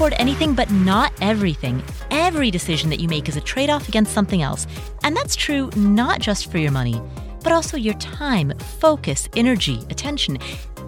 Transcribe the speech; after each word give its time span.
afford 0.00 0.14
anything, 0.18 0.54
but 0.54 0.70
not 0.70 1.12
everything. 1.20 1.82
Every 2.10 2.50
decision 2.50 2.88
that 2.88 3.00
you 3.00 3.06
make 3.06 3.28
is 3.28 3.36
a 3.36 3.40
trade 3.42 3.68
off 3.68 3.86
against 3.86 4.14
something 4.14 4.40
else. 4.40 4.66
And 5.04 5.14
that's 5.14 5.36
true 5.36 5.68
not 5.76 6.20
just 6.20 6.50
for 6.50 6.56
your 6.56 6.70
money, 6.70 6.98
but 7.42 7.52
also 7.52 7.76
your 7.76 7.92
time, 7.98 8.50
focus, 8.78 9.28
energy, 9.36 9.84
attention, 9.90 10.38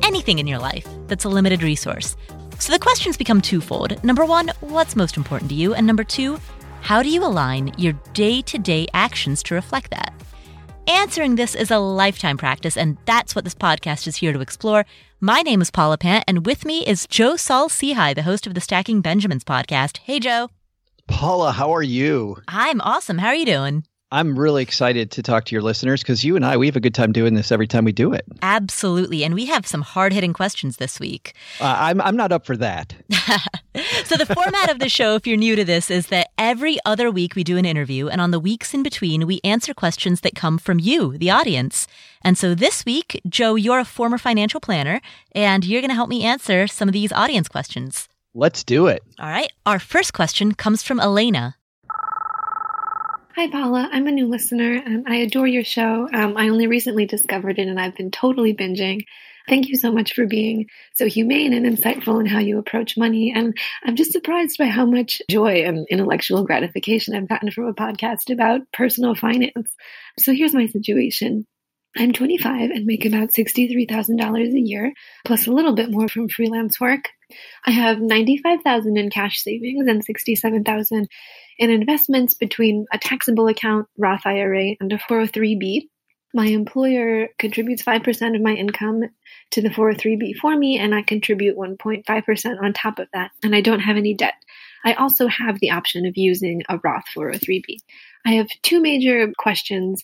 anything 0.03 0.39
in 0.39 0.47
your 0.47 0.59
life 0.59 0.89
that's 1.09 1.27
a 1.27 1.29
limited 1.29 1.63
resource. 1.63 2.17
So 2.59 2.73
the 2.73 2.79
questions 2.79 3.19
become 3.19 3.43
twofold. 3.43 4.03
Number 4.03 4.25
one, 4.25 4.51
what's 4.61 4.97
most 4.97 5.19
important 5.19 5.51
to 5.51 5.57
you? 5.57 5.75
And 5.75 5.87
number 5.87 6.05
two, 6.05 6.41
how 6.81 7.03
do 7.03 7.11
you 7.11 7.23
align 7.23 7.75
your 7.77 7.93
day 8.15 8.41
to 8.41 8.57
day 8.57 8.87
actions 8.95 9.43
to 9.43 9.55
reflect 9.55 9.91
that? 9.91 10.15
Answering 10.87 11.35
this 11.35 11.55
is 11.55 11.71
a 11.71 11.79
lifetime 11.79 12.39
practice, 12.39 12.79
and 12.79 12.97
that's 13.05 13.35
what 13.35 13.45
this 13.45 13.55
podcast 13.55 14.07
is 14.07 14.17
here 14.17 14.33
to 14.33 14.41
explore. 14.41 14.87
My 15.25 15.43
name 15.43 15.63
is 15.63 15.71
Paula 15.71 15.99
Pant, 15.99 16.25
and 16.27 16.45
with 16.45 16.65
me 16.65 16.85
is 16.85 17.07
Joe 17.07 17.37
Saul 17.37 17.69
Sehy, 17.69 18.13
the 18.13 18.25
host 18.25 18.45
of 18.49 18.55
the 18.55 18.61
Stacking 18.61 19.01
Benjamins 19.01 19.45
podcast. 19.45 19.99
Hey, 19.99 20.19
Joe. 20.19 20.49
Paula, 21.07 21.53
how 21.53 21.73
are 21.73 21.83
you? 21.85 22.39
I'm 22.49 22.81
awesome. 22.81 23.19
How 23.19 23.29
are 23.29 23.35
you 23.37 23.47
doing? 23.47 23.85
I'm 24.11 24.37
really 24.37 24.65
excited 24.65 25.13
to 25.13 25.23
talk 25.23 25.45
to 25.45 25.55
your 25.55 25.63
listeners 25.63 26.03
because 26.03 26.25
you 26.25 26.35
and 26.35 26.45
I, 26.45 26.57
we 26.57 26.67
have 26.67 26.75
a 26.75 26.81
good 26.81 26.93
time 26.93 27.13
doing 27.13 27.35
this 27.35 27.53
every 27.53 27.69
time 27.69 27.85
we 27.85 27.93
do 27.93 28.13
it. 28.13 28.25
Absolutely. 28.43 29.23
And 29.23 29.33
we 29.33 29.47
have 29.47 29.65
some 29.65 29.83
hard 29.83 30.13
hitting 30.13 30.33
questions 30.33 30.79
this 30.79 30.99
week. 30.99 31.35
Uh, 31.61 31.77
I'm, 31.79 32.01
I'm 32.01 32.17
not 32.17 32.33
up 32.33 32.45
for 32.45 32.57
that. 32.57 32.93
so, 34.05 34.17
the 34.17 34.27
format 34.27 34.73
of 34.73 34.81
the 34.81 34.89
show, 34.89 35.15
if 35.15 35.25
you're 35.25 35.37
new 35.37 35.55
to 35.55 35.65
this, 35.65 35.89
is 35.89 36.09
that 36.09 36.31
every 36.37 36.79
other 36.85 37.13
week 37.13 37.37
we 37.37 37.45
do 37.45 37.57
an 37.57 37.65
interview. 37.65 38.09
And 38.09 38.21
on 38.21 38.33
the 38.33 38.41
weeks 38.41 38.75
in 38.75 38.83
between, 38.83 39.29
we 39.29 39.41
answer 39.45 39.73
questions 39.73 40.23
that 40.23 40.35
come 40.35 40.59
from 40.59 40.81
you, 40.81 41.17
the 41.17 41.31
audience. 41.31 41.87
And 42.23 42.39
so 42.39 42.55
this 42.55 42.85
week, 42.85 43.21
Joe, 43.29 43.55
you're 43.55 43.81
a 43.81 43.85
former 43.85 44.19
financial 44.19 44.61
planner, 44.61 45.01
and 45.33 45.65
you're 45.65 45.81
going 45.81 45.91
to 45.91 45.95
help 45.95 46.09
me 46.09 46.25
answer 46.25 46.67
some 46.67 46.89
of 46.89 46.93
these 46.93 47.13
audience 47.13 47.49
questions. 47.49 48.09
Let's 48.35 48.65
do 48.65 48.87
it. 48.87 49.03
All 49.19 49.29
right. 49.29 49.53
Our 49.67 49.79
first 49.79 50.15
question 50.15 50.55
comes 50.55 50.83
from 50.83 50.99
Eliana. 50.99 51.55
Hi, 53.35 53.51
Paula. 53.51 53.89
I'm 53.91 54.07
a 54.07 54.13
new 54.13 54.27
listener 54.27 54.75
and 54.75 55.07
I 55.09 55.17
adore 55.17 55.47
your 55.47 55.65
show. 55.65 56.09
Um, 56.13 56.37
I 56.37 56.49
only 56.49 56.67
recently 56.67 57.07
discovered 57.07 57.59
it 57.59 57.67
and 57.67 57.81
I've 57.81 57.97
been 57.97 58.11
totally 58.11 58.55
binging. 58.55 59.05
Thank 59.49 59.69
you 59.69 59.77
so 59.77 59.91
much 59.91 60.15
for 60.15 60.27
being 60.27 60.67
so 60.95 61.07
humane 61.07 61.53
and 61.53 61.67
insightful 61.67 62.21
in 62.21 62.27
how 62.27 62.39
you 62.39 62.59
approach 62.59 62.97
money. 62.97 63.33
And 63.35 63.57
I'm 63.85 63.97
just 63.97 64.13
surprised 64.13 64.59
by 64.59 64.67
how 64.67 64.87
much 64.87 65.21
joy 65.31 65.65
and 65.65 65.87
intellectual 65.91 66.45
gratification 66.45 67.15
I've 67.15 67.29
gotten 67.29 67.51
from 67.51 67.67
a 67.67 67.75
podcast 67.75 68.31
about 68.31 68.61
personal 68.73 69.15
finance. 69.15 69.75
So 70.19 70.33
here's 70.33 70.55
my 70.55 70.67
situation. 70.67 71.47
I'm 71.97 72.13
25 72.13 72.71
and 72.71 72.87
make 72.87 73.05
about 73.05 73.33
$63,000 73.33 74.55
a 74.55 74.61
year, 74.61 74.93
plus 75.25 75.47
a 75.47 75.53
little 75.53 75.75
bit 75.75 75.91
more 75.91 76.09
from 76.09 76.29
freelance 76.29 76.81
work. 76.81 77.11
I 77.67 77.71
have 77.71 78.01
95,000 78.01 78.97
in 78.97 79.11
cash 79.11 79.43
savings 79.43 79.87
and 79.87 80.03
67,000 80.03 81.09
in 81.59 81.71
investments 81.71 82.35
between 82.35 82.87
a 82.93 82.99
taxable 82.99 83.47
account, 83.49 83.89
Roth 83.99 84.23
IRA, 84.25 84.75
and 84.81 84.93
a 84.93 84.99
403b. 84.99 85.89
My 86.35 86.47
employer 86.47 87.29
contributes 87.39 87.83
5% 87.83 88.37
of 88.37 88.41
my 88.41 88.53
income 88.53 89.03
to 89.51 89.61
the 89.61 89.69
403b 89.69 90.37
for 90.37 90.57
me, 90.57 90.79
and 90.79 90.95
I 90.95 91.03
contribute 91.03 91.59
1.5% 91.59 92.63
on 92.63 92.73
top 92.73 92.99
of 92.99 93.09
that, 93.13 93.33
and 93.43 93.55
I 93.55 93.61
don't 93.61 93.81
have 93.81 93.99
any 93.99 94.15
debt. 94.15 94.35
I 94.83 94.95
also 94.95 95.27
have 95.27 95.61
the 95.61 95.73
option 95.73 96.07
of 96.07 96.17
using 96.17 96.63
a 96.71 96.79
Roth 96.83 97.05
403b. 97.15 97.77
I 98.25 98.33
have 98.33 98.49
two 98.63 98.81
major 98.81 99.31
questions. 99.37 100.03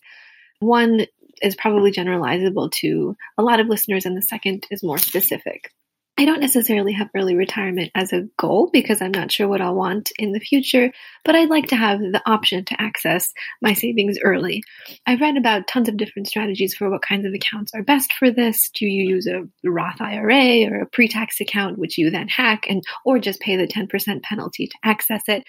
One 0.61 1.07
is 1.43 1.57
probably 1.57 1.93
generalizable 1.93 2.71
to 2.73 3.17
a 3.37 3.43
lot 3.43 3.61
of 3.61 3.69
listeners, 3.69 4.07
and 4.07 4.17
the 4.17 4.23
second 4.23 4.67
is 4.71 4.83
more 4.83 4.99
specific. 4.99 5.73
I 6.21 6.25
don't 6.25 6.41
necessarily 6.41 6.95
have 6.95 7.11
early 7.15 7.37
retirement 7.37 7.93
as 7.95 8.13
a 8.13 8.27
goal 8.37 8.71
because 8.73 9.01
I'm 9.01 9.13
not 9.13 9.31
sure 9.31 9.47
what 9.47 9.61
I'll 9.61 9.77
want 9.77 10.11
in 10.19 10.33
the 10.33 10.41
future, 10.41 10.91
but 11.25 11.37
I'd 11.37 11.49
like 11.49 11.69
to 11.69 11.77
have 11.77 12.01
the 12.01 12.21
option 12.27 12.65
to 12.65 12.83
access 12.83 13.33
my 13.63 13.73
savings 13.73 14.19
early. 14.25 14.65
I've 15.07 15.21
read 15.21 15.37
about 15.37 15.69
tons 15.69 15.89
of 15.89 15.97
different 15.97 16.27
strategies 16.27 16.75
for 16.75 16.91
what 16.91 17.03
kinds 17.03 17.25
of 17.25 17.35
accounts 17.35 17.73
are 17.73 17.85
best 17.85 18.13
for 18.13 18.33
this. 18.33 18.69
Do 18.75 18.85
you 18.85 19.09
use 19.15 19.29
a 19.29 19.47
Roth 19.63 20.01
IRA 20.01 20.69
or 20.69 20.81
a 20.81 20.87
pre-tax 20.87 21.41
account, 21.41 21.79
which 21.79 21.97
you 21.97 22.11
then 22.11 22.27
hack 22.27 22.67
and, 22.69 22.83
or 23.05 23.21
just 23.21 23.41
pay 23.41 23.57
the 23.57 23.69
10% 23.69 24.21
penalty 24.25 24.67
to 24.67 24.79
access 24.83 25.23
it? 25.29 25.45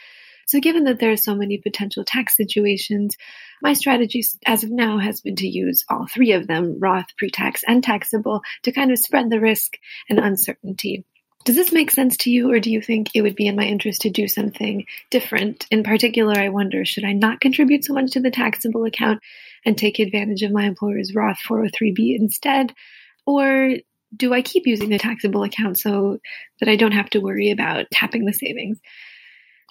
So 0.49 0.59
given 0.59 0.85
that 0.85 0.97
there 0.97 1.11
are 1.11 1.17
so 1.17 1.35
many 1.35 1.59
potential 1.59 2.03
tax 2.03 2.35
situations, 2.35 3.15
my 3.61 3.73
strategy 3.73 4.23
as 4.47 4.63
of 4.63 4.71
now 4.71 4.97
has 4.97 5.21
been 5.21 5.35
to 5.35 5.47
use 5.47 5.85
all 5.87 6.07
three 6.07 6.31
of 6.31 6.47
them, 6.47 6.79
Roth, 6.79 7.05
pre-tax, 7.19 7.63
and 7.67 7.83
taxable, 7.83 8.41
to 8.63 8.71
kind 8.71 8.91
of 8.91 8.97
spread 8.97 9.29
the 9.29 9.39
risk 9.39 9.77
and 10.09 10.17
uncertainty. 10.17 11.05
Does 11.45 11.55
this 11.55 11.71
make 11.71 11.91
sense 11.91 12.17
to 12.17 12.31
you, 12.31 12.51
or 12.51 12.59
do 12.59 12.71
you 12.71 12.81
think 12.81 13.11
it 13.13 13.21
would 13.21 13.35
be 13.35 13.45
in 13.45 13.55
my 13.55 13.65
interest 13.65 14.01
to 14.01 14.09
do 14.09 14.27
something 14.27 14.88
different? 15.11 15.67
In 15.69 15.83
particular, 15.83 16.33
I 16.33 16.49
wonder 16.49 16.83
should 16.83 17.05
I 17.05 17.13
not 17.13 17.41
contribute 17.41 17.85
so 17.85 17.93
much 17.93 18.13
to 18.13 18.19
the 18.19 18.31
taxable 18.31 18.85
account 18.85 19.21
and 19.63 19.77
take 19.77 19.99
advantage 19.99 20.41
of 20.41 20.51
my 20.51 20.63
employer's 20.63 21.13
Roth 21.13 21.38
403b 21.47 22.19
instead? 22.19 22.73
Or 23.27 23.75
do 24.17 24.33
I 24.33 24.41
keep 24.41 24.65
using 24.65 24.89
the 24.89 24.97
taxable 24.97 25.43
account 25.43 25.77
so 25.77 26.17
that 26.59 26.69
I 26.69 26.75
don't 26.75 26.93
have 26.93 27.11
to 27.11 27.19
worry 27.19 27.51
about 27.51 27.91
tapping 27.91 28.25
the 28.25 28.33
savings? 28.33 28.79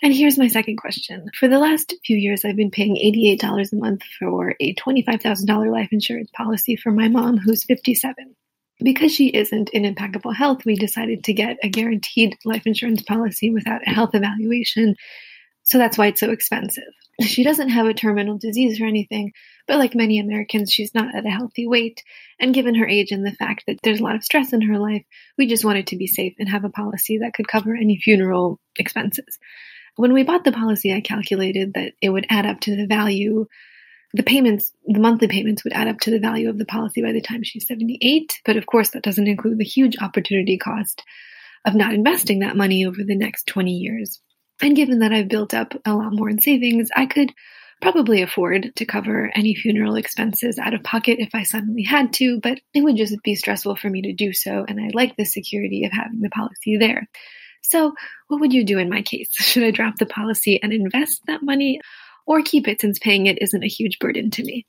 And 0.02 0.14
here's 0.14 0.38
my 0.38 0.46
second 0.46 0.76
question. 0.76 1.28
For 1.38 1.48
the 1.48 1.58
last 1.58 1.94
few 2.04 2.16
years, 2.16 2.44
I've 2.44 2.56
been 2.56 2.70
paying 2.70 2.96
$88 2.96 3.72
a 3.72 3.76
month 3.76 4.02
for 4.18 4.54
a 4.60 4.74
$25,000 4.74 5.72
life 5.72 5.88
insurance 5.90 6.30
policy 6.36 6.76
for 6.76 6.92
my 6.92 7.08
mom, 7.08 7.36
who's 7.36 7.64
57. 7.64 8.36
Because 8.80 9.12
she 9.12 9.26
isn't 9.28 9.70
in 9.70 9.84
impeccable 9.84 10.32
health, 10.32 10.64
we 10.64 10.76
decided 10.76 11.24
to 11.24 11.32
get 11.32 11.56
a 11.64 11.68
guaranteed 11.68 12.36
life 12.44 12.64
insurance 12.64 13.02
policy 13.02 13.50
without 13.50 13.86
a 13.86 13.90
health 13.90 14.14
evaluation. 14.14 14.94
So 15.64 15.78
that's 15.78 15.98
why 15.98 16.06
it's 16.06 16.20
so 16.20 16.30
expensive. 16.30 16.84
She 17.20 17.42
doesn't 17.42 17.70
have 17.70 17.86
a 17.86 17.94
terminal 17.94 18.38
disease 18.38 18.80
or 18.80 18.86
anything, 18.86 19.32
but 19.66 19.78
like 19.78 19.96
many 19.96 20.20
Americans, 20.20 20.72
she's 20.72 20.94
not 20.94 21.12
at 21.16 21.26
a 21.26 21.30
healthy 21.30 21.66
weight. 21.66 22.04
And 22.38 22.54
given 22.54 22.76
her 22.76 22.86
age 22.86 23.10
and 23.10 23.26
the 23.26 23.32
fact 23.32 23.64
that 23.66 23.78
there's 23.82 23.98
a 23.98 24.04
lot 24.04 24.14
of 24.14 24.22
stress 24.22 24.52
in 24.52 24.62
her 24.62 24.78
life, 24.78 25.02
we 25.36 25.48
just 25.48 25.64
wanted 25.64 25.88
to 25.88 25.96
be 25.96 26.06
safe 26.06 26.34
and 26.38 26.48
have 26.48 26.64
a 26.64 26.70
policy 26.70 27.18
that 27.18 27.34
could 27.34 27.48
cover 27.48 27.74
any 27.74 27.98
funeral 27.98 28.60
expenses. 28.78 29.38
When 29.98 30.12
we 30.12 30.22
bought 30.22 30.44
the 30.44 30.52
policy, 30.52 30.94
I 30.94 31.00
calculated 31.00 31.74
that 31.74 31.94
it 32.00 32.10
would 32.10 32.24
add 32.30 32.46
up 32.46 32.60
to 32.60 32.76
the 32.76 32.86
value, 32.86 33.46
the 34.14 34.22
payments, 34.22 34.70
the 34.86 35.00
monthly 35.00 35.26
payments 35.26 35.64
would 35.64 35.72
add 35.72 35.88
up 35.88 35.98
to 36.02 36.12
the 36.12 36.20
value 36.20 36.48
of 36.48 36.56
the 36.56 36.64
policy 36.64 37.02
by 37.02 37.10
the 37.10 37.20
time 37.20 37.42
she's 37.42 37.66
78. 37.66 38.38
But 38.44 38.56
of 38.56 38.64
course, 38.64 38.90
that 38.90 39.02
doesn't 39.02 39.26
include 39.26 39.58
the 39.58 39.64
huge 39.64 39.96
opportunity 40.00 40.56
cost 40.56 41.02
of 41.66 41.74
not 41.74 41.94
investing 41.94 42.38
that 42.38 42.56
money 42.56 42.86
over 42.86 42.98
the 43.04 43.16
next 43.16 43.48
20 43.48 43.72
years. 43.72 44.20
And 44.62 44.76
given 44.76 45.00
that 45.00 45.10
I've 45.10 45.26
built 45.26 45.52
up 45.52 45.74
a 45.84 45.96
lot 45.96 46.12
more 46.12 46.30
in 46.30 46.40
savings, 46.40 46.90
I 46.94 47.06
could 47.06 47.32
probably 47.82 48.22
afford 48.22 48.70
to 48.76 48.86
cover 48.86 49.32
any 49.34 49.56
funeral 49.56 49.96
expenses 49.96 50.60
out 50.60 50.74
of 50.74 50.84
pocket 50.84 51.16
if 51.18 51.30
I 51.34 51.42
suddenly 51.42 51.82
had 51.82 52.12
to, 52.14 52.38
but 52.40 52.60
it 52.72 52.84
would 52.84 52.96
just 52.96 53.16
be 53.24 53.34
stressful 53.34 53.74
for 53.74 53.90
me 53.90 54.02
to 54.02 54.14
do 54.14 54.32
so. 54.32 54.64
And 54.68 54.78
I 54.80 54.90
like 54.94 55.16
the 55.16 55.24
security 55.24 55.86
of 55.86 55.90
having 55.90 56.20
the 56.20 56.30
policy 56.30 56.76
there. 56.76 57.08
So, 57.62 57.94
what 58.28 58.40
would 58.40 58.52
you 58.52 58.64
do 58.64 58.78
in 58.78 58.88
my 58.88 59.02
case? 59.02 59.28
Should 59.32 59.64
I 59.64 59.70
drop 59.70 59.96
the 59.96 60.06
policy 60.06 60.60
and 60.62 60.72
invest 60.72 61.22
that 61.26 61.42
money 61.42 61.80
or 62.26 62.42
keep 62.42 62.68
it 62.68 62.80
since 62.80 62.98
paying 62.98 63.26
it 63.26 63.40
isn't 63.40 63.64
a 63.64 63.68
huge 63.68 63.98
burden 63.98 64.30
to 64.32 64.44
me? 64.44 64.66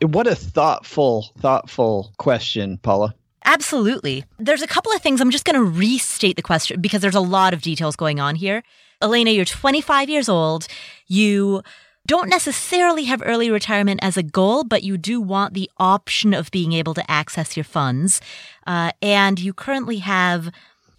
What 0.00 0.26
a 0.26 0.34
thoughtful, 0.34 1.32
thoughtful 1.38 2.12
question, 2.18 2.78
Paula. 2.78 3.14
Absolutely. 3.44 4.24
There's 4.38 4.62
a 4.62 4.66
couple 4.66 4.92
of 4.92 5.00
things. 5.00 5.20
I'm 5.20 5.30
just 5.30 5.44
going 5.44 5.54
to 5.54 5.64
restate 5.64 6.36
the 6.36 6.42
question 6.42 6.80
because 6.80 7.00
there's 7.00 7.14
a 7.14 7.20
lot 7.20 7.54
of 7.54 7.62
details 7.62 7.96
going 7.96 8.20
on 8.20 8.34
here. 8.34 8.62
Eliana, 9.02 9.34
you're 9.34 9.44
25 9.44 10.08
years 10.08 10.28
old. 10.28 10.66
You 11.06 11.62
don't 12.06 12.28
necessarily 12.28 13.04
have 13.04 13.22
early 13.24 13.50
retirement 13.50 14.00
as 14.02 14.16
a 14.16 14.22
goal, 14.22 14.64
but 14.64 14.82
you 14.82 14.96
do 14.96 15.20
want 15.20 15.54
the 15.54 15.70
option 15.78 16.34
of 16.34 16.50
being 16.50 16.72
able 16.72 16.94
to 16.94 17.10
access 17.10 17.56
your 17.56 17.64
funds. 17.64 18.20
Uh, 18.66 18.92
and 19.00 19.38
you 19.38 19.52
currently 19.52 19.98
have 19.98 20.50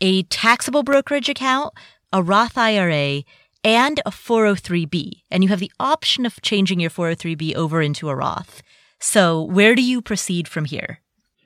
a 0.02 0.24
taxable 0.24 0.84
brokerage 0.84 1.30
account, 1.30 1.74
a 2.12 2.24
Roth 2.24 2.58
IRA, 2.58 3.24
and 3.64 4.00
a 4.06 4.12
403b. 4.12 5.24
And 5.30 5.44
you 5.44 5.50
have 5.50 5.60
the 5.60 5.72
option 5.80 6.26
of 6.26 6.42
changing 6.42 6.80
your 6.80 6.90
403b 6.90 7.56
over 7.56 7.82
into 7.82 8.10
a 8.10 8.16
Roth. 8.16 8.62
So, 9.00 9.44
where 9.44 9.76
do 9.76 9.82
you 9.82 10.02
proceed 10.02 10.48
from 10.48 10.66
here? 10.66 11.00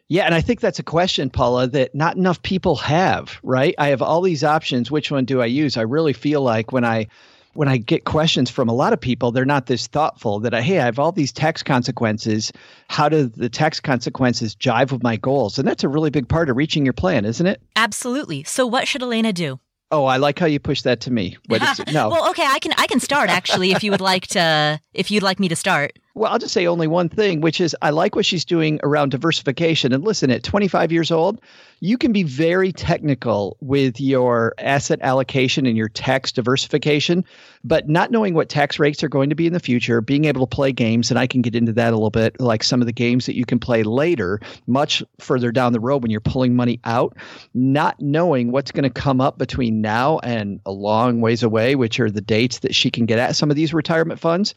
Yeah, 0.09 0.25
and 0.25 0.35
I 0.35 0.41
think 0.41 0.59
that's 0.59 0.79
a 0.79 0.83
question, 0.83 1.29
Paula, 1.29 1.67
that 1.67 1.95
not 1.95 2.17
enough 2.17 2.41
people 2.43 2.75
have, 2.77 3.39
right? 3.41 3.73
I 3.77 3.87
have 3.87 4.01
all 4.01 4.21
these 4.21 4.43
options. 4.43 4.91
Which 4.91 5.09
one 5.09 5.25
do 5.25 5.41
I 5.41 5.45
use? 5.45 5.77
I 5.77 5.81
really 5.81 6.13
feel 6.13 6.41
like 6.41 6.71
when 6.71 6.83
I 6.83 7.07
when 7.53 7.67
I 7.67 7.77
get 7.77 8.05
questions 8.05 8.49
from 8.49 8.69
a 8.69 8.73
lot 8.73 8.93
of 8.93 8.99
people, 8.99 9.31
they're 9.31 9.45
not 9.45 9.67
this 9.67 9.87
thoughtful 9.87 10.39
that 10.39 10.53
I, 10.53 10.61
hey, 10.61 10.79
I 10.79 10.85
have 10.85 10.99
all 10.99 11.11
these 11.11 11.31
tax 11.31 11.63
consequences. 11.63 12.51
How 12.89 13.09
do 13.09 13.27
the 13.27 13.49
tax 13.49 13.79
consequences 13.79 14.55
jive 14.55 14.91
with 14.91 15.03
my 15.03 15.17
goals? 15.17 15.59
And 15.59 15.67
that's 15.67 15.83
a 15.83 15.89
really 15.89 16.09
big 16.09 16.27
part 16.27 16.49
of 16.49 16.57
reaching 16.57 16.83
your 16.85 16.93
plan, 16.93 17.25
isn't 17.25 17.45
it? 17.45 17.61
Absolutely. 17.75 18.43
So 18.43 18.65
what 18.65 18.87
should 18.87 19.01
Eliana 19.01 19.33
do? 19.33 19.59
Oh, 19.91 20.05
I 20.05 20.17
like 20.17 20.39
how 20.39 20.47
you 20.47 20.59
push 20.59 20.81
that 20.81 21.01
to 21.01 21.11
me. 21.11 21.37
What 21.47 21.61
is 21.61 21.79
it? 21.79 21.83
No. 21.93 22.09
well, 22.09 22.27
okay, 22.31 22.47
I 22.49 22.57
can 22.57 22.73
I 22.77 22.87
can 22.87 22.99
start 22.99 23.29
actually 23.29 23.73
if 23.73 23.83
you 23.83 23.91
would 23.91 24.01
like 24.01 24.25
to 24.27 24.79
if 24.95 25.11
you'd 25.11 25.21
like 25.21 25.39
me 25.39 25.47
to 25.49 25.55
start. 25.55 25.99
Well, 26.15 26.31
I'll 26.31 26.37
just 26.37 26.53
say 26.53 26.67
only 26.67 26.85
one 26.85 27.09
thing, 27.09 27.41
which 27.41 27.59
is 27.59 27.75
I 27.81 27.89
like 27.89 28.15
what 28.15 28.25
she's 28.25 28.45
doing 28.45 28.79
around 28.83 29.09
diversification. 29.09 29.93
And 29.93 30.03
listen, 30.03 30.29
at 30.29 30.43
25 30.43 30.91
years 30.91 31.09
old, 31.09 31.41
you 31.79 31.97
can 31.97 32.11
be 32.11 32.21
very 32.21 32.71
technical 32.71 33.57
with 33.61 33.99
your 33.99 34.53
asset 34.59 34.99
allocation 35.01 35.65
and 35.65 35.75
your 35.75 35.89
tax 35.89 36.31
diversification, 36.31 37.25
but 37.63 37.89
not 37.89 38.11
knowing 38.11 38.35
what 38.35 38.47
tax 38.47 38.77
rates 38.77 39.03
are 39.03 39.09
going 39.09 39.29
to 39.29 39.35
be 39.35 39.47
in 39.47 39.53
the 39.53 39.59
future, 39.59 40.01
being 40.01 40.25
able 40.25 40.45
to 40.45 40.55
play 40.55 40.71
games, 40.71 41.09
and 41.09 41.19
I 41.19 41.25
can 41.25 41.41
get 41.41 41.55
into 41.55 41.73
that 41.73 41.93
a 41.93 41.95
little 41.95 42.11
bit, 42.11 42.39
like 42.39 42.63
some 42.63 42.79
of 42.79 42.85
the 42.85 42.93
games 42.93 43.25
that 43.25 43.35
you 43.35 43.45
can 43.45 43.57
play 43.57 43.81
later, 43.81 44.39
much 44.67 45.01
further 45.19 45.51
down 45.51 45.73
the 45.73 45.79
road 45.79 46.03
when 46.03 46.11
you're 46.11 46.21
pulling 46.21 46.55
money 46.55 46.79
out, 46.85 47.17
not 47.55 47.99
knowing 47.99 48.51
what's 48.51 48.71
going 48.71 48.83
to 48.83 48.89
come 48.91 49.19
up 49.19 49.39
between 49.39 49.81
now 49.81 50.19
and 50.19 50.59
a 50.67 50.71
long 50.71 51.21
ways 51.21 51.41
away, 51.41 51.73
which 51.73 51.99
are 51.99 52.11
the 52.11 52.21
dates 52.21 52.59
that 52.59 52.75
she 52.75 52.91
can 52.91 53.07
get 53.07 53.17
at 53.17 53.35
some 53.35 53.49
of 53.49 53.55
these 53.55 53.73
retirement 53.73 54.19
funds 54.19 54.53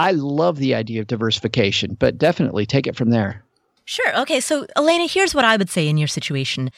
I 0.00 0.12
love 0.12 0.56
the 0.56 0.74
idea 0.74 1.02
of 1.02 1.06
diversification, 1.08 1.94
but 1.98 2.16
definitely 2.16 2.64
take 2.64 2.86
it 2.86 2.96
from 2.96 3.10
there. 3.10 3.44
Sure. 3.84 4.18
Okay. 4.20 4.40
So, 4.40 4.64
Eliana, 4.74 5.12
here's 5.12 5.34
what 5.34 5.44
I 5.44 5.58
would 5.58 5.68
say 5.68 5.88
in 5.88 5.98
your 5.98 6.08
situation. 6.08 6.70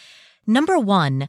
Number 0.44 0.76
one, 0.76 1.28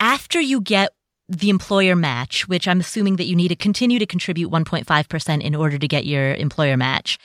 after 0.00 0.40
you 0.40 0.62
get 0.62 0.94
the 1.28 1.50
employer 1.50 1.96
match, 1.96 2.48
which 2.48 2.66
I'm 2.66 2.80
assuming 2.80 3.16
that 3.16 3.26
you 3.26 3.36
need 3.36 3.48
to 3.48 3.56
continue 3.56 3.98
to 3.98 4.06
contribute 4.06 4.50
1.5% 4.50 5.42
in 5.42 5.54
order 5.54 5.76
to 5.76 5.88
get 5.88 6.06
your 6.06 6.34
employer 6.34 6.78
match. 6.78 7.18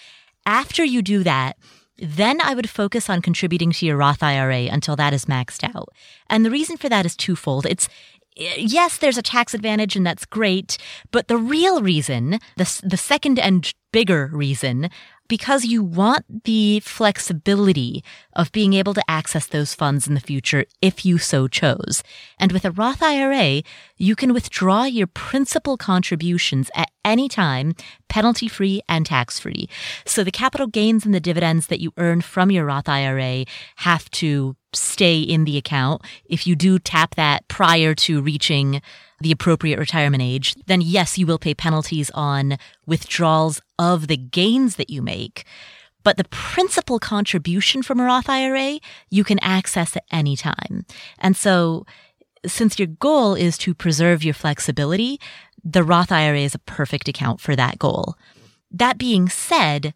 After 0.45 0.83
you 0.83 1.01
do 1.01 1.23
that, 1.23 1.57
then 1.97 2.41
I 2.41 2.53
would 2.55 2.69
focus 2.69 3.09
on 3.09 3.21
contributing 3.21 3.71
to 3.71 3.85
your 3.85 3.97
Roth 3.97 4.21
IRA 4.21 4.63
until 4.71 4.97
that 4.97 5.13
is 5.13 5.25
maxed 5.25 5.63
out. 5.63 5.89
And 6.29 6.45
the 6.45 6.51
reason 6.51 6.75
for 6.75 6.89
that 6.89 7.05
is 7.05 7.15
twofold. 7.15 7.65
It's 7.65 7.87
yes, 8.35 8.97
there's 8.97 9.17
a 9.17 9.21
tax 9.21 9.53
advantage 9.53 9.95
and 9.95 10.05
that's 10.05 10.25
great. 10.25 10.77
But 11.11 11.27
the 11.27 11.37
real 11.37 11.81
reason, 11.81 12.39
the, 12.57 12.81
the 12.83 12.97
second 12.97 13.39
and 13.39 13.71
bigger 13.91 14.29
reason 14.31 14.89
because 15.29 15.63
you 15.63 15.81
want 15.81 16.43
the 16.43 16.81
flexibility 16.81 18.03
of 18.33 18.51
being 18.51 18.73
able 18.73 18.93
to 18.93 19.03
access 19.09 19.47
those 19.47 19.73
funds 19.73 20.07
in 20.07 20.15
the 20.15 20.19
future 20.19 20.65
if 20.81 21.05
you 21.05 21.17
so 21.17 21.47
chose. 21.47 22.03
And 22.37 22.51
with 22.51 22.65
a 22.65 22.71
Roth 22.71 23.01
IRA, 23.01 23.61
you 23.95 24.15
can 24.17 24.33
withdraw 24.33 24.83
your 24.83 25.07
principal 25.07 25.77
contributions 25.77 26.69
at 26.75 26.91
any 27.05 27.29
time, 27.29 27.75
penalty 28.09 28.49
free 28.49 28.81
and 28.89 29.05
tax 29.05 29.39
free. 29.39 29.69
So 30.05 30.23
the 30.23 30.31
capital 30.31 30.67
gains 30.67 31.05
and 31.05 31.13
the 31.13 31.19
dividends 31.19 31.67
that 31.67 31.79
you 31.79 31.93
earn 31.97 32.21
from 32.21 32.51
your 32.51 32.65
Roth 32.65 32.89
IRA 32.89 33.45
have 33.77 34.09
to 34.11 34.57
stay 34.73 35.21
in 35.21 35.45
the 35.45 35.57
account. 35.57 36.01
If 36.25 36.45
you 36.45 36.55
do 36.55 36.79
tap 36.79 37.15
that 37.15 37.47
prior 37.47 37.95
to 37.95 38.21
reaching 38.21 38.81
the 39.21 39.31
appropriate 39.31 39.79
retirement 39.79 40.23
age, 40.23 40.55
then 40.67 40.81
yes, 40.81 41.17
you 41.17 41.25
will 41.25 41.39
pay 41.39 41.53
penalties 41.53 42.09
on 42.11 42.57
withdrawals 42.85 43.61
of 43.77 44.07
the 44.07 44.17
gains 44.17 44.75
that 44.75 44.89
you 44.89 45.01
make. 45.01 45.45
But 46.03 46.17
the 46.17 46.25
principal 46.25 46.99
contribution 46.99 47.83
from 47.83 47.99
a 47.99 48.05
Roth 48.05 48.29
IRA, 48.29 48.79
you 49.09 49.23
can 49.23 49.39
access 49.39 49.95
at 49.97 50.05
any 50.11 50.35
time. 50.35 50.85
And 51.17 51.35
so 51.35 51.85
since 52.45 52.79
your 52.79 52.87
goal 52.87 53.35
is 53.35 53.57
to 53.59 53.73
preserve 53.73 54.23
your 54.23 54.33
flexibility, 54.33 55.19
the 55.63 55.83
Roth 55.83 56.11
IRA 56.11 56.39
is 56.39 56.55
a 56.55 56.59
perfect 56.59 57.09
account 57.09 57.41
for 57.41 57.55
that 57.55 57.79
goal. 57.79 58.15
That 58.71 58.97
being 58.97 59.27
said, 59.27 59.93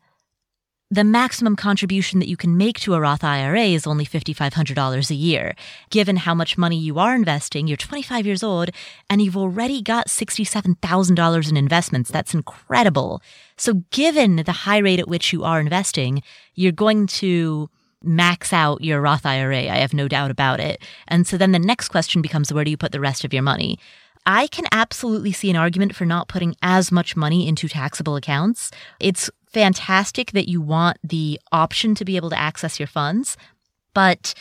the 0.94 1.04
maximum 1.04 1.56
contribution 1.56 2.20
that 2.20 2.28
you 2.28 2.38
can 2.38 2.56
make 2.56 2.80
to 2.82 2.94
a 2.94 3.00
Roth 3.00 3.24
IRA 3.24 3.64
is 3.64 3.88
only 3.88 4.06
$5,500 4.06 5.10
a 5.10 5.16
year. 5.16 5.56
Given 5.90 6.18
how 6.18 6.36
much 6.36 6.56
money 6.56 6.78
you 6.78 7.00
are 7.00 7.16
investing, 7.16 7.68
you're 7.68 7.78
25 7.78 8.28
years 8.28 8.44
old 8.44 8.70
and 9.10 9.20
you've 9.20 9.36
already 9.36 9.82
got 9.82 10.08
$67,000 10.08 11.50
in 11.50 11.58
investments. 11.58 12.12
That's 12.12 12.36
incredible. 12.36 13.24
So 13.58 13.82
given 13.90 14.36
the 14.36 14.52
high 14.52 14.78
rate 14.78 15.00
at 15.00 15.08
which 15.08 15.34
you 15.34 15.44
are 15.44 15.60
investing, 15.60 16.22
you're 16.54 16.72
going 16.72 17.08
to 17.08 17.72
max 18.04 18.54
out 18.54 18.84
your 18.84 19.02
Roth 19.02 19.26
IRA. 19.26 19.62
I 19.62 19.78
have 19.78 19.96
no 19.96 20.08
doubt 20.08 20.30
about 20.30 20.60
it. 20.60 20.80
And 21.08 21.26
so 21.26 21.40
then 21.40 21.54
the 21.54 21.60
next 21.60 21.88
question 21.88 22.22
becomes 22.22 22.54
where 22.54 22.64
do 22.64 22.70
you 22.70 22.78
put 22.78 22.92
the 22.92 23.00
rest 23.00 23.26
of 23.26 23.34
your 23.34 23.42
money? 23.42 23.80
I 24.28 24.46
can 24.48 24.66
absolutely 24.72 25.32
see 25.32 25.50
an 25.50 25.56
argument 25.56 25.96
for 25.96 26.06
not 26.06 26.28
putting 26.28 26.56
as 26.62 26.92
much 26.92 27.16
money 27.16 27.48
into 27.48 27.68
taxable 27.68 28.16
accounts. 28.16 28.72
It's 29.00 29.30
fantastic 29.54 30.32
that 30.32 30.50
you 30.50 30.62
want 30.62 30.98
the 31.04 31.40
option 31.52 31.96
to 31.96 32.06
be 32.06 32.16
able 32.16 32.30
to 32.32 32.40
access 32.40 32.80
your 32.80 32.88
funds, 32.88 33.38
but 33.94 34.34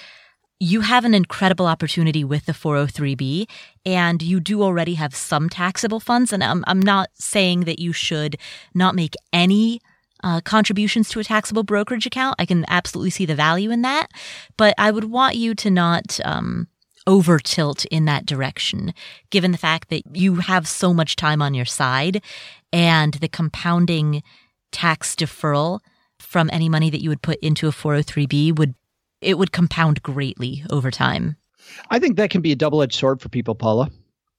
you 0.59 0.81
have 0.82 1.05
an 1.05 1.12
incredible 1.12 1.67
opportunity 1.67 2.23
with 2.23 2.47
the 2.47 2.53
403b 2.53 3.49
and 3.85 4.23
you 4.23 4.38
do 4.38 4.62
already 4.62 4.94
have 4.94 5.14
some 5.14 5.49
taxable 5.49 5.99
funds. 5.99 6.32
And 6.32 6.43
I'm, 6.43 6.62
I'm 6.69 6.81
not 6.81 7.11
saying 7.14 7.61
that 7.62 7.81
you 7.81 7.93
should 7.93 8.37
not 8.73 8.94
make 8.94 9.14
any 9.32 9.81
uh, 10.23 10.41
contributions 10.41 11.09
to 11.09 11.20
a 11.20 11.25
taxable 11.25 11.64
brokerage 11.64 12.06
account. 12.06 12.37
I 12.38 12.47
can 12.47 12.64
absolutely 12.69 13.11
see 13.11 13.26
the 13.26 13.35
value 13.35 13.73
in 13.73 13.82
that, 13.82 14.06
but 14.56 14.73
I 14.79 14.93
would 14.93 15.05
want 15.05 15.35
you 15.35 15.56
to 15.56 15.69
not, 15.69 16.20
um, 16.25 16.69
over 17.06 17.41
tilt 17.41 17.85
in 17.87 18.05
that 18.05 18.25
direction, 18.25 18.94
given 19.31 19.50
the 19.50 19.59
fact 19.59 19.88
that 19.88 20.17
you 20.17 20.37
have 20.37 20.69
so 20.69 20.94
much 20.94 21.17
time 21.17 21.43
on 21.43 21.55
your 21.55 21.64
side 21.64 22.23
and 22.73 23.14
the 23.14 23.29
compounding 23.29 24.23
tax 24.72 25.14
deferral 25.14 25.80
from 26.19 26.50
any 26.52 26.69
money 26.69 26.90
that 26.90 27.02
you 27.02 27.08
would 27.10 27.22
put 27.22 27.38
into 27.40 27.69
a 27.69 27.72
403b 27.72 28.58
would 28.58 28.74
it 29.20 29.38
would 29.38 29.52
compound 29.52 30.02
greatly 30.02 30.64
over 30.70 30.90
time. 30.90 31.36
I 31.90 32.00
think 32.00 32.16
that 32.16 32.30
can 32.30 32.40
be 32.40 32.50
a 32.50 32.56
double-edged 32.56 32.94
sword 32.94 33.20
for 33.20 33.28
people, 33.28 33.54
Paula. 33.54 33.88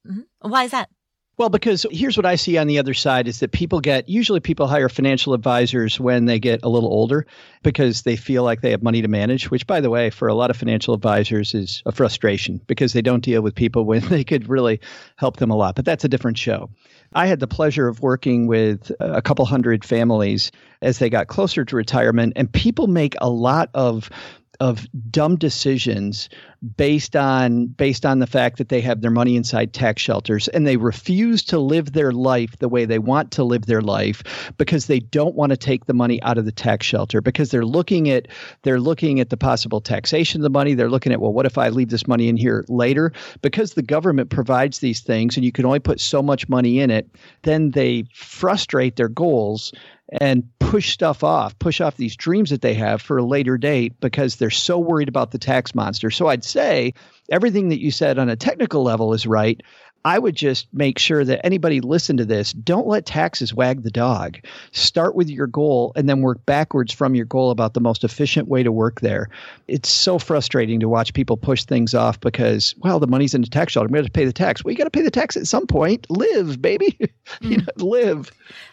Mm-hmm. 0.05 0.49
Why 0.49 0.65
is 0.65 0.71
that? 0.71 0.89
Well, 1.35 1.49
because 1.49 1.83
here's 1.89 2.15
what 2.15 2.27
I 2.27 2.35
see 2.35 2.59
on 2.59 2.67
the 2.67 2.77
other 2.77 2.93
side 2.93 3.27
is 3.27 3.39
that 3.39 3.51
people 3.51 3.79
get 3.79 4.07
usually 4.07 4.39
people 4.39 4.67
hire 4.67 4.87
financial 4.87 5.33
advisors 5.33 5.99
when 5.99 6.25
they 6.25 6.37
get 6.37 6.59
a 6.61 6.69
little 6.69 6.89
older 6.89 7.25
because 7.63 8.03
they 8.03 8.15
feel 8.15 8.43
like 8.43 8.61
they 8.61 8.69
have 8.69 8.83
money 8.83 9.01
to 9.01 9.07
manage, 9.07 9.49
which 9.49 9.65
by 9.65 9.81
the 9.81 9.89
way, 9.89 10.11
for 10.11 10.27
a 10.27 10.35
lot 10.35 10.51
of 10.51 10.57
financial 10.57 10.93
advisors 10.93 11.55
is 11.55 11.81
a 11.87 11.91
frustration 11.91 12.61
because 12.67 12.93
they 12.93 13.01
don't 13.01 13.23
deal 13.23 13.41
with 13.41 13.55
people 13.55 13.83
when 13.83 14.01
they 14.09 14.23
could 14.23 14.47
really 14.47 14.79
help 15.15 15.37
them 15.37 15.49
a 15.49 15.55
lot. 15.55 15.75
But 15.75 15.85
that's 15.85 16.03
a 16.03 16.09
different 16.09 16.37
show. 16.37 16.69
I 17.15 17.27
had 17.27 17.39
the 17.39 17.47
pleasure 17.47 17.87
of 17.87 18.01
working 18.01 18.47
with 18.47 18.91
a 18.99 19.21
couple 19.21 19.45
hundred 19.45 19.85
families 19.85 20.51
as 20.81 20.99
they 20.99 21.09
got 21.09 21.27
closer 21.27 21.63
to 21.65 21.75
retirement, 21.75 22.33
and 22.35 22.51
people 22.51 22.87
make 22.87 23.15
a 23.21 23.29
lot 23.29 23.69
of 23.73 24.09
of 24.59 24.87
dumb 25.09 25.35
decisions 25.35 26.29
based 26.77 27.15
on 27.15 27.67
based 27.67 28.05
on 28.05 28.19
the 28.19 28.27
fact 28.27 28.57
that 28.57 28.69
they 28.69 28.79
have 28.79 29.01
their 29.01 29.11
money 29.11 29.35
inside 29.35 29.73
tax 29.73 30.01
shelters 30.01 30.47
and 30.49 30.65
they 30.65 30.77
refuse 30.77 31.43
to 31.43 31.59
live 31.59 31.91
their 31.91 32.13
life 32.13 32.57
the 32.59 32.69
way 32.69 32.85
they 32.85 32.99
want 32.99 33.31
to 33.31 33.43
live 33.43 33.65
their 33.65 33.81
life 33.81 34.53
because 34.57 34.87
they 34.87 34.99
don't 34.99 35.35
want 35.35 35.49
to 35.49 35.57
take 35.57 35.85
the 35.85 35.93
money 35.93 36.21
out 36.23 36.37
of 36.37 36.45
the 36.45 36.51
tax 36.51 36.85
shelter 36.85 37.19
because 37.19 37.51
they're 37.51 37.65
looking 37.65 38.09
at 38.09 38.27
they're 38.61 38.79
looking 38.79 39.19
at 39.19 39.29
the 39.29 39.37
possible 39.37 39.81
taxation 39.81 40.39
of 40.39 40.43
the 40.43 40.49
money. 40.49 40.73
They're 40.73 40.89
looking 40.89 41.11
at 41.11 41.19
well 41.19 41.33
what 41.33 41.45
if 41.45 41.57
I 41.57 41.69
leave 41.69 41.89
this 41.89 42.07
money 42.07 42.29
in 42.29 42.37
here 42.37 42.63
later? 42.69 43.11
Because 43.41 43.73
the 43.73 43.81
government 43.81 44.29
provides 44.29 44.79
these 44.79 45.01
things 45.01 45.35
and 45.35 45.43
you 45.43 45.51
can 45.51 45.65
only 45.65 45.79
put 45.79 45.99
so 45.99 46.21
much 46.21 46.47
money 46.47 46.79
in 46.79 46.89
it 46.91 47.09
then 47.41 47.71
they 47.71 48.05
frustrate 48.13 48.95
their 48.95 49.09
goals 49.09 49.73
and 50.21 50.43
push 50.59 50.91
stuff 50.91 51.23
off, 51.23 51.57
push 51.59 51.81
off 51.81 51.97
these 51.97 52.15
dreams 52.15 52.49
that 52.49 52.61
they 52.61 52.73
have 52.73 53.01
for 53.01 53.17
a 53.17 53.23
later 53.23 53.57
date 53.57 53.99
because 53.99 54.35
they're 54.35 54.49
so 54.49 54.77
worried 54.77 55.07
about 55.07 55.31
the 55.31 55.37
tax 55.37 55.73
monster. 55.73 56.11
So 56.11 56.27
I'd 56.27 56.43
say 56.43 56.93
everything 57.31 57.69
that 57.69 57.79
you 57.79 57.91
said 57.91 58.19
on 58.19 58.29
a 58.29 58.35
technical 58.35 58.83
level 58.83 59.13
is 59.13 59.25
right. 59.25 59.61
I 60.05 60.19
would 60.19 60.35
just 60.35 60.67
make 60.73 60.99
sure 60.99 61.23
that 61.23 61.45
anybody 61.45 61.79
listen 61.79 62.17
to 62.17 62.25
this, 62.25 62.51
don't 62.51 62.87
let 62.87 63.05
taxes 63.05 63.53
wag 63.53 63.83
the 63.83 63.91
dog. 63.91 64.37
Start 64.71 65.15
with 65.15 65.29
your 65.29 65.47
goal 65.47 65.93
and 65.95 66.09
then 66.09 66.21
work 66.21 66.45
backwards 66.45 66.91
from 66.91 67.15
your 67.15 67.25
goal 67.25 67.51
about 67.51 67.73
the 67.73 67.79
most 67.79 68.03
efficient 68.03 68.49
way 68.49 68.63
to 68.63 68.71
work 68.71 68.99
there. 68.99 69.29
It's 69.67 69.89
so 69.89 70.19
frustrating 70.19 70.81
to 70.81 70.89
watch 70.89 71.13
people 71.13 71.37
push 71.37 71.63
things 71.63 71.93
off 71.93 72.19
because, 72.19 72.75
well, 72.79 72.99
the 72.99 73.07
money's 73.07 73.33
in 73.33 73.41
the 73.41 73.47
tax 73.47 73.71
shelter. 73.73 73.87
I'm 73.87 73.93
going 73.93 74.05
to 74.05 74.11
pay 74.11 74.25
the 74.25 74.33
tax. 74.33 74.63
Well, 74.63 74.73
you 74.73 74.77
got 74.77 74.83
to 74.85 74.89
pay 74.89 75.03
the 75.03 75.11
tax 75.11 75.37
at 75.37 75.47
some 75.47 75.67
point. 75.67 76.05
Live, 76.09 76.61
baby. 76.61 76.97
You 77.39 77.57
know, 77.57 77.65
live. 77.77 78.31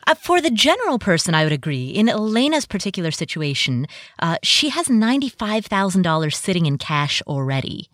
Uh, 0.09 0.15
for 0.15 0.41
the 0.41 0.51
general 0.51 0.99
person, 0.99 1.35
I 1.35 1.45
would 1.45 1.53
agree. 1.53 1.87
In 1.87 2.07
Eliana's 2.07 2.67
particular 2.67 3.13
situation, 3.13 3.87
uh, 4.19 4.39
she 4.43 4.71
has 4.71 4.89
$95,000 4.89 6.35
sitting 6.35 6.67
in 6.67 6.79
cash 6.79 7.23
already. 7.29 7.90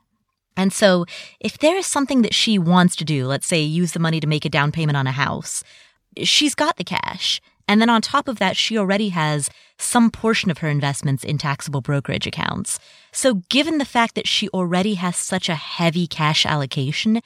And 0.56 0.72
so 0.72 1.04
if 1.40 1.58
there 1.58 1.76
is 1.76 1.86
something 1.86 2.22
that 2.22 2.34
she 2.34 2.58
wants 2.58 2.96
to 2.96 3.04
do, 3.04 3.26
let's 3.26 3.46
say 3.46 3.60
use 3.60 3.92
the 3.92 3.98
money 3.98 4.20
to 4.20 4.26
make 4.26 4.44
a 4.44 4.50
down 4.50 4.72
payment 4.72 4.96
on 4.96 5.06
a 5.06 5.12
house, 5.12 5.62
she's 6.22 6.54
got 6.54 6.76
the 6.76 6.84
cash. 6.84 7.40
And 7.68 7.80
then 7.80 7.90
on 7.90 8.00
top 8.00 8.28
of 8.28 8.38
that, 8.38 8.56
she 8.56 8.78
already 8.78 9.08
has 9.10 9.50
some 9.76 10.10
portion 10.10 10.50
of 10.50 10.58
her 10.58 10.68
investments 10.68 11.24
in 11.24 11.36
taxable 11.36 11.80
brokerage 11.80 12.26
accounts. 12.26 12.78
So 13.12 13.42
given 13.48 13.78
the 13.78 13.84
fact 13.84 14.14
that 14.14 14.28
she 14.28 14.48
already 14.50 14.94
has 14.94 15.16
such 15.16 15.48
a 15.48 15.56
heavy 15.56 16.06
cash 16.06 16.46
allocation, 16.46 17.20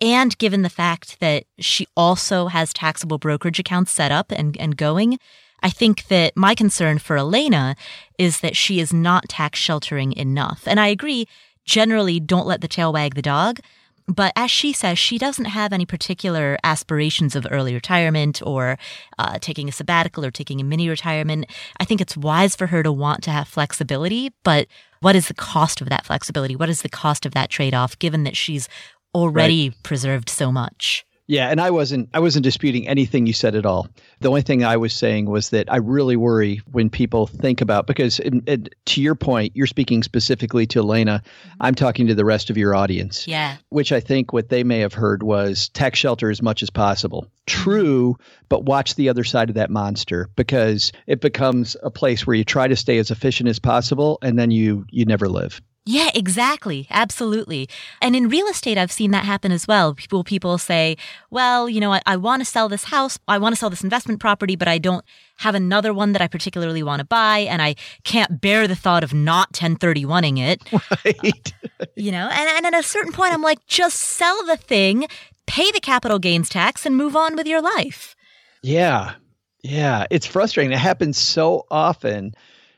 and 0.00 0.36
given 0.38 0.62
the 0.62 0.68
fact 0.68 1.20
that 1.20 1.44
she 1.58 1.86
also 1.96 2.48
has 2.48 2.72
taxable 2.72 3.18
brokerage 3.18 3.58
accounts 3.58 3.92
set 3.92 4.12
up 4.12 4.30
and, 4.30 4.56
and 4.58 4.76
going, 4.76 5.18
I 5.62 5.70
think 5.70 6.08
that 6.08 6.36
my 6.36 6.54
concern 6.54 6.98
for 6.98 7.16
Eliana 7.16 7.76
is 8.18 8.40
that 8.40 8.56
she 8.56 8.78
is 8.78 8.92
not 8.92 9.28
tax 9.28 9.58
sheltering 9.58 10.12
enough. 10.12 10.64
And 10.66 10.78
I 10.78 10.88
agree 10.88 11.26
generally 11.66 12.20
don't 12.20 12.46
let 12.46 12.60
the 12.60 12.68
tail 12.68 12.92
wag 12.92 13.14
the 13.14 13.22
dog. 13.22 13.60
But 14.08 14.32
as 14.36 14.52
she 14.52 14.72
says, 14.72 14.98
she 14.98 15.18
doesn't 15.18 15.46
have 15.46 15.72
any 15.72 15.84
particular 15.84 16.56
aspirations 16.62 17.34
of 17.34 17.46
early 17.50 17.74
retirement 17.74 18.40
or 18.44 18.78
uh, 19.18 19.38
taking 19.40 19.68
a 19.68 19.72
sabbatical 19.72 20.24
or 20.24 20.30
taking 20.30 20.60
a 20.60 20.64
mini 20.64 20.88
retirement. 20.88 21.46
I 21.80 21.84
think 21.84 22.00
it's 22.00 22.16
wise 22.16 22.54
for 22.54 22.68
her 22.68 22.84
to 22.84 22.92
want 22.92 23.24
to 23.24 23.32
have 23.32 23.48
flexibility, 23.48 24.32
but 24.44 24.68
what 25.00 25.16
is 25.16 25.28
the 25.28 25.34
cost 25.34 25.80
of 25.80 25.88
that 25.88 26.06
flexibility? 26.06 26.54
What 26.54 26.68
is 26.68 26.82
the 26.82 26.88
cost 26.88 27.26
of 27.26 27.34
that 27.34 27.50
trade 27.50 27.74
off, 27.74 27.98
given 27.98 28.24
that 28.24 28.36
she's 28.36 28.68
already 29.14 29.70
right. 29.70 29.82
preserved 29.82 30.28
so 30.28 30.52
much? 30.52 31.05
Yeah, 31.28 31.48
and 31.48 31.60
I 31.60 31.70
wasn't 31.70 32.08
I 32.14 32.20
wasn't 32.20 32.44
disputing 32.44 32.86
anything 32.86 33.26
you 33.26 33.32
said 33.32 33.56
at 33.56 33.66
all. 33.66 33.88
The 34.20 34.28
only 34.28 34.42
thing 34.42 34.64
I 34.64 34.76
was 34.76 34.92
saying 34.92 35.26
was 35.26 35.50
that 35.50 35.70
I 35.72 35.78
really 35.78 36.16
worry 36.16 36.60
when 36.70 36.88
people 36.88 37.26
think 37.26 37.60
about 37.60 37.86
because 37.86 38.20
it, 38.20 38.34
it, 38.46 38.74
to 38.86 39.02
your 39.02 39.16
point, 39.16 39.56
you're 39.56 39.66
speaking 39.66 40.04
specifically 40.04 40.66
to 40.68 40.82
Eliana. 40.82 41.20
Mm-hmm. 41.20 41.50
I'm 41.60 41.74
talking 41.74 42.06
to 42.06 42.14
the 42.14 42.24
rest 42.24 42.48
of 42.48 42.56
your 42.56 42.76
audience. 42.76 43.26
Yeah. 43.26 43.56
Which 43.70 43.90
I 43.90 43.98
think 43.98 44.32
what 44.32 44.50
they 44.50 44.62
may 44.62 44.80
have 44.80 44.94
heard 44.94 45.22
was 45.24 45.68
tax 45.70 45.98
shelter 45.98 46.30
as 46.30 46.42
much 46.42 46.62
as 46.62 46.70
possible. 46.70 47.22
Mm-hmm. 47.22 47.32
True, 47.46 48.16
but 48.48 48.64
watch 48.64 48.94
the 48.94 49.08
other 49.08 49.24
side 49.24 49.48
of 49.48 49.56
that 49.56 49.70
monster 49.70 50.28
because 50.36 50.92
it 51.06 51.20
becomes 51.20 51.76
a 51.82 51.90
place 51.90 52.26
where 52.26 52.36
you 52.36 52.44
try 52.44 52.68
to 52.68 52.76
stay 52.76 52.98
as 52.98 53.10
efficient 53.10 53.48
as 53.48 53.58
possible 53.58 54.18
and 54.22 54.38
then 54.38 54.50
you 54.52 54.84
you 54.90 55.04
never 55.04 55.28
live. 55.28 55.60
Yeah, 55.88 56.10
exactly. 56.14 56.88
Absolutely. 56.90 57.68
And 58.02 58.16
in 58.16 58.28
real 58.28 58.48
estate, 58.48 58.76
I've 58.76 58.90
seen 58.90 59.12
that 59.12 59.24
happen 59.24 59.52
as 59.52 59.68
well. 59.68 59.94
People, 59.94 60.24
people 60.24 60.58
say, 60.58 60.96
well, 61.30 61.68
you 61.68 61.78
know, 61.78 61.92
I, 61.92 62.02
I 62.06 62.16
want 62.16 62.40
to 62.40 62.44
sell 62.44 62.68
this 62.68 62.84
house. 62.84 63.20
I 63.28 63.38
want 63.38 63.54
to 63.54 63.56
sell 63.58 63.70
this 63.70 63.84
investment 63.84 64.18
property, 64.18 64.56
but 64.56 64.66
I 64.66 64.78
don't 64.78 65.04
have 65.38 65.54
another 65.54 65.94
one 65.94 66.10
that 66.10 66.20
I 66.20 66.26
particularly 66.26 66.82
want 66.82 66.98
to 66.98 67.04
buy. 67.04 67.38
And 67.38 67.62
I 67.62 67.76
can't 68.02 68.40
bear 68.40 68.66
the 68.66 68.74
thought 68.74 69.04
of 69.04 69.14
not 69.14 69.52
1031ing 69.52 70.38
it. 70.38 70.62
Right. 71.04 71.52
Uh, 71.80 71.86
you 71.94 72.10
know, 72.10 72.28
and, 72.32 72.48
and 72.48 72.74
at 72.74 72.78
a 72.78 72.82
certain 72.82 73.12
point, 73.12 73.32
I'm 73.32 73.42
like, 73.42 73.64
just 73.66 73.98
sell 74.00 74.44
the 74.44 74.56
thing, 74.56 75.06
pay 75.46 75.70
the 75.70 75.80
capital 75.80 76.18
gains 76.18 76.48
tax 76.48 76.84
and 76.84 76.96
move 76.96 77.14
on 77.14 77.36
with 77.36 77.46
your 77.46 77.62
life. 77.62 78.16
Yeah. 78.62 79.14
Yeah. 79.62 80.06
It's 80.10 80.26
frustrating. 80.26 80.72
It 80.72 80.78
happens 80.78 81.16
so 81.16 81.64
often 81.70 82.34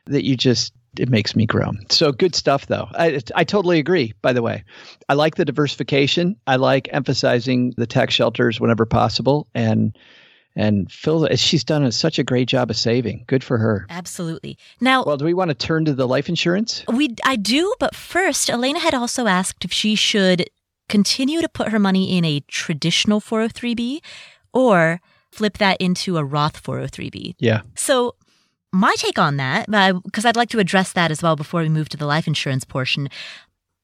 that 0.06 0.24
you 0.24 0.36
just 0.36 0.72
it 0.98 1.08
makes 1.08 1.34
me 1.36 1.46
grow. 1.46 1.72
So 1.90 2.12
good 2.12 2.34
stuff, 2.34 2.66
though. 2.66 2.88
I, 2.94 3.20
I 3.34 3.44
totally 3.44 3.78
agree. 3.78 4.12
By 4.22 4.32
the 4.32 4.42
way, 4.42 4.64
I 5.08 5.14
like 5.14 5.36
the 5.36 5.44
diversification. 5.44 6.36
I 6.46 6.56
like 6.56 6.88
emphasizing 6.92 7.74
the 7.76 7.86
tax 7.86 8.14
shelters 8.14 8.60
whenever 8.60 8.86
possible, 8.86 9.48
and 9.54 9.96
and 10.56 10.90
Phil, 10.90 11.28
she's 11.36 11.62
done 11.62 11.84
a, 11.84 11.92
such 11.92 12.18
a 12.18 12.24
great 12.24 12.48
job 12.48 12.68
of 12.68 12.76
saving. 12.76 13.24
Good 13.28 13.44
for 13.44 13.58
her. 13.58 13.86
Absolutely. 13.90 14.58
Now, 14.80 15.04
well, 15.04 15.16
do 15.16 15.24
we 15.24 15.34
want 15.34 15.50
to 15.50 15.54
turn 15.54 15.84
to 15.84 15.94
the 15.94 16.08
life 16.08 16.28
insurance? 16.28 16.84
We, 16.88 17.14
I 17.24 17.36
do, 17.36 17.74
but 17.78 17.94
first, 17.94 18.48
Eliana 18.48 18.78
had 18.78 18.92
also 18.92 19.28
asked 19.28 19.64
if 19.64 19.72
she 19.72 19.94
should 19.94 20.50
continue 20.88 21.40
to 21.42 21.48
put 21.48 21.68
her 21.68 21.78
money 21.78 22.16
in 22.16 22.24
a 22.24 22.40
traditional 22.48 23.20
403b 23.20 24.00
or 24.52 25.00
flip 25.30 25.58
that 25.58 25.80
into 25.80 26.16
a 26.16 26.24
Roth 26.24 26.60
403b. 26.62 27.36
Yeah. 27.38 27.60
So 27.76 28.16
my 28.72 28.94
take 28.96 29.18
on 29.18 29.36
that, 29.38 29.66
because 30.04 30.24
I'd 30.24 30.36
like 30.36 30.50
to 30.50 30.58
address 30.58 30.92
that 30.92 31.10
as 31.10 31.22
well 31.22 31.36
before 31.36 31.62
we 31.62 31.68
move 31.68 31.88
to 31.90 31.96
the 31.96 32.06
life 32.06 32.26
insurance 32.26 32.64
portion. 32.64 33.08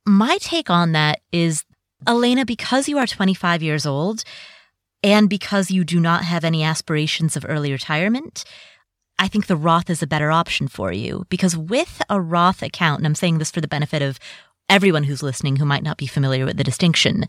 My 0.07 0.39
take 0.41 0.69
on 0.69 0.93
that 0.93 1.21
is, 1.33 1.65
Eliana, 2.07 2.47
because 2.47 2.89
you 2.89 2.99
are 2.99 3.07
25 3.07 3.63
years 3.63 3.87
old 3.87 4.25
and 5.03 5.29
because 5.29 5.71
you 5.71 5.85
do 5.85 6.01
not 6.01 6.25
have 6.25 6.45
any 6.45 6.63
aspirations 6.63 7.37
of 7.37 7.47
early 7.49 7.73
retirement, 7.73 8.45
I 9.19 9.29
think 9.29 9.47
the 9.47 9.57
Roth 9.57 9.89
is 9.89 10.03
a 10.03 10.07
better 10.07 10.31
option 10.31 10.69
for 10.69 10.93
you 10.93 11.25
because 11.29 11.57
with 11.57 12.03
a 12.11 12.21
Roth 12.21 12.63
account, 12.63 13.01
and 13.01 13.07
I'm 13.07 13.15
saying 13.15 13.39
this 13.39 13.51
for 13.51 13.61
the 13.61 13.69
benefit 13.69 14.03
of 14.03 14.19
everyone 14.69 15.05
who's 15.05 15.23
listening 15.23 15.57
who 15.57 15.65
might 15.65 15.83
not 15.83 15.97
be 15.97 16.07
familiar 16.07 16.45
with 16.45 16.57
the 16.57 16.65
distinction, 16.65 17.27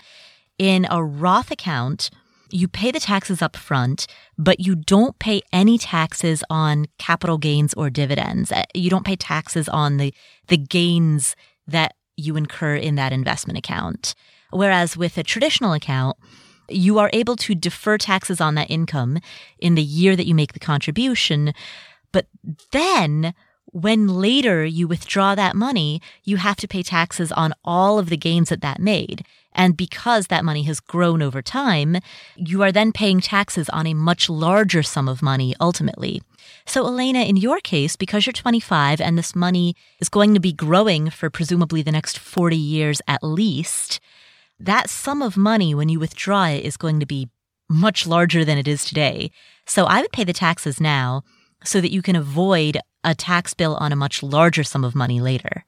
in 0.57 0.88
a 0.89 1.03
Roth 1.03 1.51
account, 1.51 2.09
you 2.50 2.68
pay 2.68 2.92
the 2.92 3.00
taxes 3.00 3.42
up 3.42 3.56
front, 3.56 4.08
but 4.38 4.60
you 4.60 4.75
don't 4.75 5.18
pay 5.20 5.42
any 5.52 5.78
taxes 5.78 6.44
on 6.50 6.86
capital 6.98 7.38
gains 7.38 7.74
or 7.74 7.90
dividends. 7.90 8.52
Uh, 8.52 8.64
you 8.74 8.90
don't 8.90 9.06
pay 9.06 9.16
taxes 9.16 9.68
on 9.70 9.98
the, 9.98 10.14
the 10.48 10.58
gains 10.58 11.36
that 11.68 11.96
you 12.18 12.36
incur 12.36 12.75
in 12.75 12.96
that 12.96 13.12
investment 13.12 13.58
account. 13.58 14.16
Whereas 14.52 14.96
with 14.96 15.18
a 15.18 15.24
traditional 15.24 15.74
account, 15.74 16.18
you 16.70 16.98
are 16.98 17.10
able 17.14 17.36
to 17.36 17.56
defer 17.56 17.98
taxes 17.98 18.40
on 18.42 18.56
that 18.56 18.72
income 18.72 19.20
in 19.60 19.75
the 19.75 19.84
year 19.84 20.16
that 20.16 20.25
you 20.25 20.34
make 20.34 20.54
the 20.54 20.60
contribution. 20.60 21.54
But 22.12 22.28
then 22.72 23.34
when 23.66 24.08
later 24.08 24.64
you 24.64 24.88
withdraw 24.88 25.36
that 25.36 25.56
money, 25.56 26.02
you 26.24 26.38
have 26.38 26.56
to 26.58 26.68
pay 26.68 26.82
taxes 26.82 27.32
on 27.32 27.54
all 27.64 28.00
of 28.00 28.10
the 28.10 28.18
gains 28.18 28.50
that 28.50 28.62
that 28.62 28.80
made. 28.80 29.25
And 29.55 29.77
because 29.77 30.27
that 30.27 30.45
money 30.45 30.63
has 30.63 30.79
grown 30.81 31.21
over 31.21 31.41
time, 31.41 31.97
you 32.35 32.62
are 32.62 32.74
then 32.74 32.91
paying 32.91 33.21
taxes 33.21 33.69
on 33.69 33.88
a 33.88 33.93
much 33.93 34.29
larger 34.29 34.83
sum 34.83 35.07
of 35.07 35.21
money 35.21 35.55
ultimately. 35.59 36.21
So, 36.65 36.83
Eliana, 36.83 37.27
in 37.27 37.38
your 37.38 37.59
case, 37.62 37.95
because 37.95 38.25
you're 38.25 38.33
25 38.33 39.00
and 39.00 39.17
this 39.17 39.33
money 39.33 39.75
is 40.00 40.09
going 40.09 40.33
to 40.33 40.39
be 40.39 40.51
growing 40.51 41.09
for 41.09 41.29
presumably 41.29 41.81
the 41.81 41.91
next 41.91 42.19
40 42.19 42.57
years 42.57 43.01
at 43.07 43.24
least, 43.24 44.00
that 44.59 44.89
sum 44.89 45.21
of 45.21 45.38
money 45.38 45.74
when 45.74 45.89
you 45.89 46.00
withdraw 46.00 46.47
it 46.47 46.63
is 46.63 46.77
going 46.77 47.00
to 47.00 47.05
be 47.05 47.29
much 47.69 48.05
larger 48.05 48.45
than 48.45 48.57
it 48.57 48.67
is 48.67 48.85
today. 48.85 49.31
So, 49.65 49.85
I 49.85 50.01
would 50.01 50.12
pay 50.12 50.25
the 50.25 50.33
taxes 50.33 50.81
now 50.81 51.24
so 51.63 51.79
that 51.81 51.91
you 51.91 52.01
can 52.01 52.15
avoid 52.15 52.77
a 53.03 53.15
tax 53.15 53.53
bill 53.53 53.75
on 53.77 53.91
a 53.91 53.95
much 53.95 54.21
larger 54.21 54.63
sum 54.63 54.83
of 54.83 54.95
money 54.95 55.21
later. 55.21 55.65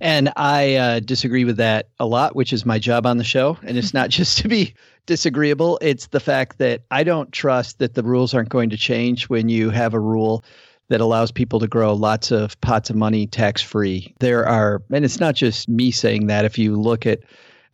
And 0.00 0.32
I 0.36 0.74
uh, 0.74 1.00
disagree 1.00 1.44
with 1.44 1.56
that 1.56 1.88
a 1.98 2.06
lot, 2.06 2.36
which 2.36 2.52
is 2.52 2.66
my 2.66 2.78
job 2.78 3.06
on 3.06 3.16
the 3.18 3.24
show. 3.24 3.58
And 3.62 3.78
it's 3.78 3.94
not 3.94 4.10
just 4.10 4.38
to 4.38 4.48
be 4.48 4.74
disagreeable, 5.06 5.78
it's 5.80 6.08
the 6.08 6.20
fact 6.20 6.58
that 6.58 6.82
I 6.90 7.04
don't 7.04 7.32
trust 7.32 7.78
that 7.78 7.94
the 7.94 8.02
rules 8.02 8.34
aren't 8.34 8.48
going 8.48 8.70
to 8.70 8.76
change 8.76 9.28
when 9.28 9.48
you 9.48 9.70
have 9.70 9.94
a 9.94 10.00
rule 10.00 10.44
that 10.88 11.00
allows 11.00 11.32
people 11.32 11.60
to 11.60 11.66
grow 11.66 11.94
lots 11.94 12.30
of 12.30 12.60
pots 12.60 12.90
of 12.90 12.96
money 12.96 13.26
tax 13.26 13.62
free. 13.62 14.14
There 14.20 14.46
are, 14.46 14.82
and 14.92 15.04
it's 15.04 15.20
not 15.20 15.34
just 15.34 15.68
me 15.68 15.90
saying 15.90 16.26
that. 16.28 16.44
If 16.44 16.58
you 16.58 16.76
look 16.76 17.06
at 17.06 17.20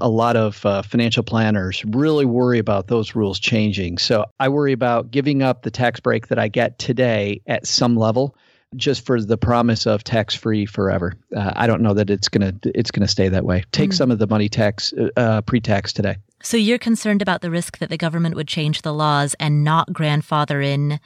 a 0.01 0.09
lot 0.09 0.37
of 0.37 0.65
uh, 0.67 0.83
financial 0.83 1.23
planners 1.23 1.85
really 1.87 2.25
worry 2.25 2.59
about 2.59 2.89
those 2.89 3.15
rules 3.15 3.39
changing. 3.39 3.99
So 3.99 4.25
I 4.41 4.49
worry 4.49 4.73
about 4.73 5.11
giving 5.11 5.43
up 5.43 5.63
the 5.63 5.71
tax 5.71 6.01
break 6.01 6.29
that 6.29 6.39
I 6.39 6.49
get 6.49 6.79
today 6.79 7.41
at 7.47 7.67
some 7.67 7.97
level 7.97 8.37
just 8.77 9.05
for 9.05 9.21
the 9.21 9.37
promise 9.37 9.87
of 9.87 10.05
tax 10.05 10.35
free 10.35 10.67
forever. 10.67 11.15
Uh, 11.35 11.53
I 11.55 11.67
don't 11.67 11.83
know 11.83 11.95
that 11.95 12.11
it's 12.11 12.29
gonna 12.29 12.55
it's 12.65 12.91
gonna 12.91 13.09
stay 13.09 13.29
that 13.29 13.45
way. 13.45 13.65
Take 13.73 13.91
mm 13.91 13.93
some 13.93 14.11
of 14.11 14.19
the 14.19 14.27
money 14.27 14.49
tax 14.49 14.95
uh, 14.95 15.11
uh 15.19 15.41
pre 15.43 15.61
tax 15.61 15.93
today. 15.93 16.17
So 16.43 16.57
you're 16.57 16.79
concerned 16.79 17.21
about 17.21 17.43
the 17.43 17.51
risk 17.51 17.79
that 17.79 17.91
the 17.91 17.99
government 17.99 18.37
would 18.37 18.49
change 18.49 18.83
the 18.83 18.93
laws 18.93 19.35
and 19.39 19.63
not 19.63 19.93
grandfather 19.93 20.61
in 20.61 20.99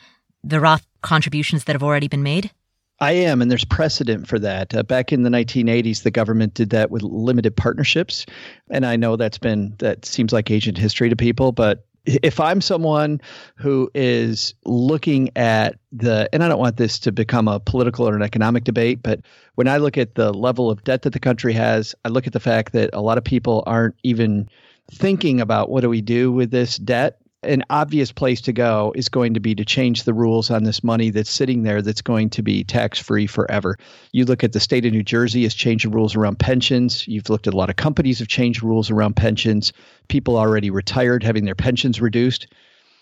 the 0.45 0.61
Roth 0.61 0.87
contributions 1.03 1.65
that 1.65 1.75
have 1.75 1.83
already 1.83 2.09
been 2.09 2.23
made. 2.23 2.53
I 2.99 3.13
am, 3.13 3.43
and 3.43 3.51
there's 3.51 3.65
precedent 3.65 4.27
for 4.27 4.39
that. 4.39 4.75
Uh, 4.75 4.83
back 4.83 5.13
in 5.13 5.23
the 5.23 5.31
1980s, 5.31 6.03
the 6.03 6.11
government 6.11 6.55
did 6.55 6.71
that 6.71 6.91
with 6.91 7.03
limited 7.03 7.55
partnerships, 7.55 8.25
and 8.71 8.87
I 8.87 8.97
know 8.97 9.17
that's 9.17 9.39
been 9.39 9.75
that 9.79 10.07
seems 10.07 10.33
like 10.33 10.51
ancient 10.51 10.79
history 10.79 11.11
to 11.11 11.17
people, 11.17 11.53
but 11.53 11.87
if 12.07 12.39
I'm 12.41 12.61
someone 12.61 13.21
who 13.57 13.91
is 13.95 14.55
looking 14.65 15.31
at 15.37 15.79
the, 15.93 16.29
and 16.33 16.43
I 16.43 16.49
don't 16.49 16.59
want 16.59 16.77
this 16.77 16.99
to 17.01 17.13
become 17.13 17.49
a 17.49 17.61
political 17.61 18.09
or 18.09 18.15
an 18.15 18.23
economic 18.23 18.65
debate, 18.65 19.03
but 19.03 19.21
when 19.57 19.69
I 19.69 19.79
look 19.79 19.99
at 19.99 20.15
the 20.15 20.33
level 20.33 20.71
of 20.71 20.85
debt 20.85 21.03
that 21.03 21.13
the 21.13 21.21
country 21.21 21.53
has, 21.55 21.95
I 22.05 22.09
look 22.09 22.27
at 22.27 22.33
the 22.33 22.41
fact 22.41 22.73
that 22.73 22.91
a 22.93 23.03
lot 23.03 23.19
of 23.19 23.25
people 23.25 23.65
aren't 23.67 23.97
even 24.05 24.49
thinking 24.91 25.41
about 25.41 25.69
what 25.69 25.81
do 25.81 25.89
we 25.89 26.01
do 26.01 26.31
with 26.31 26.53
this 26.53 26.77
debt 26.77 27.21
an 27.47 27.63
obvious 27.71 28.13
place 28.13 28.41
to 28.43 28.53
go 28.53 28.93
is 28.95 29.09
going 29.09 29.35
to 29.35 29.41
be 29.41 29.55
to 29.55 29.65
change 29.65 30.05
the 30.05 30.13
rules 30.13 30.51
on 30.51 30.65
this 30.65 30.83
money 30.85 31.11
that's 31.11 31.31
sitting 31.31 31.63
there 31.63 31.83
that's 31.83 32.03
going 32.03 32.31
to 32.31 32.43
be 32.43 32.65
tax 32.65 32.99
free 32.99 33.27
forever. 33.27 33.79
You 34.13 34.25
look 34.25 34.45
at 34.45 34.53
the 34.53 34.61
state 34.61 34.85
of 34.85 34.93
New 34.93 35.03
Jersey 35.03 35.45
has 35.45 35.55
changed 35.55 35.87
rules 35.87 36.15
around 36.17 36.39
pensions. 36.39 37.07
You've 37.09 37.31
looked 37.31 37.47
at 37.47 37.55
a 37.55 37.57
lot 37.57 37.71
of 37.71 37.77
companies 37.77 38.19
have 38.19 38.29
changed 38.29 38.63
rules 38.63 38.91
around 38.91 39.17
pensions. 39.17 39.73
People 40.09 40.37
already 40.37 40.71
retired 40.71 41.23
having 41.23 41.45
their 41.45 41.55
pensions 41.55 42.01
reduced. 42.01 42.47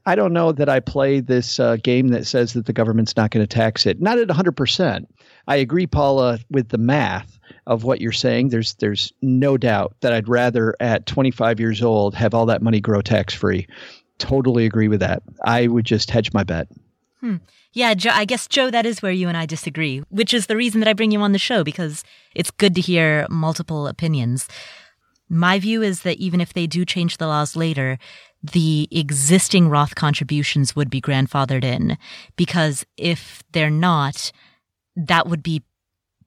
I 0.06 0.16
don't 0.16 0.34
know 0.34 0.52
that 0.52 0.68
I 0.68 0.80
play 0.80 1.20
this 1.20 1.58
uh, 1.58 1.76
game 1.82 2.08
that 2.08 2.26
says 2.26 2.52
that 2.52 2.66
the 2.66 2.74
government's 2.74 3.16
not 3.16 3.30
going 3.30 3.42
to 3.44 3.46
tax 3.46 3.86
it. 3.86 4.02
Not 4.02 4.18
at 4.18 4.28
100%. 4.28 5.06
I 5.48 5.56
agree, 5.56 5.86
Paula, 5.86 6.38
with 6.50 6.68
the 6.68 6.78
math 6.78 7.38
of 7.66 7.84
what 7.84 8.00
you're 8.00 8.12
saying. 8.12 8.50
There's 8.50 8.74
there's 8.74 9.12
no 9.22 9.56
doubt 9.56 9.94
that 10.00 10.12
I'd 10.12 10.28
rather 10.28 10.74
at 10.80 11.06
25 11.06 11.60
years 11.60 11.82
old 11.82 12.14
have 12.14 12.34
all 12.34 12.46
that 12.46 12.62
money 12.62 12.80
grow 12.80 13.00
tax 13.00 13.32
free 13.32 13.66
totally 14.18 14.66
agree 14.66 14.88
with 14.88 15.00
that. 15.00 15.22
I 15.44 15.66
would 15.66 15.84
just 15.84 16.10
hedge 16.10 16.32
my 16.32 16.44
bet. 16.44 16.68
Hmm. 17.20 17.36
Yeah, 17.72 17.94
I 18.12 18.24
guess, 18.24 18.46
Joe, 18.46 18.70
that 18.70 18.86
is 18.86 19.02
where 19.02 19.10
you 19.10 19.28
and 19.28 19.36
I 19.36 19.46
disagree, 19.46 19.98
which 20.08 20.32
is 20.32 20.46
the 20.46 20.56
reason 20.56 20.80
that 20.80 20.88
I 20.88 20.92
bring 20.92 21.10
you 21.10 21.20
on 21.20 21.32
the 21.32 21.38
show 21.38 21.64
because 21.64 22.04
it's 22.34 22.52
good 22.52 22.74
to 22.76 22.80
hear 22.80 23.26
multiple 23.28 23.88
opinions. 23.88 24.46
My 25.28 25.58
view 25.58 25.82
is 25.82 26.02
that 26.02 26.18
even 26.18 26.40
if 26.40 26.52
they 26.52 26.68
do 26.68 26.84
change 26.84 27.16
the 27.16 27.26
laws 27.26 27.56
later, 27.56 27.98
the 28.42 28.88
existing 28.90 29.68
Roth 29.68 29.94
contributions 29.94 30.76
would 30.76 30.90
be 30.90 31.00
grandfathered 31.00 31.64
in 31.64 31.98
because 32.36 32.84
if 32.96 33.42
they're 33.52 33.70
not, 33.70 34.30
that 34.94 35.26
would 35.26 35.42
be 35.42 35.62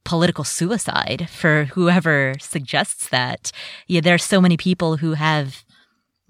political 0.04 0.44
suicide 0.44 1.30
for 1.30 1.66
whoever 1.66 2.34
suggests 2.40 3.10
that. 3.10 3.52
Yeah, 3.88 4.02
there 4.02 4.16
are 4.16 4.18
so 4.18 4.42
many 4.42 4.58
people 4.58 4.98
who 4.98 5.14
have 5.14 5.64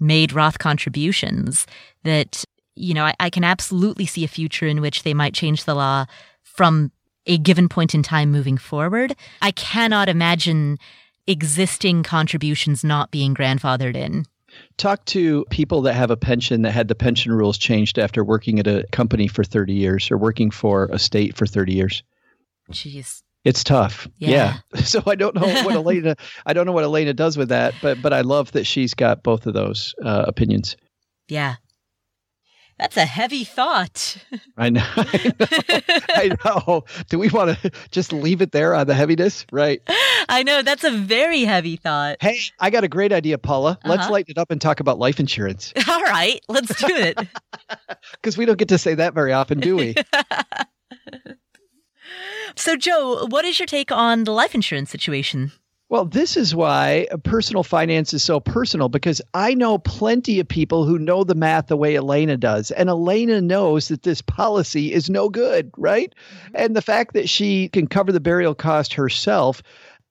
made 0.00 0.32
Roth 0.32 0.58
contributions 0.58 1.66
that, 2.04 2.44
you 2.74 2.94
know, 2.94 3.04
I, 3.04 3.14
I 3.20 3.30
can 3.30 3.44
absolutely 3.44 4.06
see 4.06 4.24
a 4.24 4.28
future 4.28 4.66
in 4.66 4.80
which 4.80 5.02
they 5.02 5.14
might 5.14 5.34
change 5.34 5.64
the 5.64 5.74
law 5.74 6.06
from 6.42 6.92
a 7.26 7.38
given 7.38 7.68
point 7.68 7.94
in 7.94 8.02
time 8.02 8.30
moving 8.30 8.56
forward. 8.56 9.14
I 9.42 9.50
cannot 9.50 10.08
imagine 10.08 10.78
existing 11.26 12.02
contributions 12.02 12.82
not 12.82 13.10
being 13.10 13.34
grandfathered 13.34 13.94
in. 13.94 14.24
Talk 14.78 15.04
to 15.06 15.44
people 15.50 15.82
that 15.82 15.92
have 15.92 16.10
a 16.10 16.16
pension 16.16 16.62
that 16.62 16.70
had 16.70 16.88
the 16.88 16.94
pension 16.94 17.32
rules 17.32 17.58
changed 17.58 17.98
after 17.98 18.24
working 18.24 18.58
at 18.58 18.66
a 18.66 18.86
company 18.92 19.28
for 19.28 19.44
30 19.44 19.74
years 19.74 20.10
or 20.10 20.16
working 20.16 20.50
for 20.50 20.88
a 20.90 20.98
state 20.98 21.36
for 21.36 21.46
30 21.46 21.74
years. 21.74 22.02
Jeez. 22.72 23.22
It's 23.48 23.64
tough. 23.64 24.06
Yeah. 24.18 24.58
yeah. 24.74 24.82
So 24.84 25.02
I 25.06 25.14
don't 25.14 25.34
know 25.34 25.40
what 25.64 25.74
Eliana 25.74 26.18
I 26.44 26.52
don't 26.52 26.66
know 26.66 26.72
what 26.72 26.84
Eliana 26.84 27.16
does 27.16 27.36
with 27.38 27.48
that, 27.48 27.72
but 27.80 28.00
but 28.02 28.12
I 28.12 28.20
love 28.20 28.52
that 28.52 28.64
she's 28.66 28.92
got 28.94 29.22
both 29.22 29.46
of 29.46 29.54
those 29.54 29.94
uh, 30.04 30.24
opinions. 30.28 30.76
Yeah. 31.28 31.54
That's 32.78 32.96
a 32.96 33.04
heavy 33.06 33.42
thought. 33.42 34.18
I 34.56 34.70
know, 34.70 34.84
I 34.96 35.32
know. 35.40 35.46
I 36.14 36.36
know. 36.44 36.84
Do 37.10 37.18
we 37.18 37.28
want 37.28 37.58
to 37.58 37.70
just 37.90 38.12
leave 38.12 38.40
it 38.40 38.52
there 38.52 38.72
on 38.72 38.86
the 38.86 38.94
heaviness? 38.94 39.44
Right. 39.50 39.80
I 40.28 40.44
know. 40.44 40.62
That's 40.62 40.84
a 40.84 40.90
very 40.92 41.42
heavy 41.42 41.74
thought. 41.76 42.18
Hey, 42.20 42.38
I 42.60 42.70
got 42.70 42.84
a 42.84 42.88
great 42.88 43.12
idea, 43.12 43.36
Paula. 43.36 43.80
Let's 43.84 44.02
Uh-huh. 44.02 44.12
lighten 44.12 44.30
it 44.36 44.38
up 44.38 44.52
and 44.52 44.60
talk 44.60 44.78
about 44.78 44.98
life 45.00 45.18
insurance 45.18 45.72
All 45.88 46.02
right. 46.02 46.40
Let's 46.48 46.72
do 46.80 46.86
it. 46.94 47.18
because 48.12 48.38
we 48.38 48.44
don't 48.44 48.58
get 48.58 48.68
to 48.68 48.78
say 48.78 48.94
that 48.94 49.12
very 49.12 49.32
often, 49.32 49.58
do 49.58 49.74
we? 49.76 49.96
So, 52.58 52.74
Joe, 52.74 53.24
what 53.30 53.44
is 53.44 53.60
your 53.60 53.66
take 53.66 53.92
on 53.92 54.24
the 54.24 54.32
life 54.32 54.52
insurance 54.52 54.90
situation? 54.90 55.52
Well, 55.90 56.04
this 56.04 56.36
is 56.36 56.56
why 56.56 57.06
personal 57.22 57.62
finance 57.62 58.12
is 58.12 58.24
so 58.24 58.40
personal 58.40 58.88
because 58.88 59.22
I 59.32 59.54
know 59.54 59.78
plenty 59.78 60.40
of 60.40 60.48
people 60.48 60.84
who 60.84 60.98
know 60.98 61.22
the 61.22 61.36
math 61.36 61.68
the 61.68 61.76
way 61.76 61.94
Eliana 61.94 62.38
does. 62.38 62.72
And 62.72 62.88
Eliana 62.88 63.40
knows 63.44 63.86
that 63.88 64.02
this 64.02 64.20
policy 64.20 64.92
is 64.92 65.08
no 65.08 65.28
good, 65.28 65.70
right? 65.78 66.12
Mm-hmm. 66.12 66.56
And 66.56 66.74
the 66.74 66.82
fact 66.82 67.14
that 67.14 67.28
she 67.28 67.68
can 67.68 67.86
cover 67.86 68.10
the 68.10 68.18
burial 68.18 68.56
cost 68.56 68.92
herself, 68.92 69.62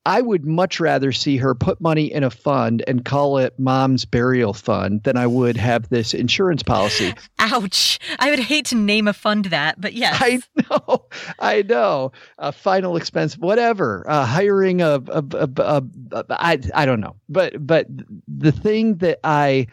I 0.07 0.21
would 0.21 0.45
much 0.45 0.79
rather 0.79 1.11
see 1.11 1.35
her 1.35 1.53
put 1.53 1.81
money 1.81 2.05
in 2.05 2.23
a 2.23 2.29
fund 2.29 2.81
and 2.87 3.03
call 3.03 3.39
it 3.39 3.59
mom's 3.59 4.05
burial 4.05 4.53
fund 4.53 5.03
than 5.03 5.17
I 5.17 5.27
would 5.27 5.57
have 5.57 5.89
this 5.89 6.13
insurance 6.13 6.63
policy. 6.63 7.13
Ouch. 7.39 7.99
I 8.17 8.29
would 8.29 8.39
hate 8.39 8.67
to 8.67 8.75
name 8.75 9.09
a 9.09 9.13
fund 9.13 9.45
that, 9.45 9.81
but 9.81 9.91
yes. 9.91 10.15
I 10.21 10.39
know, 10.69 11.05
I 11.39 11.61
know. 11.63 12.13
A 12.37 12.53
final 12.53 12.95
expense, 12.95 13.37
whatever. 13.37 14.05
Uh, 14.07 14.25
hiring 14.25 14.81
a, 14.81 15.01
a, 15.07 15.25
a, 15.33 15.49
a, 15.57 15.83
a 16.13 16.25
I, 16.29 16.59
I 16.73 16.85
don't 16.85 17.01
know. 17.01 17.17
But 17.27 17.67
but 17.67 17.87
the 18.29 18.53
thing 18.53 18.95
that 18.99 19.19
I 19.25 19.67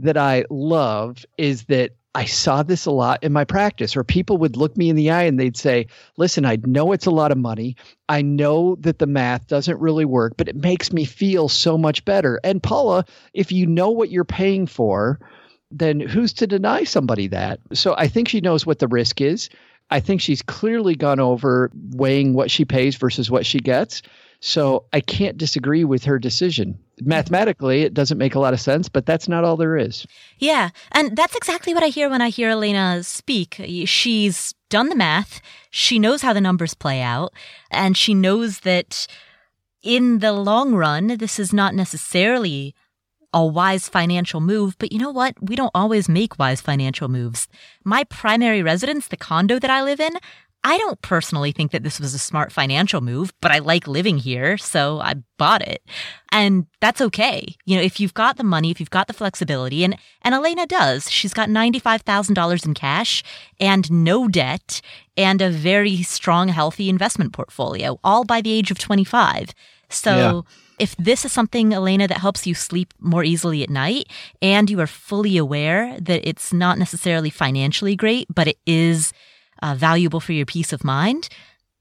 that 0.00 0.18
I 0.18 0.44
love 0.50 1.24
is 1.38 1.64
that 1.64 1.92
I 2.18 2.24
saw 2.24 2.64
this 2.64 2.84
a 2.84 2.90
lot 2.90 3.22
in 3.22 3.32
my 3.32 3.44
practice, 3.44 3.94
where 3.94 4.02
people 4.02 4.38
would 4.38 4.56
look 4.56 4.76
me 4.76 4.90
in 4.90 4.96
the 4.96 5.08
eye 5.08 5.22
and 5.22 5.38
they'd 5.38 5.56
say, 5.56 5.86
"Listen, 6.16 6.44
I 6.44 6.58
know 6.66 6.90
it's 6.90 7.06
a 7.06 7.12
lot 7.12 7.30
of 7.30 7.38
money. 7.38 7.76
I 8.08 8.22
know 8.22 8.76
that 8.80 8.98
the 8.98 9.06
math 9.06 9.46
doesn't 9.46 9.78
really 9.78 10.04
work, 10.04 10.34
but 10.36 10.48
it 10.48 10.56
makes 10.56 10.92
me 10.92 11.04
feel 11.04 11.48
so 11.48 11.78
much 11.78 12.04
better." 12.04 12.40
And 12.42 12.60
Paula, 12.60 13.04
if 13.34 13.52
you 13.52 13.68
know 13.68 13.90
what 13.90 14.10
you're 14.10 14.24
paying 14.24 14.66
for, 14.66 15.20
then 15.70 16.00
who's 16.00 16.32
to 16.32 16.48
deny 16.48 16.82
somebody 16.82 17.28
that? 17.28 17.60
So 17.72 17.94
I 17.96 18.08
think 18.08 18.26
she 18.26 18.40
knows 18.40 18.66
what 18.66 18.80
the 18.80 18.88
risk 18.88 19.20
is. 19.20 19.48
I 19.90 20.00
think 20.00 20.20
she's 20.20 20.42
clearly 20.42 20.96
gone 20.96 21.20
over 21.20 21.70
weighing 21.92 22.34
what 22.34 22.50
she 22.50 22.64
pays 22.64 22.96
versus 22.96 23.30
what 23.30 23.46
she 23.46 23.60
gets. 23.60 24.02
So 24.40 24.84
I 24.92 25.00
can't 25.00 25.36
disagree 25.36 25.84
with 25.84 26.04
her 26.04 26.18
decision. 26.18 26.78
Mathematically, 27.00 27.82
it 27.82 27.94
doesn't 27.94 28.18
make 28.18 28.34
a 28.34 28.40
lot 28.40 28.54
of 28.54 28.60
sense, 28.60 28.88
but 28.88 29.04
that's 29.04 29.28
not 29.28 29.44
all 29.44 29.56
there 29.56 29.76
is. 29.76 30.06
Yeah. 30.38 30.70
And 30.92 31.16
that's 31.16 31.34
exactly 31.34 31.74
what 31.74 31.82
I 31.82 31.88
hear 31.88 32.08
when 32.08 32.22
I 32.22 32.28
hear 32.28 32.50
Eliana 32.50 33.04
speak. 33.04 33.60
She's 33.86 34.54
done 34.70 34.88
the 34.88 34.96
math. 34.96 35.40
She 35.70 35.98
knows 35.98 36.22
how 36.22 36.32
the 36.32 36.40
numbers 36.40 36.74
play 36.74 37.02
out. 37.02 37.32
And 37.70 37.96
she 37.96 38.14
knows 38.14 38.60
that 38.60 39.06
in 39.82 40.18
the 40.18 40.32
long 40.32 40.74
run, 40.74 41.18
this 41.18 41.38
is 41.38 41.52
not 41.52 41.74
necessarily 41.74 42.74
a 43.32 43.44
wise 43.44 43.88
financial 43.88 44.40
move, 44.40 44.76
but 44.78 44.90
you 44.92 44.98
know 44.98 45.10
what? 45.10 45.34
We 45.40 45.54
don't 45.54 45.70
always 45.74 46.08
make 46.08 46.38
wise 46.38 46.60
financial 46.60 47.08
moves. 47.08 47.46
My 47.84 48.04
primary 48.04 48.62
residence, 48.62 49.08
the 49.08 49.16
condo 49.16 49.58
that 49.58 49.70
I 49.70 49.82
live 49.82 50.00
in, 50.00 50.12
I 50.64 50.76
don't 50.76 51.00
personally 51.02 51.52
think 51.52 51.70
that 51.70 51.82
this 51.84 52.00
was 52.00 52.14
a 52.14 52.18
smart 52.18 52.52
financial 52.52 53.00
move, 53.00 53.32
but 53.40 53.50
I 53.52 53.60
like 53.60 53.86
living 53.86 54.18
here, 54.18 54.58
so 54.58 54.98
I 55.00 55.14
bought 55.38 55.62
it. 55.62 55.82
And 56.32 56.66
that's 56.80 57.00
okay. 57.00 57.54
You 57.64 57.76
know, 57.76 57.82
if 57.82 58.00
you've 58.00 58.12
got 58.14 58.36
the 58.36 58.44
money, 58.44 58.70
if 58.70 58.80
you've 58.80 58.90
got 58.90 59.06
the 59.06 59.12
flexibility, 59.12 59.84
and, 59.84 59.96
and 60.22 60.34
Eliana 60.34 60.66
does, 60.66 61.10
she's 61.10 61.32
got 61.32 61.48
$95,000 61.48 62.66
in 62.66 62.74
cash 62.74 63.22
and 63.60 63.90
no 63.90 64.28
debt 64.28 64.80
and 65.16 65.40
a 65.40 65.48
very 65.50 66.02
strong, 66.02 66.48
healthy 66.48 66.88
investment 66.88 67.32
portfolio, 67.32 67.98
all 68.02 68.24
by 68.24 68.40
the 68.40 68.52
age 68.52 68.70
of 68.70 68.78
25. 68.78 69.50
So, 69.90 70.10
Yeah. 70.16 70.40
if 70.80 70.96
this 70.96 71.24
is 71.24 71.32
something, 71.32 71.70
Eliana, 71.70 72.08
that 72.08 72.18
helps 72.18 72.46
you 72.46 72.54
sleep 72.54 72.92
more 72.98 73.24
easily 73.24 73.62
at 73.62 73.70
night 73.70 74.08
and 74.42 74.68
you 74.68 74.80
are 74.80 74.86
fully 74.88 75.36
aware 75.38 75.96
that 76.00 76.28
it's 76.28 76.52
not 76.52 76.78
necessarily 76.78 77.30
financially 77.30 77.96
great, 77.96 78.26
but 78.34 78.48
it 78.48 78.58
is 78.66 79.12
uh, 79.62 79.74
valuable 79.74 80.20
for 80.20 80.32
your 80.32 80.46
peace 80.46 80.72
of 80.72 80.84
mind, 80.84 81.28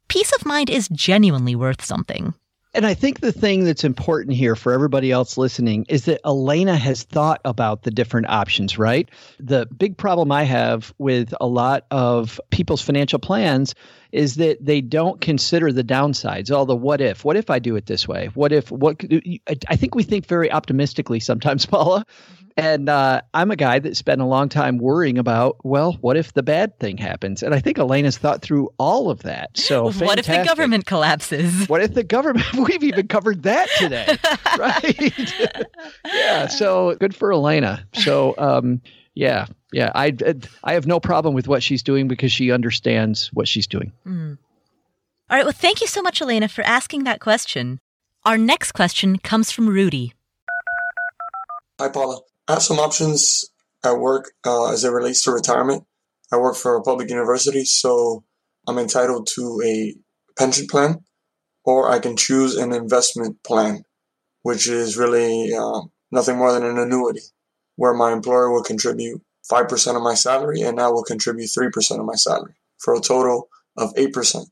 peace 0.08 0.32
of 0.34 0.46
mind 0.46 0.70
is 0.70 0.88
genuinely 0.90 1.56
worth 1.56 1.84
something. 1.84 2.34
And 2.74 2.86
I 2.86 2.94
think 2.94 3.22
the 3.22 3.32
thing 3.32 3.63
that's 3.63 3.84
important 3.84 4.36
here 4.36 4.56
for 4.56 4.72
everybody 4.72 5.12
else 5.12 5.36
listening 5.36 5.86
is 5.90 6.06
that 6.06 6.22
Eliana 6.24 6.78
has 6.78 7.04
thought 7.04 7.42
about 7.44 7.84
the 7.84 7.92
different 7.92 8.30
options, 8.30 8.78
right? 8.78 9.10
The 9.40 9.66
big 9.66 9.98
problem 9.98 10.32
I 10.32 10.44
have 10.44 10.94
with 11.00 11.34
a 11.42 11.48
lot 11.48 11.86
of 11.90 12.40
people's 12.52 12.82
financial 12.82 13.18
plans 13.18 13.74
is 14.12 14.36
that 14.36 14.63
they 14.63 14.82
don't 14.82 15.20
consider 15.22 15.72
the 15.72 15.84
downsides, 15.84 16.56
all 16.56 16.65
the 16.65 16.76
what 16.76 17.02
if. 17.02 17.26
What 17.26 17.36
if 17.38 17.50
I 17.50 17.60
do 17.60 17.76
it 17.76 17.86
this 17.86 18.08
way? 18.08 18.28
What 18.34 18.52
if, 18.52 18.72
what, 18.72 19.04
I- 19.12 19.39
I 19.67 19.76
think 19.76 19.96
we 19.96 20.04
think 20.04 20.26
very 20.26 20.52
optimistically 20.52 21.20
sometimes, 21.20 21.65
Paula. 21.67 22.06
And 22.60 22.89
uh, 22.89 23.22
I'm 23.36 23.52
a 23.52 23.56
guy 23.56 23.78
that 23.78 23.96
spent 23.96 24.20
a 24.20 24.26
long 24.26 24.50
time 24.50 24.80
worrying 24.80 25.20
about, 25.20 25.58
well, 25.63 25.93
what 26.02 26.17
if 26.17 26.34
the 26.34 26.41
bad 26.41 26.80
thing 26.80 26.98
happens? 26.98 27.43
And 27.43 27.54
I 27.54 27.60
think 27.60 27.78
Eliana's 27.78 28.17
thought 28.17 28.41
through 28.41 28.70
all 28.80 29.12
of 29.12 29.22
that. 29.24 29.56
So, 29.56 29.91
what 29.91 30.17
if 30.17 30.26
the 30.26 30.43
government 30.43 30.88
collapses? 30.88 31.70
What 31.70 31.84
if 31.84 31.93
the 31.93 32.04
government? 32.04 32.52
We've 32.56 32.82
even 32.84 33.08
covered 33.08 33.43
that 33.43 33.70
today, 33.78 34.17
right? 34.58 35.30
yeah. 36.06 36.48
So 36.48 36.96
good 36.96 37.15
for 37.15 37.30
Eliana. 37.30 37.84
So, 37.93 38.34
um, 38.39 38.82
yeah, 39.17 39.47
yeah. 39.73 39.91
I 39.95 40.15
I 40.63 40.73
have 40.73 40.86
no 40.86 40.99
problem 40.99 41.34
with 41.34 41.47
what 41.47 41.63
she's 41.63 41.82
doing 41.82 42.08
because 42.08 42.32
she 42.32 42.51
understands 42.51 43.30
what 43.34 43.47
she's 43.47 43.65
doing. 43.65 43.91
All 44.06 45.36
right. 45.36 45.43
Well, 45.43 45.53
thank 45.53 45.82
you 45.82 45.88
so 45.88 46.03
much, 46.03 46.19
Eliana, 46.19 46.49
for 46.49 46.63
asking 46.63 47.03
that 47.06 47.19
question. 47.19 47.80
Our 48.25 48.38
next 48.38 48.73
question 48.73 49.17
comes 49.17 49.49
from 49.51 49.67
Rudy. 49.67 50.13
Hi, 51.80 51.89
Paula. 51.89 52.19
I 52.47 52.53
have 52.53 52.62
some 52.62 52.77
options 52.77 53.49
at 53.84 53.97
work 53.97 54.32
uh, 54.45 54.71
as 54.71 54.84
it 54.84 54.91
relates 54.91 55.23
to 55.23 55.32
retirement. 55.32 55.84
I 56.32 56.38
work 56.38 56.56
for 56.56 56.75
a 56.75 56.84
public 56.84 57.10
university, 57.10 57.65
so 57.65 58.23
I'm 58.67 58.77
entitled 58.77 59.27
to 59.36 59.62
a 59.65 59.95
pension 60.38 60.67
plan, 60.67 61.03
or 61.63 61.89
I 61.89 61.99
can 61.99 62.17
choose 62.17 62.56
an 62.56 62.71
investment 62.71 63.41
plan, 63.43 63.84
which 64.43 64.69
is 64.69 64.95
really 64.95 65.53
uh, 65.56 65.82
nothing 66.12 66.38
more 66.38 66.53
than 66.53 66.63
an 66.63 66.77
annuity, 66.77 67.21
where 67.78 67.94
my 67.94 68.12
employer 68.12 68.52
will 68.52 68.63
contribute 68.63 69.22
5% 69.50 69.96
of 69.96 70.02
my 70.04 70.13
salary 70.13 70.62
and 70.62 70.80
I 70.80 70.90
will 70.90 71.04
contribute 71.04 71.48
3% 71.48 72.00
of 72.00 72.06
my 72.06 72.16
salary 72.16 72.56
for 72.78 72.94
a 72.94 73.00
total 73.00 73.48
of 73.78 73.94
8%. 73.96 74.48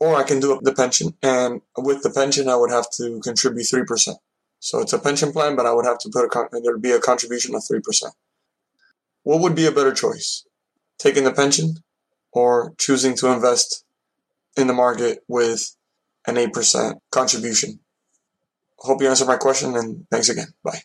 Or 0.00 0.16
I 0.16 0.24
can 0.24 0.40
do 0.40 0.60
the 0.62 0.72
pension, 0.72 1.14
and 1.22 1.60
with 1.76 2.04
the 2.04 2.10
pension, 2.10 2.48
I 2.48 2.54
would 2.54 2.70
have 2.70 2.88
to 2.98 3.20
contribute 3.20 3.66
3%. 3.66 4.14
So 4.60 4.80
it's 4.80 4.92
a 4.92 4.98
pension 4.98 5.32
plan, 5.32 5.56
but 5.56 5.66
I 5.66 5.72
would 5.72 5.86
have 5.86 5.98
to 5.98 6.10
put 6.10 6.24
a 6.24 6.60
there'd 6.62 6.82
be 6.82 6.90
a 6.90 7.00
contribution 7.00 7.54
of 7.54 7.64
three 7.64 7.80
percent. 7.80 8.14
What 9.22 9.40
would 9.40 9.54
be 9.54 9.66
a 9.66 9.72
better 9.72 9.92
choice? 9.92 10.44
Taking 10.98 11.24
the 11.24 11.32
pension 11.32 11.76
or 12.32 12.74
choosing 12.78 13.14
to 13.16 13.32
invest 13.32 13.84
in 14.56 14.66
the 14.66 14.72
market 14.72 15.20
with 15.28 15.76
an 16.26 16.36
eight 16.36 16.52
percent 16.52 16.98
contribution? 17.10 17.80
Hope 18.78 19.00
you 19.00 19.08
answered 19.08 19.28
my 19.28 19.36
question 19.36 19.76
and 19.76 20.06
thanks 20.10 20.28
again. 20.28 20.48
Bye. 20.62 20.82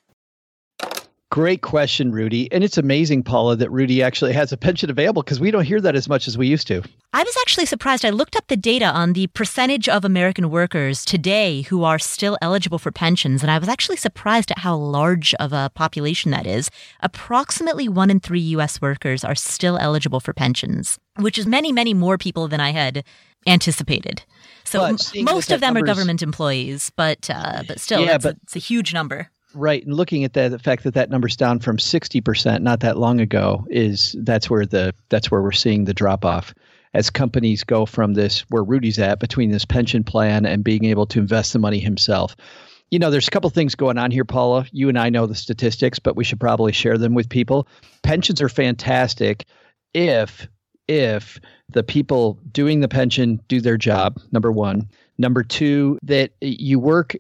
Great 1.34 1.64
question, 1.64 2.12
Rudy. 2.12 2.48
And 2.52 2.64
it's 2.64 2.78
amazing, 2.78 3.24
Paula, 3.24 3.56
that 3.56 3.72
Rudy 3.72 4.04
actually 4.04 4.34
has 4.34 4.52
a 4.52 4.56
pension 4.56 4.92
available 4.92 5.24
because 5.24 5.40
we 5.40 5.50
don't 5.50 5.64
hear 5.64 5.82
that 5.82 5.96
as 5.96 6.08
much 6.08 6.28
as 6.28 6.38
we 6.38 6.46
used 6.46 6.68
to. 6.68 6.84
I 7.12 7.24
was 7.24 7.36
actually 7.42 7.66
surprised. 7.66 8.06
I 8.06 8.12
looked 8.12 8.36
up 8.36 8.46
the 8.50 8.56
data 8.56 8.86
on 8.86 9.14
the 9.14 9.26
percentage 9.26 9.90
of 9.90 10.06
American 10.06 10.52
workers 10.52 11.04
today 11.04 11.64
who 11.64 11.86
are 11.86 11.98
still 11.98 12.38
eligible 12.40 12.78
for 12.78 12.92
pensions, 12.92 13.42
and 13.42 13.50
I 13.50 13.58
was 13.58 13.68
actually 13.68 13.98
surprised 13.98 14.52
at 14.52 14.60
how 14.60 14.76
large 14.76 15.34
of 15.40 15.54
a 15.54 15.72
population 15.74 16.30
that 16.30 16.46
is. 16.46 16.70
Approximately 17.00 17.90
one 17.90 18.12
in 18.12 18.20
three 18.20 18.40
U.S. 18.58 18.80
workers 18.80 19.24
are 19.24 19.34
still 19.34 19.80
eligible 19.80 20.20
for 20.20 20.34
pensions, 20.34 21.00
which 21.18 21.40
is 21.40 21.48
many, 21.48 21.72
many 21.72 21.96
more 21.96 22.20
people 22.20 22.48
than 22.48 22.60
I 22.60 22.74
had 22.74 23.04
anticipated. 23.48 24.22
So 24.66 24.96
most 25.16 25.52
of 25.52 25.62
them 25.62 25.76
are 25.78 25.82
government 25.82 26.22
employees, 26.22 26.92
but 26.96 27.28
uh, 27.28 27.64
but 27.68 27.80
still, 27.80 28.06
Yeah, 28.06 28.18
it's, 28.18 28.26
a, 28.26 28.36
it's 28.44 28.56
a 28.56 28.60
huge 28.60 28.94
number. 28.94 29.32
Right, 29.56 29.86
and 29.86 29.94
looking 29.94 30.24
at 30.24 30.34
that, 30.34 30.50
the 30.50 30.60
fact 30.60 30.84
that 30.84 30.96
that 30.96 31.10
number's 31.10 31.36
down 31.36 31.60
from 31.60 31.78
sixty 31.78 32.22
percent 32.22 32.64
not 32.64 32.80
that 32.80 32.98
long 32.98 33.22
ago 33.22 33.66
is 33.70 34.16
that's 34.20 34.50
where 34.50 34.66
the 34.66 34.94
that's 35.10 35.30
where 35.30 35.42
we're 35.42 35.52
seeing 35.52 35.86
the 35.86 35.94
drop 35.94 36.26
off 36.26 36.54
as 36.94 37.10
companies 37.10 37.64
go 37.64 37.86
from 37.86 38.14
this 38.14 38.42
where 38.50 38.64
Rudy's 38.64 39.00
at 39.00 39.20
between 39.20 39.52
this 39.52 39.66
pension 39.66 40.04
plan 40.04 40.46
and 40.46 40.64
being 40.64 40.86
able 40.86 41.06
to 41.08 41.20
invest 41.20 41.54
the 41.54 41.60
money 41.60 41.80
himself. 41.80 42.36
You 42.92 43.00
know, 43.00 43.10
there's 43.10 43.28
a 43.28 43.32
couple 43.32 43.50
things 43.50 43.74
going 43.74 43.98
on 43.98 44.12
here, 44.12 44.26
Paula. 44.26 44.68
You 44.72 44.90
and 44.90 45.00
I 45.00 45.10
know 45.10 45.26
the 45.26 45.36
statistics, 45.36 45.98
but 45.98 46.16
we 46.16 46.24
should 46.24 46.40
probably 46.40 46.72
share 46.72 46.98
them 46.98 47.16
with 47.16 47.30
people. 47.30 47.68
Pensions 48.04 48.42
are 48.42 48.50
fantastic 48.50 49.46
if 49.94 50.48
if 50.88 51.40
the 51.70 51.84
people 51.84 52.40
doing 52.52 52.82
the 52.82 52.88
pension 52.88 53.40
do 53.48 53.62
their 53.62 53.78
job. 53.78 54.20
Number 54.32 54.52
one. 54.52 54.90
Number 55.18 55.44
two, 55.44 56.00
that 56.04 56.32
you 56.42 56.80
work 56.80 57.16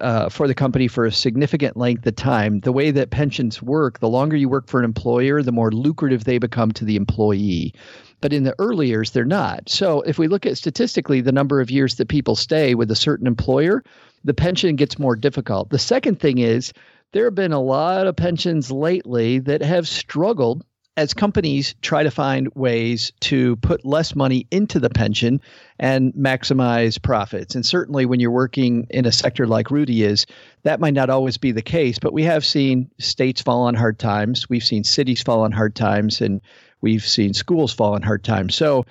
uh, 0.00 0.30
for 0.30 0.48
the 0.48 0.54
company 0.54 0.88
for 0.88 1.04
a 1.04 1.12
significant 1.12 1.76
length 1.76 2.06
of 2.06 2.16
time. 2.16 2.60
The 2.60 2.72
way 2.72 2.90
that 2.90 3.10
pensions 3.10 3.60
work, 3.60 4.00
the 4.00 4.08
longer 4.08 4.36
you 4.36 4.48
work 4.48 4.68
for 4.68 4.78
an 4.78 4.86
employer, 4.86 5.42
the 5.42 5.52
more 5.52 5.70
lucrative 5.70 6.24
they 6.24 6.38
become 6.38 6.72
to 6.72 6.84
the 6.84 6.96
employee. 6.96 7.74
But 8.22 8.32
in 8.32 8.44
the 8.44 8.54
early 8.58 8.88
years, 8.88 9.10
they're 9.10 9.26
not. 9.26 9.68
So 9.68 10.00
if 10.02 10.18
we 10.18 10.28
look 10.28 10.46
at 10.46 10.56
statistically 10.56 11.20
the 11.20 11.32
number 11.32 11.60
of 11.60 11.70
years 11.70 11.96
that 11.96 12.08
people 12.08 12.36
stay 12.36 12.74
with 12.74 12.90
a 12.90 12.96
certain 12.96 13.26
employer, 13.26 13.84
the 14.24 14.34
pension 14.34 14.74
gets 14.74 14.98
more 14.98 15.14
difficult. 15.14 15.68
The 15.68 15.78
second 15.78 16.18
thing 16.18 16.38
is 16.38 16.72
there 17.12 17.24
have 17.24 17.34
been 17.34 17.52
a 17.52 17.60
lot 17.60 18.06
of 18.06 18.16
pensions 18.16 18.70
lately 18.70 19.38
that 19.40 19.62
have 19.62 19.86
struggled 19.86 20.64
as 20.96 21.12
companies 21.12 21.74
try 21.82 22.02
to 22.02 22.10
find 22.10 22.48
ways 22.54 23.12
to 23.20 23.56
put 23.56 23.84
less 23.84 24.14
money 24.14 24.46
into 24.50 24.80
the 24.80 24.88
pension 24.88 25.40
and 25.78 26.12
maximize 26.14 27.00
profits. 27.00 27.54
And 27.54 27.66
certainly 27.66 28.06
when 28.06 28.18
you're 28.18 28.30
working 28.30 28.86
in 28.90 29.04
a 29.04 29.12
sector 29.12 29.46
like 29.46 29.70
Rudy 29.70 30.04
is, 30.04 30.26
that 30.62 30.80
might 30.80 30.94
not 30.94 31.10
always 31.10 31.36
be 31.36 31.52
the 31.52 31.62
case, 31.62 31.98
but 31.98 32.14
we 32.14 32.22
have 32.22 32.44
seen 32.44 32.90
states 32.98 33.42
fall 33.42 33.62
on 33.62 33.74
hard 33.74 33.98
times. 33.98 34.48
We've 34.48 34.64
seen 34.64 34.84
cities 34.84 35.22
fall 35.22 35.42
on 35.42 35.52
hard 35.52 35.74
times 35.74 36.20
and 36.20 36.40
we've 36.80 37.04
seen 37.04 37.34
schools 37.34 37.74
fall 37.74 37.94
on 37.94 38.02
hard 38.02 38.24
times. 38.24 38.54
So 38.54 38.86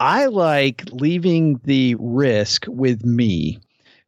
I 0.00 0.26
like 0.26 0.84
leaving 0.92 1.60
the 1.64 1.94
risk 1.98 2.64
with 2.68 3.04
me 3.04 3.58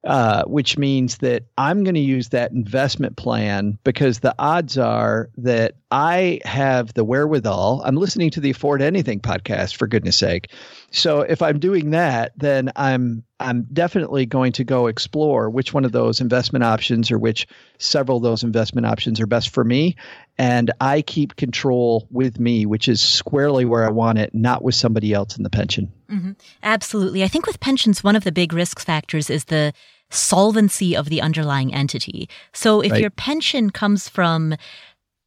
uh, 0.04 0.44
which 0.44 0.76
means 0.76 1.18
that 1.18 1.44
I'm 1.58 1.84
going 1.84 1.94
to 1.94 2.00
use 2.00 2.30
that 2.30 2.52
investment 2.52 3.16
plan 3.16 3.78
because 3.84 4.20
the 4.20 4.34
odds 4.38 4.76
are 4.76 5.30
that 5.36 5.74
I 5.90 6.40
have 6.44 6.94
the 6.94 7.04
wherewithal. 7.04 7.82
I'm 7.84 7.96
listening 7.96 8.30
to 8.30 8.40
the 8.40 8.50
Afford 8.50 8.82
Anything 8.82 9.20
podcast 9.20 9.76
for 9.76 9.86
goodness 9.86 10.18
sake. 10.18 10.50
So 10.92 11.22
if 11.22 11.40
I'm 11.40 11.58
doing 11.58 11.90
that, 11.90 12.32
then 12.36 12.70
I'm 12.76 13.24
I'm 13.40 13.66
definitely 13.72 14.24
going 14.26 14.52
to 14.52 14.62
go 14.62 14.86
explore 14.86 15.50
which 15.50 15.74
one 15.74 15.84
of 15.84 15.92
those 15.92 16.20
investment 16.20 16.64
options 16.64 17.10
or 17.10 17.18
which 17.18 17.46
several 17.78 18.18
of 18.18 18.22
those 18.22 18.44
investment 18.44 18.86
options 18.86 19.20
are 19.20 19.26
best 19.26 19.50
for 19.50 19.64
me. 19.64 19.96
And 20.38 20.70
I 20.80 21.02
keep 21.02 21.36
control 21.36 22.06
with 22.10 22.38
me, 22.38 22.66
which 22.66 22.88
is 22.88 23.00
squarely 23.00 23.64
where 23.64 23.84
I 23.84 23.90
want 23.90 24.18
it, 24.18 24.34
not 24.34 24.62
with 24.62 24.74
somebody 24.74 25.12
else 25.12 25.36
in 25.36 25.42
the 25.42 25.50
pension. 25.50 25.90
Mm-hmm. 26.10 26.32
Absolutely. 26.62 27.24
I 27.24 27.28
think 27.28 27.46
with 27.46 27.58
pensions, 27.58 28.04
one 28.04 28.14
of 28.14 28.24
the 28.24 28.32
big 28.32 28.52
risk 28.52 28.78
factors 28.78 29.28
is 29.28 29.46
the 29.46 29.72
solvency 30.10 30.94
of 30.94 31.08
the 31.08 31.20
underlying 31.20 31.74
entity. 31.74 32.28
So 32.52 32.80
if 32.80 32.92
right. 32.92 33.00
your 33.00 33.10
pension 33.10 33.70
comes 33.70 34.08
from 34.08 34.54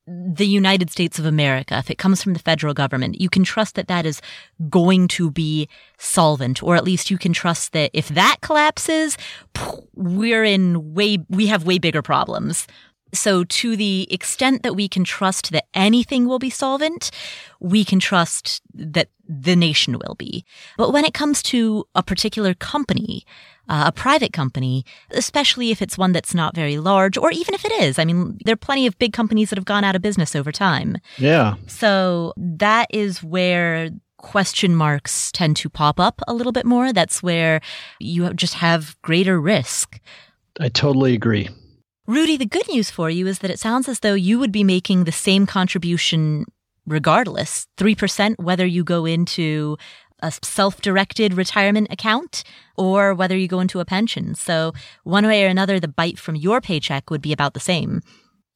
the 0.08 0.46
United 0.46 0.92
States 0.92 1.18
of 1.18 1.26
America, 1.26 1.78
if 1.78 1.90
it 1.90 1.98
comes 1.98 2.22
from 2.22 2.34
the 2.34 2.40
federal 2.40 2.74
government, 2.74 3.20
you 3.20 3.30
can 3.30 3.44
trust 3.44 3.76
that 3.76 3.88
that 3.88 4.06
is 4.06 4.22
going 4.70 5.08
to 5.10 5.32
be 5.32 5.68
solvent, 5.98 6.62
or 6.62 6.76
at 6.76 6.84
least 6.84 7.10
you 7.10 7.18
can 7.18 7.34
trust 7.34 7.74
that 7.74 7.90
if 7.94 8.10
that 8.10 8.38
collapses, 8.42 9.18
we're 9.96 10.44
in 10.44 10.94
way, 10.94 11.18
we 11.30 11.48
have 11.48 11.66
way 11.66 11.80
bigger 11.80 12.02
problems. 12.02 12.68
So 13.14 13.44
to 13.46 13.76
the 13.76 14.08
extent 14.12 14.64
that 14.64 14.76
we 14.76 14.88
can 14.88 15.04
trust 15.04 15.52
that 15.52 15.66
anything 15.74 16.28
will 16.28 16.40
be 16.40 16.50
solvent, 16.50 17.12
we 17.60 17.86
can 17.86 18.00
trust 18.00 18.62
that 18.74 19.10
the 19.28 19.56
nation 19.56 19.98
will 19.98 20.16
be. 20.16 20.46
But 20.78 20.92
when 20.92 21.06
it 21.06 21.14
comes 21.14 21.42
to 21.44 21.88
a 21.96 22.04
particular 22.04 22.54
company, 22.54 23.26
uh, 23.70 23.86
a 23.88 23.92
private 23.92 24.34
company, 24.34 24.86
especially 25.12 25.72
if 25.72 25.82
it's 25.82 25.98
one 25.98 26.12
that's 26.12 26.34
not 26.34 26.56
very 26.56 26.78
large, 26.78 27.18
or 27.18 27.32
even 27.32 27.54
if 27.54 27.66
it 27.66 27.72
is. 27.74 28.00
I 28.00 28.06
mean, 28.06 28.38
there 28.46 28.54
are 28.54 28.58
plenty 28.58 28.88
of 28.88 28.98
big 29.00 29.14
companies 29.14 29.50
that 29.50 29.58
have 29.58 29.66
gone 29.66 29.84
out 29.84 29.96
of 29.96 30.02
business 30.02 30.36
over 30.36 30.52
time. 30.52 30.98
Yeah. 31.18 31.56
So 31.68 32.34
that 32.38 32.88
is 32.92 33.24
where 33.24 33.90
question 34.18 34.76
marks 34.76 35.32
tend 35.32 35.56
to 35.58 35.70
pop 35.70 36.00
up 36.00 36.22
a 36.28 36.34
little 36.34 36.52
bit 36.52 36.66
more. 36.66 36.92
That's 36.92 37.22
where 37.22 37.62
you 38.00 38.34
just 38.34 38.56
have 38.56 38.96
greater 39.02 39.40
risk. 39.40 40.00
I 40.60 40.70
totally 40.70 41.14
agree. 41.14 41.50
Rudy, 42.08 42.38
the 42.38 42.46
good 42.46 42.68
news 42.70 42.90
for 42.90 43.10
you 43.10 43.28
is 43.28 43.40
that 43.40 43.52
it 43.52 43.60
sounds 43.60 43.90
as 43.90 44.00
though 44.00 44.14
you 44.14 44.40
would 44.40 44.52
be 44.52 44.64
making 44.64 45.04
the 45.04 45.12
same 45.12 45.46
contribution 45.46 46.46
regardless 46.88 47.68
3% 47.78 48.36
whether 48.38 48.66
you 48.66 48.84
go 48.84 49.06
into 49.06 49.76
a 50.26 50.32
self 50.46 50.82
directed 50.82 51.34
retirement 51.34 51.88
account 51.92 52.44
or 52.76 53.14
whether 53.14 53.38
you 53.38 53.48
go 53.48 53.60
into 53.60 53.80
a 53.80 53.86
pension. 53.86 54.36
So, 54.36 54.74
one 55.04 55.26
way 55.26 55.46
or 55.46 55.48
another, 55.48 55.80
the 55.80 55.88
bite 55.88 56.20
from 56.20 56.36
your 56.36 56.60
paycheck 56.62 57.10
would 57.10 57.22
be 57.22 57.32
about 57.32 57.54
the 57.54 57.60
same. 57.60 58.02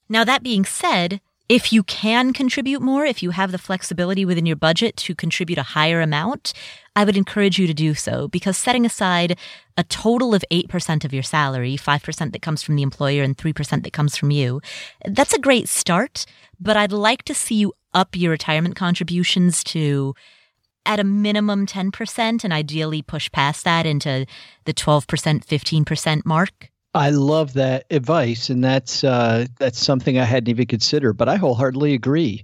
Now, 0.10 0.24
that 0.24 0.44
being 0.44 0.66
said, 0.66 1.22
if 1.48 1.74
you 1.74 1.82
can 1.82 2.32
contribute 2.32 2.82
more, 2.82 3.06
if 3.06 3.24
you 3.24 3.32
have 3.32 3.52
the 3.52 3.58
flexibility 3.58 4.24
within 4.24 4.46
your 4.46 4.56
budget 4.56 4.96
to 4.98 5.16
contribute 5.16 5.58
a 5.58 5.64
higher 5.64 6.00
amount, 6.00 6.54
I 6.96 7.04
would 7.04 7.18
encourage 7.18 7.58
you 7.58 7.66
to 7.66 7.74
do 7.74 7.96
so 7.96 8.28
because 8.28 8.56
setting 8.56 8.86
aside 8.86 9.38
a 9.76 9.84
total 9.84 10.36
of 10.36 10.44
8% 10.52 11.06
of 11.06 11.14
your 11.14 11.24
salary, 11.24 11.76
5% 11.76 12.32
that 12.32 12.42
comes 12.44 12.62
from 12.62 12.76
the 12.76 12.84
employer 12.84 13.24
and 13.24 13.36
3% 13.36 13.84
that 13.84 13.94
comes 13.94 14.16
from 14.16 14.30
you, 14.30 14.62
that's 15.06 15.34
a 15.34 15.40
great 15.40 15.68
start. 15.68 16.26
But 16.60 16.78
I'd 16.78 16.92
like 16.92 17.24
to 17.24 17.34
see 17.34 17.56
you 17.56 17.74
up 17.96 18.16
your 18.16 18.32
retirement 18.32 18.76
contributions 18.76 19.64
to 19.64 20.14
at 20.86 21.00
a 21.00 21.04
minimum 21.04 21.66
10% 21.66 22.44
and 22.44 22.54
ideally 22.54 23.02
push 23.02 23.32
past 23.32 23.64
that 23.64 23.86
into 23.86 24.26
the 24.66 24.74
12%, 24.74 25.46
15% 25.46 26.26
mark? 26.26 26.70
I 26.94 27.12
love 27.12 27.54
that 27.54 27.86
advice, 27.92 28.50
and 28.50 28.64
that's 28.64 29.04
uh, 29.04 29.46
that's 29.60 29.80
something 29.80 30.18
I 30.18 30.24
hadn't 30.24 30.50
even 30.50 30.66
considered. 30.66 31.14
But 31.14 31.30
I 31.30 31.36
wholeheartedly 31.36 31.94
agree 31.94 32.44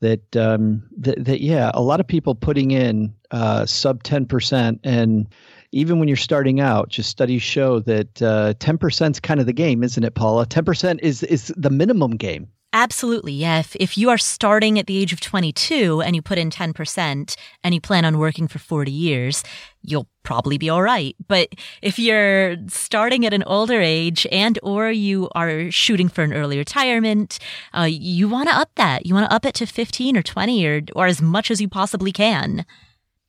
that 0.00 0.36
um, 0.36 0.82
that, 0.96 1.22
that 1.24 1.40
yeah, 1.42 1.70
a 1.74 1.82
lot 1.82 2.00
of 2.00 2.06
people 2.06 2.34
putting 2.34 2.70
in 2.70 3.14
uh, 3.30 3.66
sub 3.66 4.02
ten 4.02 4.24
percent, 4.24 4.80
and 4.84 5.28
even 5.72 5.98
when 5.98 6.08
you're 6.08 6.16
starting 6.16 6.60
out, 6.60 6.88
just 6.88 7.10
studies 7.10 7.42
show 7.42 7.80
that 7.80 8.22
uh, 8.22 8.54
ten 8.58 8.78
percent 8.78 9.16
is 9.16 9.20
kind 9.20 9.38
of 9.38 9.46
the 9.46 9.52
game, 9.52 9.84
isn't 9.84 10.02
it, 10.04 10.14
Paula? 10.14 10.46
Ten 10.46 10.64
percent 10.64 11.00
is 11.02 11.22
is 11.22 11.52
the 11.56 11.70
minimum 11.70 12.12
game. 12.16 12.48
Absolutely. 12.74 13.32
Yeah. 13.32 13.60
If, 13.60 13.76
if 13.76 13.96
you 13.96 14.10
are 14.10 14.18
starting 14.18 14.80
at 14.80 14.88
the 14.88 14.98
age 14.98 15.12
of 15.12 15.20
22 15.20 16.02
and 16.02 16.16
you 16.16 16.20
put 16.20 16.38
in 16.38 16.50
10% 16.50 17.36
and 17.62 17.74
you 17.74 17.80
plan 17.80 18.04
on 18.04 18.18
working 18.18 18.48
for 18.48 18.58
40 18.58 18.90
years, 18.90 19.44
you'll 19.82 20.08
probably 20.24 20.58
be 20.58 20.68
all 20.68 20.82
right. 20.82 21.14
But 21.28 21.50
if 21.82 22.00
you're 22.00 22.56
starting 22.66 23.24
at 23.24 23.32
an 23.32 23.44
older 23.44 23.80
age 23.80 24.26
and 24.32 24.58
or 24.60 24.90
you 24.90 25.28
are 25.36 25.70
shooting 25.70 26.08
for 26.08 26.24
an 26.24 26.32
early 26.32 26.58
retirement, 26.58 27.38
uh, 27.72 27.86
you 27.88 28.28
want 28.28 28.48
to 28.48 28.56
up 28.56 28.70
that. 28.74 29.06
You 29.06 29.14
want 29.14 29.30
to 29.30 29.34
up 29.34 29.46
it 29.46 29.54
to 29.54 29.66
15 29.66 30.16
or 30.16 30.22
20 30.22 30.66
or, 30.66 30.80
or 30.96 31.06
as 31.06 31.22
much 31.22 31.52
as 31.52 31.60
you 31.60 31.68
possibly 31.68 32.10
can. 32.10 32.66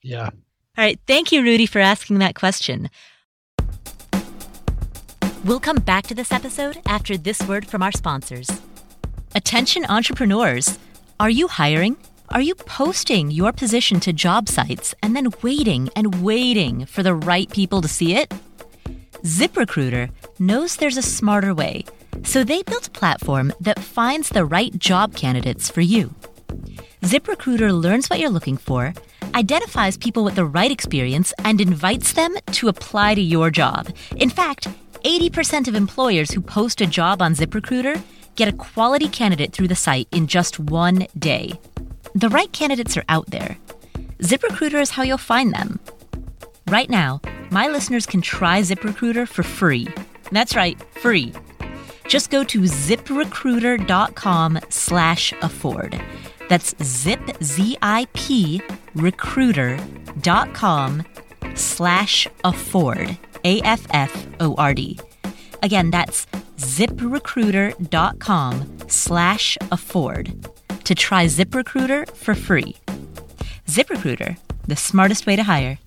Yeah. 0.02 0.32
All 0.32 0.84
right. 0.84 1.00
Thank 1.06 1.32
you, 1.32 1.44
Rudy, 1.44 1.68
for 1.68 1.80
asking 1.80 2.18
that 2.18 2.34
question. 2.34 2.90
We'll 5.44 5.60
come 5.60 5.78
back 5.78 6.08
to 6.08 6.16
this 6.16 6.32
episode 6.32 6.82
after 6.88 7.16
this 7.16 7.48
word 7.48 7.68
from 7.68 7.84
our 7.84 7.92
sponsors. 7.92 8.50
Attention 9.38 9.86
entrepreneurs. 9.90 10.80
Are 11.20 11.30
you 11.30 11.50
hiring? 11.50 11.98
Are 12.30 12.40
you 12.40 12.56
posting 12.56 13.32
your 13.32 13.52
position 13.52 14.00
to 14.00 14.14
job 14.14 14.48
sites 14.48 14.96
and 15.04 15.14
then 15.14 15.34
waiting 15.42 15.90
and 15.94 16.24
waiting 16.24 16.86
for 16.86 17.04
the 17.04 17.16
right 17.16 17.50
people 17.50 17.82
to 17.82 17.88
see 17.90 18.16
it? 18.16 18.34
ZipRecruiter 19.24 20.10
knows 20.40 20.78
there's 20.78 20.96
a 20.96 21.02
smarter 21.02 21.54
way, 21.54 21.84
so 22.24 22.46
they 22.46 22.64
built 22.64 22.88
a 22.88 22.92
platform 22.92 23.52
that 23.60 23.78
finds 23.78 24.30
the 24.30 24.46
right 24.46 24.74
job 24.80 25.18
candidates 25.18 25.70
for 25.70 25.82
you. 25.82 26.16
ZipRecruiter 27.02 27.74
learns 27.74 28.10
what 28.10 28.20
you're 28.20 28.30
looking 28.30 28.56
for, 28.56 28.94
identifies 29.34 29.98
people 29.98 30.24
with 30.24 30.36
the 30.36 30.46
right 30.46 30.72
experience, 30.72 31.34
and 31.40 31.60
invites 31.60 32.14
them 32.14 32.38
to 32.54 32.70
apply 32.70 33.16
to 33.16 33.22
your 33.22 33.52
job. 33.52 33.90
In 34.16 34.30
fact, 34.30 34.70
80% 35.04 35.68
of 35.68 35.76
employers 35.76 36.32
who 36.32 36.40
post 36.40 36.80
a 36.80 36.86
job 36.86 37.22
on 37.22 37.36
ZipRecruiter 37.36 38.02
Get 38.36 38.48
a 38.50 38.54
quality 38.54 39.08
candidate 39.08 39.54
through 39.54 39.70
the 39.70 39.76
site 39.76 40.08
in 40.12 40.28
just 40.28 40.60
one 40.60 41.08
day. 41.18 41.60
The 42.14 42.30
right 42.30 42.52
candidates 42.52 42.98
are 42.98 43.06
out 43.08 43.28
there. 43.32 43.58
ZipRecruiter 44.20 44.82
is 44.82 44.92
how 44.92 45.04
you'll 45.04 45.18
find 45.18 45.54
them. 45.54 45.80
Right 46.68 46.90
now, 46.90 47.22
my 47.50 47.68
listeners 47.68 48.06
can 48.06 48.22
try 48.22 48.62
ZipRecruiter 48.62 49.28
for 49.28 49.44
free. 49.44 49.88
That's 50.32 50.56
right, 50.56 50.82
free. 50.96 51.34
Just 52.08 52.30
go 52.30 52.44
to 52.44 52.62
ziprecruiter.com 52.62 54.60
slash 54.70 55.34
afford. 55.42 56.02
That's 56.50 56.76
zip, 56.84 57.22
Z-I-P, 57.42 58.62
recruiter.com 58.96 59.84
slash 61.56 62.28
afford, 62.44 63.18
A-F-F-O-R-D. 63.44 65.00
Again, 65.64 65.90
that's 65.92 66.28
ziprecruiter.com 66.58 68.78
slash 68.88 69.58
afford 69.72 70.48
to 70.84 70.96
try 70.96 71.26
ZipRecruiter 71.26 72.10
for 72.16 72.36
free. 72.36 72.76
ZipRecruiter, 73.68 74.38
the 74.68 74.76
smartest 74.76 75.26
way 75.26 75.36
to 75.36 75.44
hire. 75.44 75.80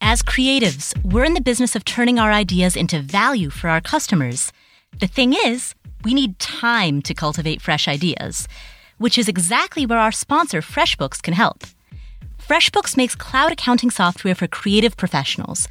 As 0.00 0.22
creatives, 0.22 0.94
we're 1.04 1.24
in 1.24 1.34
the 1.34 1.42
business 1.42 1.76
of 1.76 1.84
turning 1.84 2.18
our 2.18 2.32
ideas 2.32 2.76
into 2.76 3.02
value 3.02 3.50
for 3.50 3.68
our 3.68 3.82
customers. 3.82 4.52
The 5.00 5.06
thing 5.06 5.34
is, 5.34 5.74
we 6.02 6.14
need 6.14 6.38
time 6.38 7.02
to 7.02 7.12
cultivate 7.12 7.60
fresh 7.60 7.86
ideas, 7.86 8.48
which 8.96 9.18
is 9.18 9.28
exactly 9.28 9.84
where 9.84 9.98
our 9.98 10.12
sponsor, 10.12 10.62
FreshBooks, 10.62 11.20
can 11.20 11.34
help. 11.34 11.64
FreshBooks 12.48 12.96
makes 12.96 13.14
cloud 13.14 13.52
accounting 13.52 13.90
software 13.90 14.34
for 14.34 14.46
creative 14.46 14.96
professionals 14.96 15.68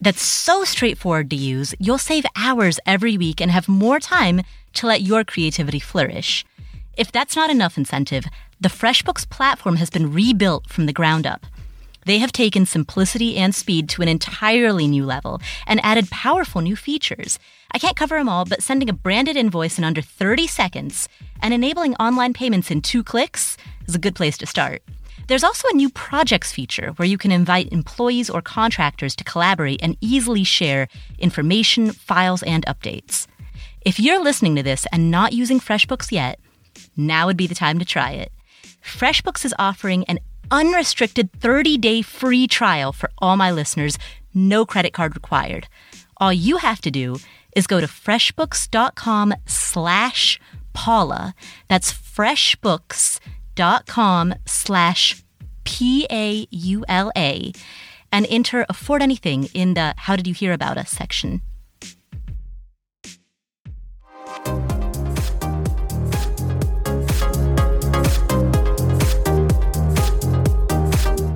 that's 0.00 0.22
so 0.22 0.64
straightforward 0.64 1.28
to 1.28 1.36
use, 1.36 1.74
you'll 1.78 1.98
save 1.98 2.24
hours 2.34 2.80
every 2.86 3.18
week 3.18 3.38
and 3.38 3.50
have 3.50 3.68
more 3.68 4.00
time 4.00 4.40
to 4.74 4.86
let 4.86 5.02
your 5.02 5.24
creativity 5.24 5.78
flourish. 5.78 6.42
If 6.96 7.12
that's 7.12 7.36
not 7.36 7.50
enough 7.50 7.76
incentive, 7.76 8.24
the 8.58 8.70
FreshBooks 8.70 9.28
platform 9.28 9.76
has 9.76 9.90
been 9.90 10.10
rebuilt 10.10 10.70
from 10.70 10.86
the 10.86 10.94
ground 10.94 11.26
up. 11.26 11.44
They 12.06 12.16
have 12.16 12.32
taken 12.32 12.64
simplicity 12.64 13.36
and 13.36 13.54
speed 13.54 13.86
to 13.90 14.00
an 14.00 14.08
entirely 14.08 14.86
new 14.86 15.04
level 15.04 15.42
and 15.66 15.84
added 15.84 16.08
powerful 16.08 16.62
new 16.62 16.76
features. 16.76 17.38
I 17.72 17.78
can't 17.78 17.96
cover 17.96 18.16
them 18.16 18.28
all, 18.30 18.46
but 18.46 18.62
sending 18.62 18.88
a 18.88 18.94
branded 18.94 19.36
invoice 19.36 19.76
in 19.76 19.84
under 19.84 20.00
30 20.00 20.46
seconds 20.46 21.10
and 21.42 21.52
enabling 21.52 21.94
online 21.96 22.32
payments 22.32 22.70
in 22.70 22.80
two 22.80 23.04
clicks 23.04 23.58
is 23.86 23.94
a 23.94 23.98
good 23.98 24.14
place 24.14 24.38
to 24.38 24.46
start. 24.46 24.82
There's 25.26 25.44
also 25.44 25.68
a 25.68 25.74
new 25.74 25.90
projects 25.90 26.52
feature 26.52 26.92
where 26.96 27.08
you 27.08 27.18
can 27.18 27.32
invite 27.32 27.72
employees 27.72 28.30
or 28.30 28.40
contractors 28.40 29.16
to 29.16 29.24
collaborate 29.24 29.82
and 29.82 29.96
easily 30.00 30.44
share 30.44 30.88
information, 31.18 31.90
files, 31.90 32.44
and 32.44 32.64
updates. 32.66 33.26
If 33.80 33.98
you're 33.98 34.22
listening 34.22 34.54
to 34.56 34.62
this 34.62 34.86
and 34.92 35.10
not 35.10 35.32
using 35.32 35.58
FreshBooks 35.58 36.12
yet, 36.12 36.38
now 36.96 37.26
would 37.26 37.36
be 37.36 37.48
the 37.48 37.54
time 37.54 37.78
to 37.80 37.84
try 37.84 38.12
it. 38.12 38.32
FreshBooks 38.84 39.44
is 39.44 39.54
offering 39.58 40.04
an 40.04 40.20
unrestricted 40.50 41.32
30-day 41.32 42.02
free 42.02 42.46
trial 42.46 42.92
for 42.92 43.10
all 43.18 43.36
my 43.36 43.50
listeners, 43.50 43.98
no 44.32 44.64
credit 44.64 44.92
card 44.92 45.16
required. 45.16 45.66
All 46.18 46.32
you 46.32 46.58
have 46.58 46.80
to 46.82 46.90
do 46.90 47.16
is 47.56 47.66
go 47.66 47.80
to 47.80 47.86
freshbooks.com 47.86 49.34
slash 49.46 50.40
Paula. 50.72 51.34
That's 51.68 51.92
freshbooks.com 51.92 53.35
dot 53.56 53.86
com 53.86 54.32
slash 54.46 55.22
P-A-U-L-A 55.64 57.52
and 58.12 58.26
enter 58.30 58.64
Afford 58.68 59.02
Anything 59.02 59.48
in 59.52 59.74
the 59.74 59.94
How 59.96 60.14
Did 60.14 60.28
You 60.28 60.34
Hear 60.34 60.52
About 60.52 60.78
Us 60.78 60.90
section. 60.90 61.42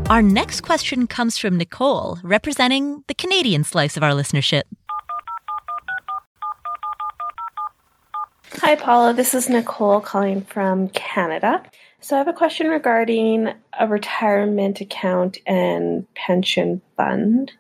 Our 0.09 0.23
next 0.23 0.63
question 0.63 1.07
comes 1.07 1.39
from 1.39 1.57
Nicole, 1.57 2.19
representing 2.23 3.05
the 3.07 3.15
Canadian 3.15 3.63
slice 3.63 3.97
of 3.97 4.03
our 4.03 4.11
listenership. 4.11 4.63
Hi, 8.55 8.75
Paula. 8.75 9.15
This 9.15 9.35
is 9.35 9.49
Nicole 9.49 10.01
calling 10.01 10.43
from 10.43 10.89
Canada. 10.91 11.63
So 12.03 12.17
I 12.17 12.19
have 12.19 12.29
a 12.29 12.33
question 12.33 12.69
regarding 12.69 13.53
a 13.79 13.87
retirement 13.87 14.81
account 14.81 15.37
and 15.47 16.07
pension 16.15 16.81
fund. 16.97 17.53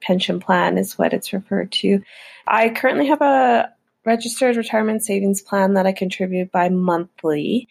Pension 0.00 0.38
plan 0.38 0.78
is 0.78 0.96
what 0.96 1.12
it's 1.12 1.32
referred 1.32 1.72
to. 1.72 2.00
I 2.46 2.68
currently 2.68 3.08
have 3.08 3.20
a 3.20 3.72
registered 4.04 4.56
retirement 4.56 5.04
savings 5.04 5.42
plan 5.42 5.74
that 5.74 5.86
I 5.86 5.92
contribute 5.92 6.52
by 6.52 6.68
monthly. 6.68 7.68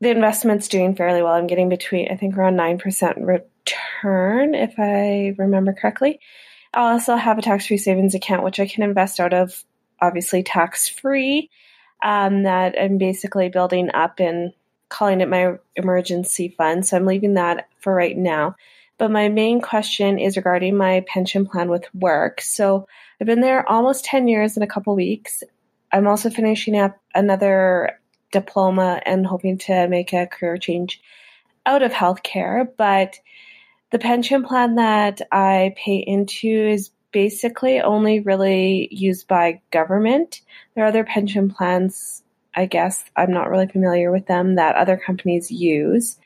The 0.00 0.10
investment's 0.10 0.66
doing 0.66 0.96
fairly 0.96 1.22
well. 1.22 1.34
I'm 1.34 1.46
getting 1.46 1.68
between, 1.68 2.10
I 2.10 2.16
think, 2.16 2.36
around 2.36 2.56
9% 2.56 3.26
return, 3.26 4.54
if 4.56 4.74
I 4.76 5.34
remember 5.38 5.72
correctly. 5.72 6.18
I 6.74 6.92
also 6.92 7.14
have 7.14 7.38
a 7.38 7.42
tax 7.42 7.66
free 7.66 7.78
savings 7.78 8.16
account, 8.16 8.42
which 8.42 8.58
I 8.58 8.66
can 8.66 8.82
invest 8.82 9.20
out 9.20 9.32
of, 9.32 9.64
obviously 10.00 10.42
tax 10.42 10.88
free, 10.88 11.48
um, 12.02 12.42
that 12.42 12.74
I'm 12.78 12.98
basically 12.98 13.48
building 13.50 13.90
up 13.94 14.20
in 14.20 14.52
calling 14.88 15.20
it 15.20 15.28
my 15.28 15.56
emergency 15.74 16.48
fund. 16.48 16.86
So 16.86 16.96
I'm 16.96 17.06
leaving 17.06 17.34
that 17.34 17.68
for 17.78 17.94
right 17.94 18.16
now. 18.16 18.56
But 18.98 19.10
my 19.10 19.28
main 19.28 19.60
question 19.60 20.18
is 20.18 20.36
regarding 20.36 20.76
my 20.76 21.04
pension 21.06 21.46
plan 21.46 21.68
with 21.68 21.84
work. 21.94 22.40
So 22.40 22.88
I've 23.20 23.26
been 23.26 23.42
there 23.42 23.68
almost 23.68 24.04
10 24.06 24.28
years 24.28 24.56
in 24.56 24.62
a 24.62 24.66
couple 24.66 24.94
weeks. 24.94 25.42
I'm 25.92 26.06
also 26.06 26.30
finishing 26.30 26.78
up 26.78 26.98
another 27.14 27.98
diploma 28.32 29.00
and 29.04 29.26
hoping 29.26 29.58
to 29.58 29.88
make 29.88 30.12
a 30.12 30.26
career 30.26 30.56
change 30.56 31.00
out 31.66 31.82
of 31.82 31.92
healthcare. 31.92 32.66
But 32.76 33.20
the 33.90 33.98
pension 33.98 34.44
plan 34.44 34.76
that 34.76 35.20
I 35.30 35.74
pay 35.76 35.96
into 35.96 36.48
is 36.48 36.90
basically 37.12 37.80
only 37.80 38.20
really 38.20 38.88
used 38.90 39.28
by 39.28 39.60
government. 39.70 40.40
There 40.74 40.84
are 40.84 40.88
other 40.88 41.04
pension 41.04 41.50
plans 41.50 42.22
I 42.56 42.66
guess 42.66 43.04
I'm 43.14 43.30
not 43.30 43.50
really 43.50 43.68
familiar 43.68 44.10
with 44.10 44.26
them 44.26 44.54
that 44.56 44.76
other 44.76 44.96
companies 44.96 45.50
use. 45.50 46.16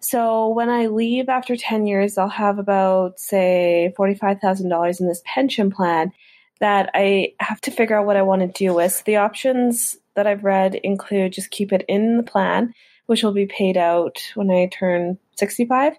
So 0.00 0.48
when 0.48 0.70
I 0.70 0.86
leave 0.86 1.28
after 1.28 1.56
10 1.56 1.86
years, 1.86 2.18
I'll 2.18 2.28
have 2.28 2.58
about, 2.58 3.18
say, 3.20 3.92
$45,000 3.98 5.00
in 5.00 5.08
this 5.08 5.22
pension 5.24 5.70
plan 5.70 6.12
that 6.60 6.90
I 6.94 7.34
have 7.40 7.60
to 7.62 7.70
figure 7.70 7.98
out 7.98 8.06
what 8.06 8.16
I 8.16 8.22
want 8.22 8.42
to 8.42 8.48
do 8.48 8.74
with. 8.74 9.04
the 9.04 9.16
options 9.16 9.96
that 10.14 10.26
I've 10.26 10.44
read 10.44 10.74
include 10.76 11.32
just 11.32 11.50
keep 11.50 11.72
it 11.72 11.84
in 11.88 12.16
the 12.16 12.22
plan, 12.22 12.74
which 13.06 13.22
will 13.22 13.32
be 13.32 13.46
paid 13.46 13.76
out 13.76 14.20
when 14.34 14.50
I 14.50 14.68
turn 14.72 15.18
65, 15.36 15.94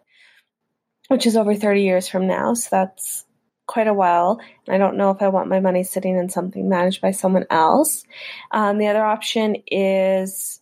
which 1.08 1.26
is 1.26 1.38
over 1.38 1.56
30 1.56 1.84
years 1.84 2.08
from 2.08 2.28
now. 2.28 2.54
So 2.54 2.68
that's 2.72 3.26
quite 3.70 3.88
a 3.88 3.94
while. 3.94 4.42
I 4.68 4.80
don't 4.80 4.98
know 4.98 5.12
if 5.12 5.22
I 5.22 5.28
want 5.28 5.48
my 5.48 5.60
money 5.60 5.84
sitting 5.84 6.18
in 6.18 6.28
something 6.30 6.68
managed 6.68 7.02
by 7.02 7.12
someone 7.12 7.46
else. 7.52 8.04
Um, 8.50 8.80
the 8.80 8.88
other 8.88 9.06
option 9.06 9.58
is 9.68 10.60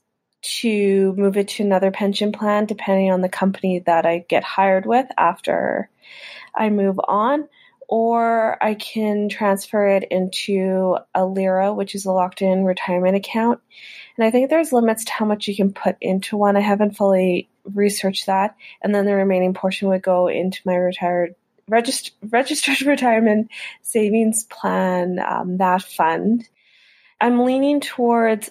to 0.59 1.13
move 1.17 1.37
it 1.37 1.47
to 1.47 1.63
another 1.63 1.89
pension 1.89 2.33
plan, 2.33 2.65
depending 2.65 3.09
on 3.09 3.21
the 3.21 3.29
company 3.29 3.79
that 3.85 4.05
I 4.05 4.25
get 4.27 4.43
hired 4.43 4.85
with 4.85 5.07
after 5.17 5.89
I 6.53 6.69
move 6.69 6.99
on. 7.07 7.47
Or 7.87 8.61
I 8.61 8.73
can 8.73 9.29
transfer 9.29 9.87
it 9.87 10.03
into 10.11 10.97
a 11.15 11.25
LIRA, 11.25 11.73
which 11.73 11.95
is 11.95 12.05
a 12.05 12.11
locked 12.11 12.41
in 12.41 12.65
retirement 12.65 13.15
account. 13.15 13.61
And 14.17 14.25
I 14.25 14.31
think 14.31 14.49
there's 14.49 14.73
limits 14.73 15.05
to 15.05 15.13
how 15.13 15.25
much 15.25 15.47
you 15.47 15.55
can 15.55 15.71
put 15.71 15.95
into 16.01 16.35
one. 16.35 16.57
I 16.57 16.59
haven't 16.59 16.97
fully 16.97 17.47
researched 17.63 18.25
that. 18.25 18.57
And 18.81 18.93
then 18.93 19.05
the 19.05 19.15
remaining 19.15 19.53
portion 19.53 19.87
would 19.87 20.03
go 20.03 20.27
into 20.27 20.59
my 20.65 20.75
retired 20.75 21.35
registered, 21.67 22.13
registered 22.29 22.81
retirement 22.85 23.49
savings 23.81 24.43
plan, 24.45 25.19
um, 25.19 25.57
that 25.57 25.83
fund. 25.83 26.47
I'm 27.19 27.43
leaning 27.43 27.79
towards 27.81 28.49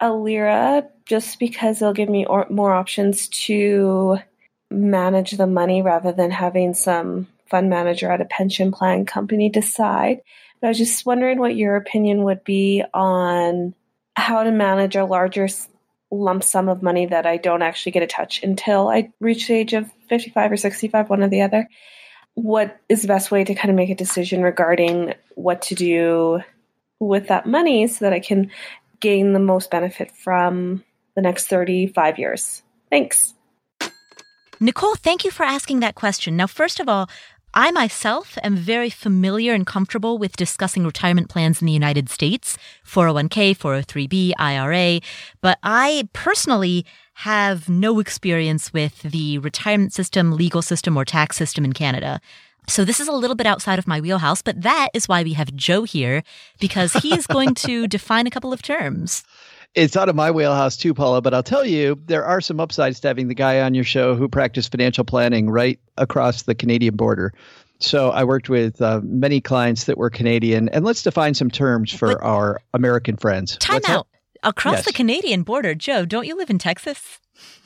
a 0.00 0.12
LIRA 0.12 0.88
just 1.06 1.38
because 1.38 1.80
it'll 1.80 1.94
give 1.94 2.08
me 2.08 2.26
or, 2.26 2.46
more 2.50 2.72
options 2.72 3.28
to 3.28 4.18
manage 4.70 5.32
the 5.32 5.46
money 5.46 5.82
rather 5.82 6.12
than 6.12 6.30
having 6.30 6.74
some 6.74 7.26
fund 7.46 7.70
manager 7.70 8.10
at 8.10 8.20
a 8.20 8.26
pension 8.26 8.70
plan 8.70 9.06
company 9.06 9.48
decide. 9.48 10.20
But 10.60 10.66
I 10.66 10.70
was 10.70 10.78
just 10.78 11.06
wondering 11.06 11.38
what 11.38 11.56
your 11.56 11.76
opinion 11.76 12.24
would 12.24 12.44
be 12.44 12.84
on 12.92 13.74
how 14.16 14.42
to 14.42 14.50
manage 14.50 14.96
a 14.96 15.04
larger 15.04 15.48
lump 16.10 16.42
sum 16.42 16.68
of 16.68 16.82
money 16.82 17.06
that 17.06 17.26
I 17.26 17.36
don't 17.36 17.62
actually 17.62 17.92
get 17.92 18.00
to 18.00 18.06
touch 18.06 18.42
until 18.42 18.88
I 18.88 19.12
reach 19.20 19.46
the 19.46 19.54
age 19.54 19.72
of 19.72 19.90
55 20.08 20.52
or 20.52 20.56
65, 20.56 21.10
one 21.10 21.22
or 21.22 21.28
the 21.28 21.42
other 21.42 21.68
what 22.38 22.78
is 22.88 23.02
the 23.02 23.08
best 23.08 23.32
way 23.32 23.42
to 23.42 23.52
kind 23.52 23.68
of 23.68 23.74
make 23.74 23.90
a 23.90 23.96
decision 23.96 24.42
regarding 24.42 25.12
what 25.34 25.60
to 25.62 25.74
do 25.74 26.40
with 27.00 27.26
that 27.26 27.46
money 27.46 27.88
so 27.88 28.04
that 28.04 28.12
I 28.12 28.20
can 28.20 28.52
gain 29.00 29.32
the 29.32 29.40
most 29.40 29.72
benefit 29.72 30.12
from 30.12 30.84
the 31.16 31.22
next 31.22 31.48
35 31.48 32.18
years? 32.18 32.62
Thanks. 32.90 33.34
Nicole, 34.60 34.94
thank 34.94 35.24
you 35.24 35.32
for 35.32 35.42
asking 35.42 35.80
that 35.80 35.96
question. 35.96 36.36
Now, 36.36 36.46
first 36.46 36.78
of 36.78 36.88
all, 36.88 37.10
I 37.54 37.70
myself 37.70 38.36
am 38.42 38.56
very 38.56 38.90
familiar 38.90 39.54
and 39.54 39.66
comfortable 39.66 40.18
with 40.18 40.36
discussing 40.36 40.84
retirement 40.84 41.28
plans 41.28 41.62
in 41.62 41.66
the 41.66 41.72
United 41.72 42.08
States 42.08 42.58
401k, 42.86 43.56
403b, 43.56 44.32
IRA, 44.38 45.00
but 45.40 45.58
I 45.62 46.08
personally 46.12 46.84
have 47.14 47.68
no 47.68 48.00
experience 48.00 48.72
with 48.72 49.02
the 49.02 49.38
retirement 49.38 49.92
system, 49.92 50.32
legal 50.32 50.62
system, 50.62 50.96
or 50.96 51.04
tax 51.04 51.36
system 51.36 51.64
in 51.64 51.72
Canada. 51.72 52.20
So 52.68 52.84
this 52.84 53.00
is 53.00 53.08
a 53.08 53.12
little 53.12 53.34
bit 53.34 53.46
outside 53.46 53.78
of 53.78 53.88
my 53.88 53.98
wheelhouse, 53.98 54.42
but 54.42 54.60
that 54.60 54.90
is 54.92 55.08
why 55.08 55.22
we 55.22 55.32
have 55.32 55.54
Joe 55.56 55.84
here 55.84 56.22
because 56.60 56.92
he's 56.92 57.26
going 57.26 57.54
to 57.56 57.86
define 57.88 58.26
a 58.26 58.30
couple 58.30 58.52
of 58.52 58.60
terms. 58.60 59.24
It's 59.78 59.96
out 59.96 60.08
of 60.08 60.16
my 60.16 60.30
wheelhouse 60.32 60.76
too, 60.76 60.92
Paula, 60.92 61.22
but 61.22 61.32
I'll 61.32 61.42
tell 61.44 61.64
you, 61.64 62.00
there 62.06 62.24
are 62.24 62.40
some 62.40 62.58
upsides 62.58 62.98
to 63.00 63.08
having 63.08 63.28
the 63.28 63.34
guy 63.34 63.60
on 63.60 63.74
your 63.74 63.84
show 63.84 64.16
who 64.16 64.28
practiced 64.28 64.72
financial 64.72 65.04
planning 65.04 65.48
right 65.48 65.78
across 65.96 66.42
the 66.42 66.54
Canadian 66.56 66.96
border. 66.96 67.32
So 67.78 68.10
I 68.10 68.24
worked 68.24 68.48
with 68.48 68.82
uh, 68.82 69.00
many 69.04 69.40
clients 69.40 69.84
that 69.84 69.96
were 69.96 70.10
Canadian, 70.10 70.68
and 70.70 70.84
let's 70.84 71.04
define 71.04 71.34
some 71.34 71.48
terms 71.48 71.92
for 71.92 72.08
But- 72.08 72.22
our 72.22 72.60
American 72.74 73.16
friends. 73.16 73.56
Time 73.58 73.74
What's 73.76 73.86
that? 73.86 73.96
out. 73.98 74.06
Across 74.42 74.74
Yes. 74.78 74.84
the 74.86 74.92
Canadian 74.92 75.42
border, 75.44 75.74
Joe, 75.76 76.04
don't 76.04 76.26
you 76.26 76.36
live 76.36 76.50
in 76.50 76.58
Texas? 76.58 77.20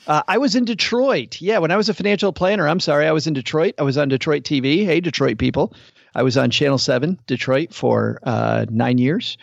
Uh, 0.05 0.21
I 0.27 0.37
was 0.37 0.55
in 0.55 0.65
Detroit. 0.65 1.41
Yeah, 1.41 1.57
when 1.59 1.71
I 1.71 1.77
was 1.77 1.89
a 1.89 1.93
financial 1.95 2.31
planner, 2.31 2.67
I'm 2.67 2.79
sorry, 2.79 3.07
I 3.07 3.11
was 3.11 3.25
in 3.25 3.33
Detroit. 3.33 3.73
I 3.79 3.83
was 3.83 3.97
on 3.97 4.07
Detroit 4.09 4.43
TV. 4.43 4.85
Hey, 4.85 4.99
Detroit 4.99 5.37
people. 5.39 5.73
I 6.15 6.21
was 6.21 6.37
on 6.37 6.51
Channel 6.51 6.77
7 6.77 7.17
Detroit 7.25 7.73
for 7.73 8.19
uh, 8.23 8.65
nine 8.69 8.99
years, 8.99 9.35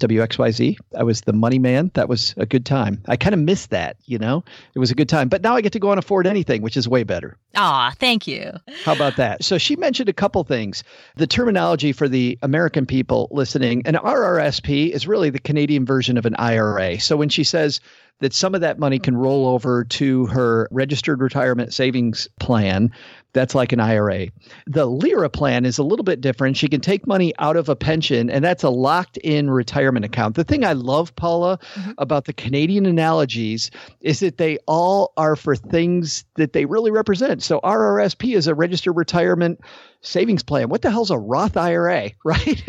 WXYZ. 0.00 0.76
I 0.96 1.02
was 1.02 1.22
the 1.22 1.32
money 1.32 1.58
man. 1.58 1.90
That 1.94 2.08
was 2.08 2.34
a 2.36 2.44
good 2.44 2.66
time. 2.66 3.02
I 3.08 3.16
kind 3.16 3.34
of 3.34 3.40
missed 3.40 3.70
that, 3.70 3.96
you 4.04 4.18
know? 4.18 4.44
It 4.74 4.78
was 4.78 4.90
a 4.90 4.94
good 4.94 5.08
time. 5.08 5.28
But 5.28 5.42
now 5.42 5.54
I 5.56 5.62
get 5.62 5.72
to 5.72 5.78
go 5.78 5.90
on 5.90 5.98
Afford 5.98 6.26
Anything, 6.26 6.60
which 6.62 6.76
is 6.76 6.88
way 6.88 7.02
better. 7.02 7.36
Aw, 7.54 7.94
thank 7.98 8.26
you. 8.26 8.52
How 8.84 8.92
about 8.92 9.16
that? 9.16 9.42
So 9.42 9.56
she 9.56 9.76
mentioned 9.76 10.08
a 10.08 10.12
couple 10.12 10.44
things. 10.44 10.84
The 11.16 11.26
terminology 11.26 11.92
for 11.92 12.08
the 12.08 12.38
American 12.42 12.84
people 12.84 13.28
listening, 13.30 13.82
an 13.86 13.94
RRSP 13.94 14.90
is 14.90 15.06
really 15.06 15.30
the 15.30 15.38
Canadian 15.38 15.86
version 15.86 16.18
of 16.18 16.26
an 16.26 16.36
IRA. 16.36 17.00
So 17.00 17.16
when 17.16 17.30
she 17.30 17.44
says 17.44 17.80
that 18.20 18.34
some 18.34 18.54
of 18.54 18.60
that 18.62 18.78
money 18.78 18.98
can 18.98 19.16
roll 19.16 19.46
over 19.46 19.84
to 19.84 20.26
her 20.26 20.68
registered 20.70 21.20
retirement 21.20 21.72
savings 21.72 22.28
plan, 22.40 22.90
that's 23.36 23.54
like 23.54 23.72
an 23.72 23.80
IRA. 23.80 24.28
The 24.66 24.86
LIRA 24.86 25.28
plan 25.28 25.64
is 25.64 25.78
a 25.78 25.82
little 25.82 26.04
bit 26.04 26.20
different. 26.20 26.56
She 26.56 26.68
can 26.68 26.80
take 26.80 27.06
money 27.06 27.34
out 27.38 27.56
of 27.56 27.68
a 27.68 27.76
pension, 27.76 28.30
and 28.30 28.42
that's 28.42 28.64
a 28.64 28.70
locked 28.70 29.18
in 29.18 29.50
retirement 29.50 30.04
account. 30.04 30.34
The 30.36 30.44
thing 30.44 30.64
I 30.64 30.72
love, 30.72 31.14
Paula, 31.16 31.58
mm-hmm. 31.74 31.92
about 31.98 32.24
the 32.24 32.32
Canadian 32.32 32.86
analogies 32.86 33.70
is 34.00 34.20
that 34.20 34.38
they 34.38 34.58
all 34.66 35.12
are 35.16 35.36
for 35.36 35.54
things 35.54 36.24
that 36.36 36.54
they 36.54 36.64
really 36.64 36.90
represent. 36.90 37.42
So 37.42 37.60
RRSP 37.60 38.34
is 38.34 38.46
a 38.46 38.54
registered 38.54 38.96
retirement 38.96 39.60
savings 40.00 40.42
plan. 40.42 40.70
What 40.70 40.82
the 40.82 40.90
hell's 40.90 41.10
a 41.10 41.18
Roth 41.18 41.56
IRA, 41.56 42.12
right? 42.24 42.64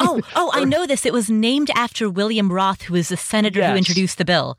Oh, 0.00 0.22
oh, 0.34 0.50
I 0.54 0.64
know 0.64 0.86
this. 0.86 1.04
It 1.04 1.12
was 1.12 1.28
named 1.28 1.70
after 1.74 2.08
William 2.08 2.50
Roth, 2.50 2.82
who 2.82 2.94
was 2.94 3.10
the 3.10 3.16
senator 3.16 3.62
who 3.64 3.76
introduced 3.76 4.16
the 4.18 4.24
bill. 4.24 4.58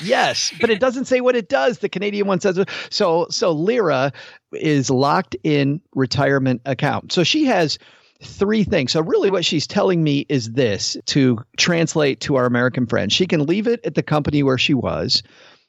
Yes, 0.00 0.52
but 0.60 0.70
it 0.70 0.80
doesn't 0.80 1.06
say 1.06 1.20
what 1.20 1.36
it 1.36 1.48
does. 1.48 1.78
The 1.78 1.88
Canadian 1.88 2.26
one 2.26 2.40
says 2.40 2.64
so. 2.90 3.26
So 3.30 3.52
LIRA 3.52 4.12
is 4.52 4.90
locked 4.90 5.36
in 5.42 5.80
retirement 5.94 6.62
account. 6.64 7.12
So 7.12 7.24
she 7.24 7.44
has 7.46 7.78
three 8.22 8.64
things. 8.64 8.92
So 8.92 9.00
really, 9.00 9.30
what 9.30 9.44
she's 9.44 9.66
telling 9.66 10.02
me 10.02 10.26
is 10.28 10.52
this 10.52 10.96
to 11.06 11.38
translate 11.56 12.20
to 12.20 12.36
our 12.36 12.46
American 12.46 12.86
friends. 12.86 13.12
She 13.12 13.26
can 13.26 13.46
leave 13.46 13.66
it 13.66 13.80
at 13.84 13.94
the 13.94 14.02
company 14.02 14.42
where 14.42 14.58
she 14.58 14.74
was. 14.74 15.22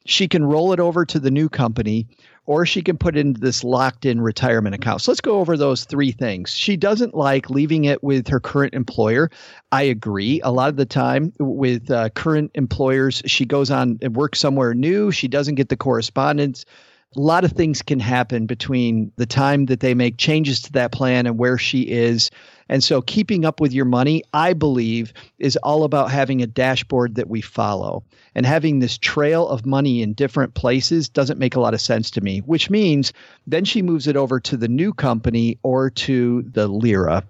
She 0.06 0.28
can 0.28 0.44
roll 0.44 0.72
it 0.72 0.80
over 0.80 1.04
to 1.04 1.20
the 1.20 1.30
new 1.30 1.48
company, 1.48 2.06
or 2.50 2.66
she 2.66 2.82
can 2.82 2.98
put 2.98 3.16
into 3.16 3.40
this 3.40 3.62
locked 3.62 4.04
in 4.04 4.20
retirement 4.20 4.74
account. 4.74 5.00
So 5.00 5.12
let's 5.12 5.20
go 5.20 5.38
over 5.38 5.56
those 5.56 5.84
three 5.84 6.10
things. 6.10 6.50
She 6.50 6.76
doesn't 6.76 7.14
like 7.14 7.48
leaving 7.48 7.84
it 7.84 8.02
with 8.02 8.26
her 8.26 8.40
current 8.40 8.74
employer. 8.74 9.30
I 9.70 9.84
agree. 9.84 10.40
A 10.42 10.50
lot 10.50 10.68
of 10.68 10.74
the 10.74 10.84
time 10.84 11.32
with 11.38 11.92
uh, 11.92 12.08
current 12.08 12.50
employers, 12.56 13.22
she 13.24 13.44
goes 13.44 13.70
on 13.70 14.00
and 14.02 14.16
works 14.16 14.40
somewhere 14.40 14.74
new. 14.74 15.12
She 15.12 15.28
doesn't 15.28 15.54
get 15.54 15.68
the 15.68 15.76
correspondence. 15.76 16.64
A 17.16 17.20
lot 17.20 17.44
of 17.44 17.50
things 17.52 17.82
can 17.82 17.98
happen 17.98 18.46
between 18.46 19.10
the 19.16 19.26
time 19.26 19.66
that 19.66 19.80
they 19.80 19.94
make 19.94 20.16
changes 20.16 20.60
to 20.62 20.72
that 20.74 20.92
plan 20.92 21.26
and 21.26 21.36
where 21.36 21.58
she 21.58 21.82
is. 21.82 22.30
And 22.68 22.84
so, 22.84 23.02
keeping 23.02 23.44
up 23.44 23.60
with 23.60 23.72
your 23.72 23.84
money, 23.84 24.22
I 24.32 24.52
believe, 24.52 25.12
is 25.40 25.56
all 25.56 25.82
about 25.82 26.12
having 26.12 26.40
a 26.40 26.46
dashboard 26.46 27.16
that 27.16 27.28
we 27.28 27.40
follow. 27.40 28.04
And 28.36 28.46
having 28.46 28.78
this 28.78 28.96
trail 28.96 29.48
of 29.48 29.66
money 29.66 30.02
in 30.02 30.12
different 30.12 30.54
places 30.54 31.08
doesn't 31.08 31.40
make 31.40 31.56
a 31.56 31.60
lot 31.60 31.74
of 31.74 31.80
sense 31.80 32.12
to 32.12 32.20
me, 32.20 32.42
which 32.42 32.70
means 32.70 33.12
then 33.44 33.64
she 33.64 33.82
moves 33.82 34.06
it 34.06 34.16
over 34.16 34.38
to 34.38 34.56
the 34.56 34.68
new 34.68 34.92
company 34.92 35.58
or 35.64 35.90
to 35.90 36.42
the 36.42 36.68
LIRA 36.68 37.24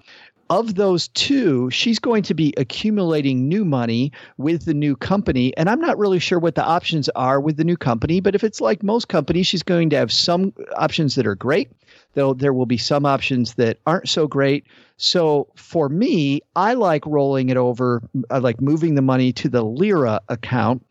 of 0.51 0.75
those 0.75 1.09
two, 1.09 1.71
she's 1.71 2.01
going 2.01 2.25
to 2.25 2.35
be 2.35 2.53
accumulating 2.57 3.49
new 3.49 3.65
money 3.65 4.13
with 4.37 4.65
the 4.65 4.75
new 4.75 4.97
company. 4.97 5.57
And 5.57 5.71
I'm 5.71 5.81
not 5.81 5.97
really 5.97 6.19
sure 6.19 6.41
what 6.41 6.57
the 6.57 6.65
options 6.65 7.09
are 7.11 7.41
with 7.41 7.57
the 7.57 7.65
new 7.65 7.77
company, 7.77 8.19
but 8.19 8.35
if 8.35 8.43
it's 8.43 8.61
like 8.61 8.83
most 8.83 9.09
companies, 9.09 9.47
she's 9.47 9.63
going 9.63 9.91
to 9.91 9.97
have 9.97 10.13
some 10.13 10.53
options 10.77 11.15
that 11.15 11.27
are 11.27 11.37
great, 11.37 11.71
though 12.15 12.35
there 12.35 12.53
will 12.53 12.67
be 12.67 12.77
some 12.77 13.07
options 13.07 13.55
that 13.55 13.79
aren't 13.87 14.09
so 14.09 14.27
great. 14.27 14.67
So 14.97 15.47
for 15.55 15.89
me, 15.89 16.41
I 16.57 16.75
like 16.75 17.07
rolling 17.07 17.49
it 17.49 17.57
over, 17.57 18.03
I 18.29 18.39
like 18.39 18.61
moving 18.61 18.97
the 18.97 19.03
money 19.03 19.33
to 19.35 19.49
the 19.49 19.65
LIRA 19.65 20.21
account. 20.29 20.85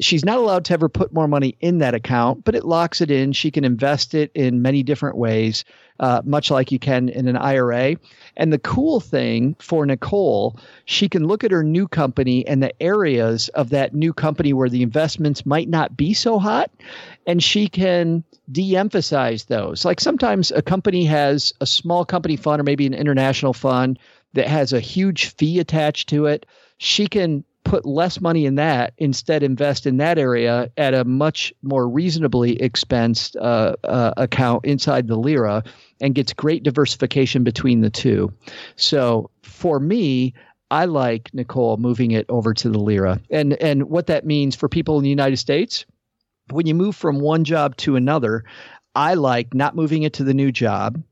She's 0.00 0.24
not 0.24 0.38
allowed 0.38 0.66
to 0.66 0.74
ever 0.74 0.88
put 0.88 1.12
more 1.12 1.26
money 1.26 1.56
in 1.60 1.78
that 1.78 1.94
account, 1.94 2.44
but 2.44 2.54
it 2.54 2.64
locks 2.64 3.00
it 3.00 3.10
in. 3.10 3.32
She 3.32 3.50
can 3.50 3.64
invest 3.64 4.14
it 4.14 4.30
in 4.34 4.60
many 4.60 4.82
different 4.82 5.16
ways, 5.16 5.64
uh, 5.98 6.20
much 6.24 6.50
like 6.50 6.70
you 6.70 6.78
can 6.78 7.08
in 7.08 7.28
an 7.28 7.36
IRA. 7.36 7.96
And 8.36 8.52
the 8.52 8.58
cool 8.58 9.00
thing 9.00 9.56
for 9.58 9.86
Nicole, 9.86 10.58
she 10.84 11.08
can 11.08 11.26
look 11.26 11.44
at 11.44 11.50
her 11.50 11.64
new 11.64 11.88
company 11.88 12.46
and 12.46 12.62
the 12.62 12.82
areas 12.82 13.48
of 13.50 13.70
that 13.70 13.94
new 13.94 14.12
company 14.12 14.52
where 14.52 14.68
the 14.68 14.82
investments 14.82 15.46
might 15.46 15.68
not 15.68 15.96
be 15.96 16.12
so 16.12 16.38
hot, 16.38 16.70
and 17.26 17.42
she 17.42 17.66
can 17.66 18.22
de 18.52 18.76
emphasize 18.76 19.44
those. 19.44 19.84
Like 19.84 20.00
sometimes 20.00 20.52
a 20.52 20.62
company 20.62 21.04
has 21.06 21.54
a 21.60 21.66
small 21.66 22.04
company 22.04 22.36
fund 22.36 22.60
or 22.60 22.64
maybe 22.64 22.86
an 22.86 22.94
international 22.94 23.54
fund 23.54 23.98
that 24.34 24.46
has 24.46 24.72
a 24.72 24.80
huge 24.80 25.34
fee 25.34 25.58
attached 25.58 26.10
to 26.10 26.26
it. 26.26 26.44
She 26.78 27.06
can 27.06 27.44
put 27.66 27.84
less 27.84 28.20
money 28.20 28.46
in 28.46 28.54
that 28.54 28.94
instead 28.96 29.42
invest 29.42 29.86
in 29.86 29.96
that 29.96 30.18
area 30.18 30.70
at 30.76 30.94
a 30.94 31.04
much 31.04 31.52
more 31.62 31.88
reasonably 31.88 32.56
expensed 32.58 33.36
uh, 33.36 33.74
uh, 33.82 34.14
account 34.16 34.64
inside 34.64 35.08
the 35.08 35.16
lira 35.16 35.64
and 36.00 36.14
gets 36.14 36.32
great 36.32 36.62
diversification 36.62 37.42
between 37.42 37.80
the 37.80 37.90
two. 37.90 38.32
So 38.76 39.30
for 39.42 39.80
me 39.80 40.32
i 40.70 40.84
like 40.84 41.32
nicole 41.32 41.76
moving 41.76 42.10
it 42.12 42.26
over 42.28 42.54
to 42.54 42.68
the 42.68 42.78
lira. 42.78 43.20
And 43.30 43.54
and 43.54 43.84
what 43.90 44.06
that 44.06 44.24
means 44.24 44.54
for 44.54 44.68
people 44.68 44.96
in 44.98 45.02
the 45.02 45.10
united 45.10 45.36
states 45.36 45.84
when 46.50 46.66
you 46.66 46.74
move 46.74 46.94
from 46.94 47.20
one 47.20 47.44
job 47.44 47.76
to 47.78 47.96
another 47.96 48.44
i 48.94 49.14
like 49.14 49.54
not 49.54 49.74
moving 49.74 50.04
it 50.04 50.12
to 50.14 50.24
the 50.24 50.34
new 50.34 50.52
job 50.52 51.02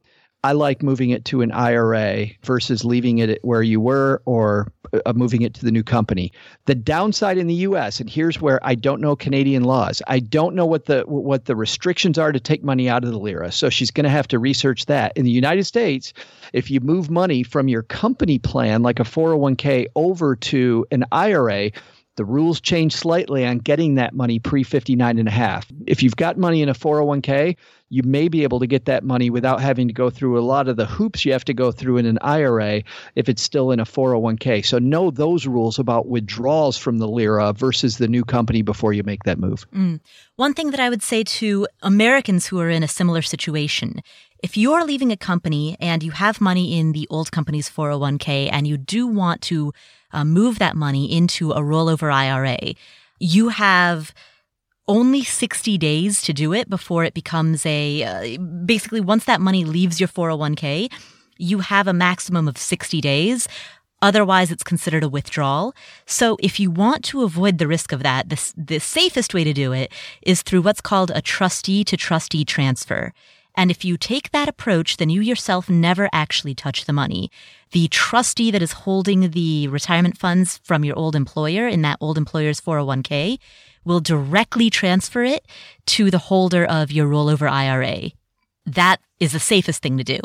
I 0.44 0.52
like 0.52 0.82
moving 0.82 1.08
it 1.08 1.24
to 1.26 1.40
an 1.40 1.52
IRA 1.52 2.26
versus 2.42 2.84
leaving 2.84 3.16
it 3.16 3.42
where 3.42 3.62
you 3.62 3.80
were 3.80 4.20
or 4.26 4.70
uh, 4.92 5.14
moving 5.14 5.40
it 5.40 5.54
to 5.54 5.64
the 5.64 5.72
new 5.72 5.82
company. 5.82 6.32
The 6.66 6.74
downside 6.74 7.38
in 7.38 7.46
the 7.46 7.54
US 7.54 7.98
and 7.98 8.10
here's 8.10 8.42
where 8.42 8.60
I 8.62 8.74
don't 8.74 9.00
know 9.00 9.16
Canadian 9.16 9.64
laws. 9.64 10.02
I 10.06 10.20
don't 10.20 10.54
know 10.54 10.66
what 10.66 10.84
the 10.84 11.04
what 11.06 11.46
the 11.46 11.56
restrictions 11.56 12.18
are 12.18 12.30
to 12.30 12.38
take 12.38 12.62
money 12.62 12.90
out 12.90 13.04
of 13.04 13.10
the 13.10 13.18
lira. 13.18 13.52
So 13.52 13.70
she's 13.70 13.90
going 13.90 14.04
to 14.04 14.10
have 14.10 14.28
to 14.28 14.38
research 14.38 14.84
that. 14.84 15.16
In 15.16 15.24
the 15.24 15.30
United 15.30 15.64
States, 15.64 16.12
if 16.52 16.70
you 16.70 16.80
move 16.80 17.08
money 17.08 17.42
from 17.42 17.66
your 17.66 17.82
company 17.82 18.38
plan 18.38 18.82
like 18.82 19.00
a 19.00 19.04
401k 19.04 19.86
over 19.96 20.36
to 20.36 20.86
an 20.90 21.06
IRA, 21.10 21.70
the 22.16 22.24
rules 22.24 22.60
change 22.60 22.94
slightly 22.94 23.44
on 23.44 23.58
getting 23.58 23.96
that 23.96 24.14
money 24.14 24.38
pre 24.38 24.62
59 24.62 25.18
and 25.18 25.28
a 25.28 25.30
half. 25.30 25.66
If 25.86 26.02
you've 26.02 26.16
got 26.16 26.38
money 26.38 26.62
in 26.62 26.68
a 26.68 26.74
401k, 26.74 27.56
you 27.90 28.02
may 28.02 28.28
be 28.28 28.42
able 28.42 28.60
to 28.60 28.66
get 28.66 28.86
that 28.86 29.04
money 29.04 29.30
without 29.30 29.60
having 29.60 29.86
to 29.88 29.94
go 29.94 30.10
through 30.10 30.38
a 30.38 30.42
lot 30.42 30.68
of 30.68 30.76
the 30.76 30.86
hoops 30.86 31.24
you 31.24 31.32
have 31.32 31.44
to 31.44 31.54
go 31.54 31.70
through 31.70 31.98
in 31.98 32.06
an 32.06 32.18
IRA 32.22 32.82
if 33.14 33.28
it's 33.28 33.42
still 33.42 33.70
in 33.70 33.80
a 33.80 33.84
401k. 33.84 34.64
So 34.64 34.78
know 34.78 35.10
those 35.10 35.46
rules 35.46 35.78
about 35.78 36.08
withdrawals 36.08 36.76
from 36.76 36.98
the 36.98 37.08
lira 37.08 37.52
versus 37.52 37.98
the 37.98 38.08
new 38.08 38.24
company 38.24 38.62
before 38.62 38.92
you 38.92 39.02
make 39.02 39.24
that 39.24 39.38
move. 39.38 39.66
Mm. 39.72 40.00
One 40.36 40.54
thing 40.54 40.70
that 40.70 40.80
I 40.80 40.88
would 40.88 41.02
say 41.02 41.22
to 41.24 41.68
Americans 41.82 42.46
who 42.46 42.58
are 42.60 42.70
in 42.70 42.82
a 42.82 42.88
similar 42.88 43.22
situation 43.22 44.02
if 44.42 44.58
you're 44.58 44.84
leaving 44.84 45.10
a 45.10 45.16
company 45.16 45.74
and 45.80 46.02
you 46.02 46.10
have 46.10 46.38
money 46.38 46.78
in 46.78 46.92
the 46.92 47.06
old 47.08 47.32
company's 47.32 47.70
401k 47.70 48.50
and 48.52 48.66
you 48.66 48.76
do 48.76 49.06
want 49.06 49.40
to 49.40 49.72
uh, 50.14 50.24
move 50.24 50.58
that 50.58 50.76
money 50.76 51.12
into 51.14 51.52
a 51.52 51.60
rollover 51.60 52.12
IRA, 52.12 52.74
you 53.18 53.48
have 53.48 54.14
only 54.86 55.24
60 55.24 55.78
days 55.78 56.22
to 56.22 56.32
do 56.32 56.52
it 56.52 56.68
before 56.68 57.04
it 57.04 57.14
becomes 57.14 57.64
a 57.64 58.02
uh, 58.02 58.38
basically 58.66 59.00
once 59.00 59.24
that 59.24 59.40
money 59.40 59.64
leaves 59.64 59.98
your 59.98 60.08
401k, 60.08 60.90
you 61.38 61.60
have 61.60 61.88
a 61.88 61.92
maximum 61.92 62.48
of 62.48 62.58
60 62.58 63.00
days. 63.00 63.48
Otherwise, 64.02 64.50
it's 64.50 64.62
considered 64.62 65.02
a 65.02 65.08
withdrawal. 65.08 65.74
So 66.04 66.36
if 66.40 66.60
you 66.60 66.70
want 66.70 67.04
to 67.06 67.22
avoid 67.22 67.56
the 67.56 67.66
risk 67.66 67.90
of 67.90 68.02
that, 68.02 68.28
the, 68.28 68.52
the 68.54 68.78
safest 68.78 69.32
way 69.32 69.44
to 69.44 69.54
do 69.54 69.72
it 69.72 69.90
is 70.20 70.42
through 70.42 70.60
what's 70.60 70.82
called 70.82 71.10
a 71.14 71.22
trustee 71.22 71.84
to 71.84 71.96
trustee 71.96 72.44
transfer. 72.44 73.14
And 73.56 73.70
if 73.70 73.84
you 73.84 73.96
take 73.96 74.30
that 74.32 74.48
approach, 74.48 74.96
then 74.96 75.10
you 75.10 75.20
yourself 75.20 75.70
never 75.70 76.08
actually 76.12 76.54
touch 76.54 76.84
the 76.84 76.92
money. 76.92 77.30
The 77.70 77.88
trustee 77.88 78.50
that 78.50 78.62
is 78.62 78.72
holding 78.72 79.30
the 79.30 79.68
retirement 79.68 80.18
funds 80.18 80.58
from 80.64 80.84
your 80.84 80.98
old 80.98 81.14
employer 81.14 81.68
in 81.68 81.82
that 81.82 81.98
old 82.00 82.18
employer's 82.18 82.60
401k 82.60 83.38
will 83.84 84.00
directly 84.00 84.70
transfer 84.70 85.22
it 85.22 85.46
to 85.86 86.10
the 86.10 86.18
holder 86.18 86.64
of 86.64 86.90
your 86.90 87.08
rollover 87.08 87.50
IRA. 87.50 88.10
That 88.66 89.00
is 89.20 89.32
the 89.32 89.40
safest 89.40 89.82
thing 89.82 89.98
to 89.98 90.04
do. 90.04 90.20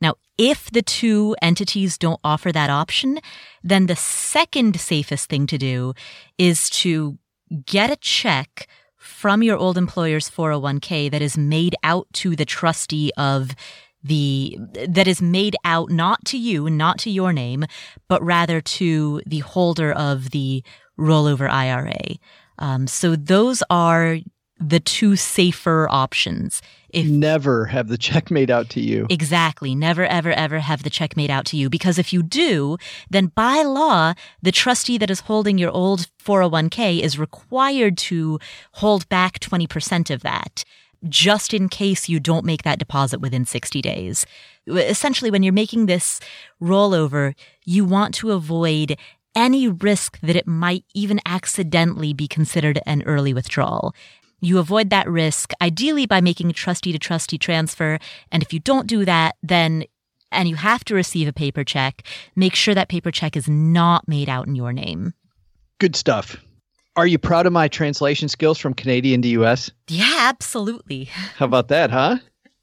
Now, 0.00 0.14
if 0.36 0.70
the 0.70 0.82
two 0.82 1.34
entities 1.42 1.98
don't 1.98 2.20
offer 2.22 2.52
that 2.52 2.70
option, 2.70 3.18
then 3.64 3.86
the 3.86 3.96
second 3.96 4.78
safest 4.78 5.28
thing 5.28 5.46
to 5.46 5.58
do 5.58 5.94
is 6.36 6.70
to 6.70 7.18
get 7.64 7.90
a 7.90 7.96
check 7.96 8.68
from 9.08 9.42
your 9.42 9.56
old 9.56 9.78
employer's 9.78 10.30
401k 10.30 11.10
that 11.10 11.22
is 11.22 11.36
made 11.36 11.74
out 11.82 12.06
to 12.12 12.36
the 12.36 12.44
trustee 12.44 13.10
of 13.16 13.54
the 14.04 14.56
that 14.86 15.08
is 15.08 15.20
made 15.20 15.56
out 15.64 15.90
not 15.90 16.24
to 16.26 16.38
you, 16.38 16.70
not 16.70 16.98
to 17.00 17.10
your 17.10 17.32
name, 17.32 17.64
but 18.06 18.22
rather 18.22 18.60
to 18.60 19.20
the 19.26 19.40
holder 19.40 19.90
of 19.90 20.30
the 20.30 20.62
rollover 20.98 21.50
IRA. 21.50 22.16
Um, 22.58 22.86
so 22.86 23.16
those 23.16 23.62
are 23.70 24.18
the 24.60 24.80
two 24.80 25.16
safer 25.16 25.88
options. 25.90 26.62
If 26.90 27.06
never 27.06 27.66
have 27.66 27.88
the 27.88 27.98
check 27.98 28.30
made 28.30 28.50
out 28.50 28.70
to 28.70 28.80
you. 28.80 29.06
Exactly. 29.10 29.74
Never, 29.74 30.04
ever, 30.04 30.32
ever 30.32 30.58
have 30.60 30.82
the 30.82 30.90
check 30.90 31.16
made 31.16 31.30
out 31.30 31.44
to 31.46 31.56
you. 31.56 31.68
Because 31.68 31.98
if 31.98 32.12
you 32.12 32.22
do, 32.22 32.78
then 33.10 33.26
by 33.26 33.62
law, 33.62 34.14
the 34.42 34.52
trustee 34.52 34.98
that 34.98 35.10
is 35.10 35.20
holding 35.20 35.58
your 35.58 35.70
old 35.70 36.08
401k 36.24 37.00
is 37.00 37.18
required 37.18 37.98
to 37.98 38.38
hold 38.72 39.08
back 39.08 39.38
20% 39.38 40.10
of 40.10 40.22
that 40.22 40.64
just 41.08 41.54
in 41.54 41.68
case 41.68 42.08
you 42.08 42.18
don't 42.18 42.44
make 42.44 42.64
that 42.64 42.78
deposit 42.78 43.20
within 43.20 43.44
60 43.44 43.80
days. 43.80 44.26
Essentially, 44.66 45.30
when 45.30 45.42
you're 45.42 45.52
making 45.52 45.86
this 45.86 46.20
rollover, 46.60 47.34
you 47.64 47.84
want 47.84 48.14
to 48.16 48.32
avoid 48.32 48.96
any 49.34 49.68
risk 49.68 50.18
that 50.20 50.34
it 50.34 50.46
might 50.46 50.84
even 50.94 51.20
accidentally 51.24 52.12
be 52.12 52.26
considered 52.26 52.80
an 52.86 53.02
early 53.02 53.32
withdrawal. 53.32 53.94
You 54.40 54.58
avoid 54.58 54.90
that 54.90 55.08
risk 55.08 55.52
ideally 55.60 56.06
by 56.06 56.20
making 56.20 56.50
a 56.50 56.52
trustee 56.52 56.92
to 56.92 56.98
trustee 56.98 57.38
transfer. 57.38 57.98
And 58.30 58.42
if 58.42 58.52
you 58.52 58.60
don't 58.60 58.86
do 58.86 59.04
that, 59.04 59.36
then 59.42 59.84
and 60.30 60.48
you 60.48 60.56
have 60.56 60.84
to 60.84 60.94
receive 60.94 61.26
a 61.26 61.32
paper 61.32 61.64
check, 61.64 62.02
make 62.36 62.54
sure 62.54 62.74
that 62.74 62.88
paper 62.88 63.10
check 63.10 63.36
is 63.36 63.48
not 63.48 64.06
made 64.06 64.28
out 64.28 64.46
in 64.46 64.54
your 64.54 64.72
name. 64.72 65.14
Good 65.78 65.96
stuff. 65.96 66.36
Are 66.96 67.06
you 67.06 67.18
proud 67.18 67.46
of 67.46 67.52
my 67.52 67.68
translation 67.68 68.28
skills 68.28 68.58
from 68.58 68.74
Canadian 68.74 69.22
to 69.22 69.28
US? 69.28 69.70
Yeah, 69.88 70.16
absolutely. 70.18 71.04
How 71.36 71.46
about 71.46 71.68
that, 71.68 71.90
huh? 71.90 72.18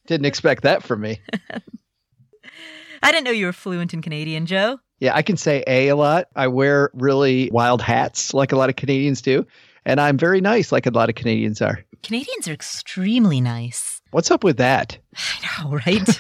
Didn't 0.08 0.26
expect 0.26 0.64
that 0.64 0.84
from 0.84 1.02
me. 1.02 1.20
I 3.04 3.12
didn't 3.12 3.24
know 3.24 3.32
you 3.32 3.46
were 3.46 3.54
fluent 3.54 3.94
in 3.94 4.02
Canadian, 4.02 4.46
Joe. 4.46 4.80
Yeah, 5.00 5.16
I 5.16 5.22
can 5.22 5.38
say 5.38 5.64
A 5.68 5.90
a 5.90 5.96
lot. 5.96 6.28
I 6.36 6.48
wear 6.48 6.90
really 6.94 7.50
wild 7.52 7.82
hats 7.82 8.34
like 8.34 8.52
a 8.52 8.56
lot 8.56 8.70
of 8.70 8.76
Canadians 8.76 9.22
do. 9.22 9.46
And 9.86 10.02
I'm 10.02 10.18
very 10.18 10.42
nice 10.42 10.72
like 10.72 10.88
a 10.88 10.92
lot 10.92 11.10
of 11.10 11.16
Canadians 11.16 11.62
are. 11.62 11.86
Canadians 12.02 12.48
are 12.48 12.54
extremely 12.54 13.40
nice. 13.40 14.02
What's 14.12 14.32
up 14.32 14.44
with 14.44 14.58
that? 14.58 14.98
I 15.16 15.64
know, 15.64 15.80
right? 15.86 16.20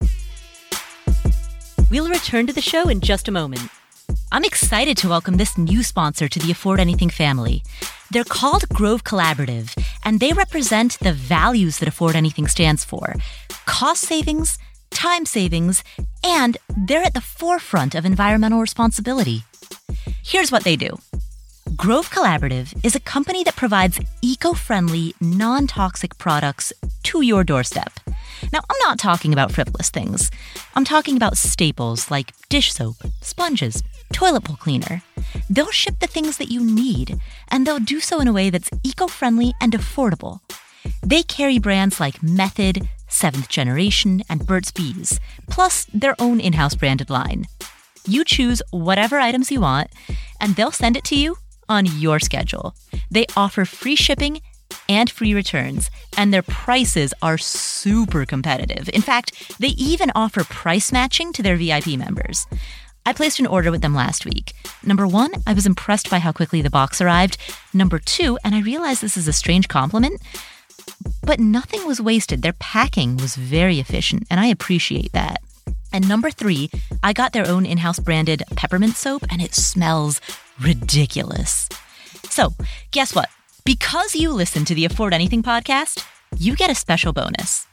we'll 1.90 2.08
return 2.08 2.46
to 2.46 2.54
the 2.54 2.62
show 2.62 2.88
in 2.88 3.00
just 3.00 3.28
a 3.28 3.32
moment. 3.32 3.68
I'm 4.32 4.44
excited 4.44 4.96
to 4.98 5.08
welcome 5.08 5.36
this 5.36 5.58
new 5.58 5.82
sponsor 5.82 6.28
to 6.28 6.38
the 6.38 6.50
Afford 6.50 6.80
Anything 6.80 7.10
family. 7.10 7.62
They're 8.10 8.24
called 8.24 8.66
Grove 8.70 9.04
Collaborative, 9.04 9.76
and 10.04 10.20
they 10.20 10.32
represent 10.32 10.98
the 11.00 11.12
values 11.12 11.78
that 11.78 11.88
Afford 11.88 12.16
Anything 12.16 12.46
stands 12.46 12.84
for 12.84 13.14
cost 13.66 14.02
savings, 14.02 14.58
time 14.90 15.26
savings, 15.26 15.84
and 16.24 16.56
they're 16.74 17.02
at 17.02 17.12
the 17.12 17.20
forefront 17.20 17.94
of 17.94 18.06
environmental 18.06 18.60
responsibility. 18.60 19.44
Here's 20.24 20.50
what 20.50 20.64
they 20.64 20.76
do 20.76 20.98
Grove 21.78 22.10
Collaborative 22.10 22.76
is 22.84 22.96
a 22.96 23.00
company 23.00 23.44
that 23.44 23.54
provides 23.54 24.00
eco 24.20 24.52
friendly, 24.52 25.14
non 25.20 25.68
toxic 25.68 26.18
products 26.18 26.72
to 27.04 27.22
your 27.22 27.44
doorstep. 27.44 28.00
Now, 28.52 28.58
I'm 28.68 28.78
not 28.80 28.98
talking 28.98 29.32
about 29.32 29.52
frivolous 29.52 29.88
things. 29.88 30.28
I'm 30.74 30.84
talking 30.84 31.16
about 31.16 31.38
staples 31.38 32.10
like 32.10 32.32
dish 32.48 32.72
soap, 32.72 32.96
sponges, 33.20 33.84
toilet 34.12 34.42
bowl 34.42 34.56
cleaner. 34.56 35.02
They'll 35.48 35.70
ship 35.70 36.00
the 36.00 36.08
things 36.08 36.36
that 36.38 36.50
you 36.50 36.64
need, 36.64 37.20
and 37.46 37.64
they'll 37.64 37.78
do 37.78 38.00
so 38.00 38.18
in 38.20 38.26
a 38.26 38.32
way 38.32 38.50
that's 38.50 38.70
eco 38.82 39.06
friendly 39.06 39.52
and 39.60 39.72
affordable. 39.72 40.40
They 41.00 41.22
carry 41.22 41.60
brands 41.60 42.00
like 42.00 42.24
Method, 42.24 42.88
Seventh 43.06 43.48
Generation, 43.48 44.24
and 44.28 44.44
Burt's 44.44 44.72
Bees, 44.72 45.20
plus 45.48 45.86
their 45.94 46.16
own 46.18 46.40
in 46.40 46.54
house 46.54 46.74
branded 46.74 47.08
line. 47.08 47.46
You 48.04 48.24
choose 48.24 48.62
whatever 48.72 49.20
items 49.20 49.52
you 49.52 49.60
want, 49.60 49.90
and 50.40 50.56
they'll 50.56 50.72
send 50.72 50.96
it 50.96 51.04
to 51.04 51.14
you 51.14 51.36
on 51.68 51.86
your 51.86 52.18
schedule. 52.20 52.74
They 53.10 53.26
offer 53.36 53.64
free 53.64 53.96
shipping 53.96 54.40
and 54.88 55.10
free 55.10 55.34
returns, 55.34 55.90
and 56.16 56.32
their 56.32 56.42
prices 56.42 57.14
are 57.22 57.38
super 57.38 58.24
competitive. 58.24 58.88
In 58.92 59.02
fact, 59.02 59.58
they 59.58 59.68
even 59.68 60.10
offer 60.14 60.44
price 60.44 60.92
matching 60.92 61.32
to 61.34 61.42
their 61.42 61.56
VIP 61.56 61.98
members. 61.98 62.46
I 63.06 63.12
placed 63.12 63.40
an 63.40 63.46
order 63.46 63.70
with 63.70 63.80
them 63.80 63.94
last 63.94 64.26
week. 64.26 64.52
Number 64.84 65.06
one, 65.06 65.30
I 65.46 65.54
was 65.54 65.66
impressed 65.66 66.10
by 66.10 66.18
how 66.18 66.32
quickly 66.32 66.60
the 66.60 66.70
box 66.70 67.00
arrived. 67.00 67.38
Number 67.72 67.98
two, 67.98 68.38
and 68.44 68.54
I 68.54 68.60
realize 68.60 69.00
this 69.00 69.16
is 69.16 69.28
a 69.28 69.32
strange 69.32 69.68
compliment, 69.68 70.20
but 71.22 71.40
nothing 71.40 71.86
was 71.86 72.00
wasted. 72.00 72.42
Their 72.42 72.52
packing 72.54 73.16
was 73.16 73.34
very 73.34 73.78
efficient, 73.78 74.24
and 74.30 74.40
I 74.40 74.46
appreciate 74.46 75.12
that. 75.12 75.40
And 75.92 76.06
number 76.06 76.30
three, 76.30 76.70
I 77.02 77.12
got 77.14 77.32
their 77.32 77.48
own 77.48 77.64
in 77.64 77.78
house 77.78 77.98
branded 77.98 78.42
peppermint 78.56 78.96
soap, 78.96 79.24
and 79.30 79.40
it 79.40 79.54
smells 79.54 80.20
ridiculous. 80.60 81.68
So, 82.24 82.54
guess 82.90 83.14
what? 83.14 83.28
Because 83.64 84.14
you 84.14 84.32
listen 84.32 84.64
to 84.66 84.74
the 84.74 84.84
Afford 84.84 85.12
Anything 85.12 85.42
podcast, 85.42 86.04
you 86.36 86.56
get 86.56 86.70
a 86.70 86.74
special 86.74 87.12
bonus. 87.12 87.66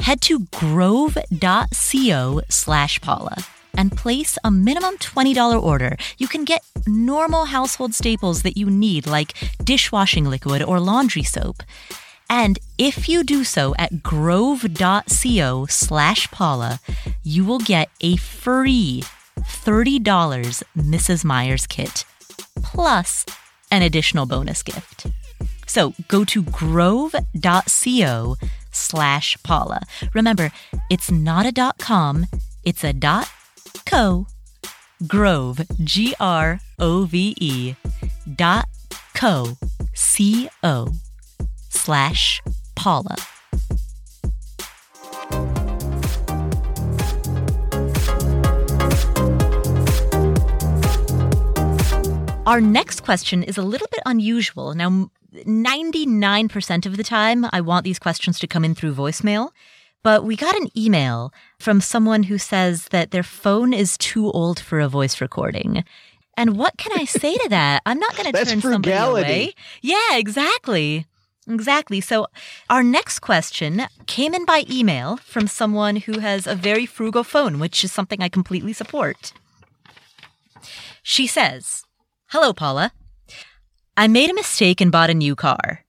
Head 0.00 0.20
to 0.22 0.46
grove.co 0.52 2.40
slash 2.48 3.00
Paula 3.00 3.36
and 3.74 3.96
place 3.96 4.38
a 4.44 4.50
minimum 4.50 4.96
$20 4.98 5.62
order. 5.62 5.96
You 6.18 6.28
can 6.28 6.44
get 6.44 6.62
normal 6.86 7.46
household 7.46 7.94
staples 7.94 8.42
that 8.42 8.56
you 8.56 8.68
need, 8.70 9.06
like 9.06 9.34
dishwashing 9.62 10.24
liquid 10.24 10.62
or 10.62 10.80
laundry 10.80 11.22
soap. 11.22 11.62
And 12.28 12.58
if 12.78 13.08
you 13.08 13.24
do 13.24 13.42
so 13.44 13.74
at 13.78 14.02
grove.co 14.02 15.66
slash 15.68 16.30
Paula, 16.30 16.80
you 17.22 17.44
will 17.44 17.58
get 17.58 17.90
a 18.00 18.16
free 18.16 19.02
$30 19.38 20.62
Mrs. 20.76 21.24
Meyer's 21.24 21.66
kit, 21.66 22.04
plus 22.62 23.26
an 23.70 23.82
additional 23.82 24.26
bonus 24.26 24.62
gift. 24.62 25.06
So 25.66 25.94
go 26.08 26.24
to 26.24 26.42
grove.co 26.42 28.36
slash 28.72 29.36
Paula. 29.42 29.80
Remember, 30.14 30.50
it's 30.90 31.10
not 31.10 31.46
a 31.46 31.52
dot 31.52 31.78
com, 31.78 32.26
it's 32.64 32.84
a 32.84 32.92
dot 32.92 33.30
co. 33.86 34.26
Grove, 35.06 35.62
G 35.82 36.14
R 36.20 36.60
O 36.78 37.04
V 37.04 37.34
E 37.40 37.74
dot 38.36 38.68
co, 39.14 39.56
C 39.94 40.48
O 40.62 40.88
slash 41.70 42.42
Paula. 42.74 43.16
Our 52.50 52.60
next 52.60 53.04
question 53.04 53.44
is 53.44 53.58
a 53.58 53.62
little 53.62 53.86
bit 53.92 54.00
unusual. 54.04 54.74
Now, 54.74 55.12
99% 55.32 56.84
of 56.84 56.96
the 56.96 57.04
time, 57.04 57.46
I 57.52 57.60
want 57.60 57.84
these 57.84 58.00
questions 58.00 58.40
to 58.40 58.48
come 58.48 58.64
in 58.64 58.74
through 58.74 58.94
voicemail. 58.94 59.50
But 60.02 60.24
we 60.24 60.34
got 60.34 60.56
an 60.56 60.66
email 60.76 61.32
from 61.60 61.80
someone 61.80 62.24
who 62.24 62.38
says 62.38 62.86
that 62.86 63.12
their 63.12 63.22
phone 63.22 63.72
is 63.72 63.96
too 63.96 64.32
old 64.32 64.58
for 64.58 64.80
a 64.80 64.88
voice 64.88 65.20
recording. 65.20 65.84
And 66.36 66.56
what 66.56 66.76
can 66.76 66.90
I 66.98 67.04
say 67.04 67.36
to 67.36 67.48
that? 67.50 67.82
I'm 67.86 68.00
not 68.00 68.16
going 68.16 68.32
to 68.32 68.44
turn 68.44 68.60
somebody 68.60 68.96
away. 68.96 69.54
Yeah, 69.80 70.16
exactly. 70.16 71.06
Exactly. 71.48 72.00
So, 72.00 72.26
our 72.68 72.82
next 72.82 73.20
question 73.20 73.82
came 74.08 74.34
in 74.34 74.44
by 74.44 74.64
email 74.68 75.18
from 75.18 75.46
someone 75.46 75.94
who 75.94 76.18
has 76.18 76.48
a 76.48 76.56
very 76.56 76.84
frugal 76.84 77.22
phone, 77.22 77.60
which 77.60 77.84
is 77.84 77.92
something 77.92 78.20
I 78.20 78.28
completely 78.28 78.72
support. 78.72 79.32
She 81.04 81.28
says, 81.28 81.84
Hello, 82.32 82.52
Paula. 82.52 82.92
I 83.96 84.06
made 84.06 84.30
a 84.30 84.34
mistake 84.34 84.80
and 84.80 84.92
bought 84.92 85.10
a 85.10 85.14
new 85.14 85.34
car. 85.34 85.84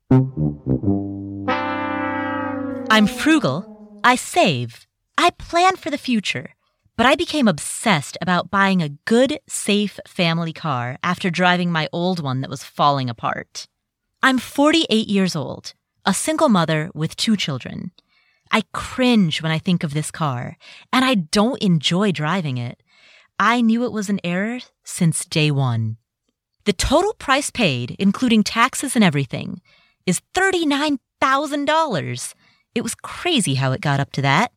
I'm 2.89 3.05
frugal. 3.05 3.99
I 4.03 4.15
save. 4.15 4.87
I 5.19 5.29
plan 5.37 5.75
for 5.75 5.91
the 5.91 5.99
future. 5.99 6.55
But 6.97 7.05
I 7.05 7.13
became 7.13 7.47
obsessed 7.47 8.17
about 8.23 8.49
buying 8.49 8.81
a 8.81 8.89
good, 9.05 9.39
safe 9.47 9.99
family 10.07 10.51
car 10.51 10.97
after 11.03 11.29
driving 11.29 11.71
my 11.71 11.87
old 11.93 12.23
one 12.23 12.41
that 12.41 12.49
was 12.49 12.63
falling 12.63 13.07
apart. 13.07 13.67
I'm 14.23 14.39
48 14.39 15.07
years 15.07 15.35
old, 15.35 15.75
a 16.07 16.13
single 16.13 16.49
mother 16.49 16.89
with 16.95 17.15
two 17.15 17.37
children. 17.37 17.91
I 18.51 18.63
cringe 18.73 19.43
when 19.43 19.51
I 19.51 19.59
think 19.59 19.83
of 19.83 19.93
this 19.93 20.09
car, 20.09 20.57
and 20.91 21.05
I 21.05 21.13
don't 21.13 21.61
enjoy 21.61 22.11
driving 22.11 22.57
it. 22.57 22.81
I 23.37 23.61
knew 23.61 23.85
it 23.85 23.91
was 23.91 24.09
an 24.09 24.19
error 24.23 24.61
since 24.83 25.23
day 25.23 25.51
one. 25.51 25.97
The 26.65 26.73
total 26.73 27.13
price 27.13 27.49
paid, 27.49 27.95
including 27.97 28.43
taxes 28.43 28.95
and 28.95 29.03
everything, 29.03 29.61
is 30.05 30.21
$39,000. 30.35 32.33
It 32.75 32.81
was 32.81 32.95
crazy 32.95 33.55
how 33.55 33.71
it 33.71 33.81
got 33.81 33.99
up 33.99 34.11
to 34.13 34.21
that. 34.21 34.51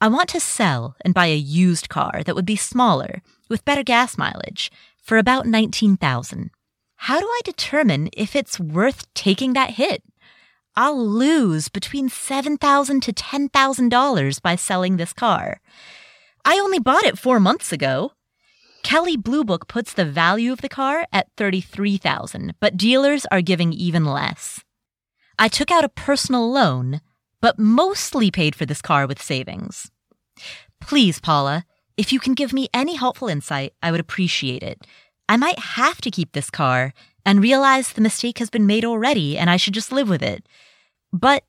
I 0.00 0.08
want 0.08 0.30
to 0.30 0.40
sell 0.40 0.96
and 1.04 1.14
buy 1.14 1.26
a 1.26 1.36
used 1.36 1.88
car 1.88 2.22
that 2.24 2.34
would 2.34 2.46
be 2.46 2.56
smaller 2.56 3.22
with 3.48 3.64
better 3.64 3.84
gas 3.84 4.18
mileage 4.18 4.72
for 5.02 5.18
about 5.18 5.46
19,000. 5.46 6.50
How 6.96 7.20
do 7.20 7.26
I 7.26 7.40
determine 7.44 8.08
if 8.12 8.34
it's 8.34 8.58
worth 8.58 9.12
taking 9.14 9.52
that 9.52 9.70
hit? 9.70 10.02
I'll 10.74 10.98
lose 10.98 11.68
between 11.68 12.08
$7,000 12.08 13.02
to 13.02 13.12
$10,000 13.12 14.42
by 14.42 14.56
selling 14.56 14.96
this 14.96 15.12
car. 15.12 15.60
I 16.44 16.58
only 16.58 16.78
bought 16.78 17.04
it 17.04 17.18
four 17.18 17.38
months 17.38 17.72
ago. 17.72 18.12
Kelley 18.82 19.16
Blue 19.16 19.44
Book 19.44 19.68
puts 19.68 19.92
the 19.92 20.04
value 20.04 20.52
of 20.52 20.60
the 20.60 20.68
car 20.68 21.06
at 21.12 21.28
33000 21.36 22.54
but 22.60 22.76
dealers 22.76 23.26
are 23.30 23.40
giving 23.40 23.72
even 23.72 24.04
less. 24.04 24.64
I 25.38 25.48
took 25.48 25.70
out 25.70 25.84
a 25.84 25.88
personal 25.88 26.50
loan, 26.50 27.00
but 27.40 27.58
mostly 27.58 28.30
paid 28.30 28.54
for 28.54 28.66
this 28.66 28.82
car 28.82 29.06
with 29.06 29.22
savings. 29.22 29.90
Please, 30.80 31.20
Paula, 31.20 31.64
if 31.96 32.12
you 32.12 32.20
can 32.20 32.34
give 32.34 32.52
me 32.52 32.68
any 32.74 32.96
helpful 32.96 33.28
insight, 33.28 33.72
I 33.82 33.90
would 33.90 34.00
appreciate 34.00 34.62
it. 34.62 34.86
I 35.28 35.36
might 35.36 35.58
have 35.58 36.00
to 36.02 36.10
keep 36.10 36.32
this 36.32 36.50
car 36.50 36.92
and 37.24 37.40
realize 37.40 37.92
the 37.92 38.00
mistake 38.00 38.38
has 38.38 38.50
been 38.50 38.66
made 38.66 38.84
already 38.84 39.38
and 39.38 39.48
I 39.48 39.56
should 39.56 39.74
just 39.74 39.92
live 39.92 40.08
with 40.08 40.22
it. 40.22 40.46
But 41.12 41.44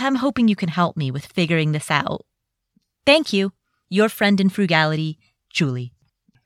I'm 0.00 0.16
hoping 0.16 0.48
you 0.48 0.56
can 0.56 0.68
help 0.68 0.96
me 0.96 1.10
with 1.10 1.26
figuring 1.26 1.72
this 1.72 1.90
out. 1.90 2.26
Thank 3.06 3.32
you. 3.32 3.52
Your 3.88 4.08
friend 4.08 4.40
in 4.40 4.48
frugality, 4.48 5.18
Julie. 5.50 5.91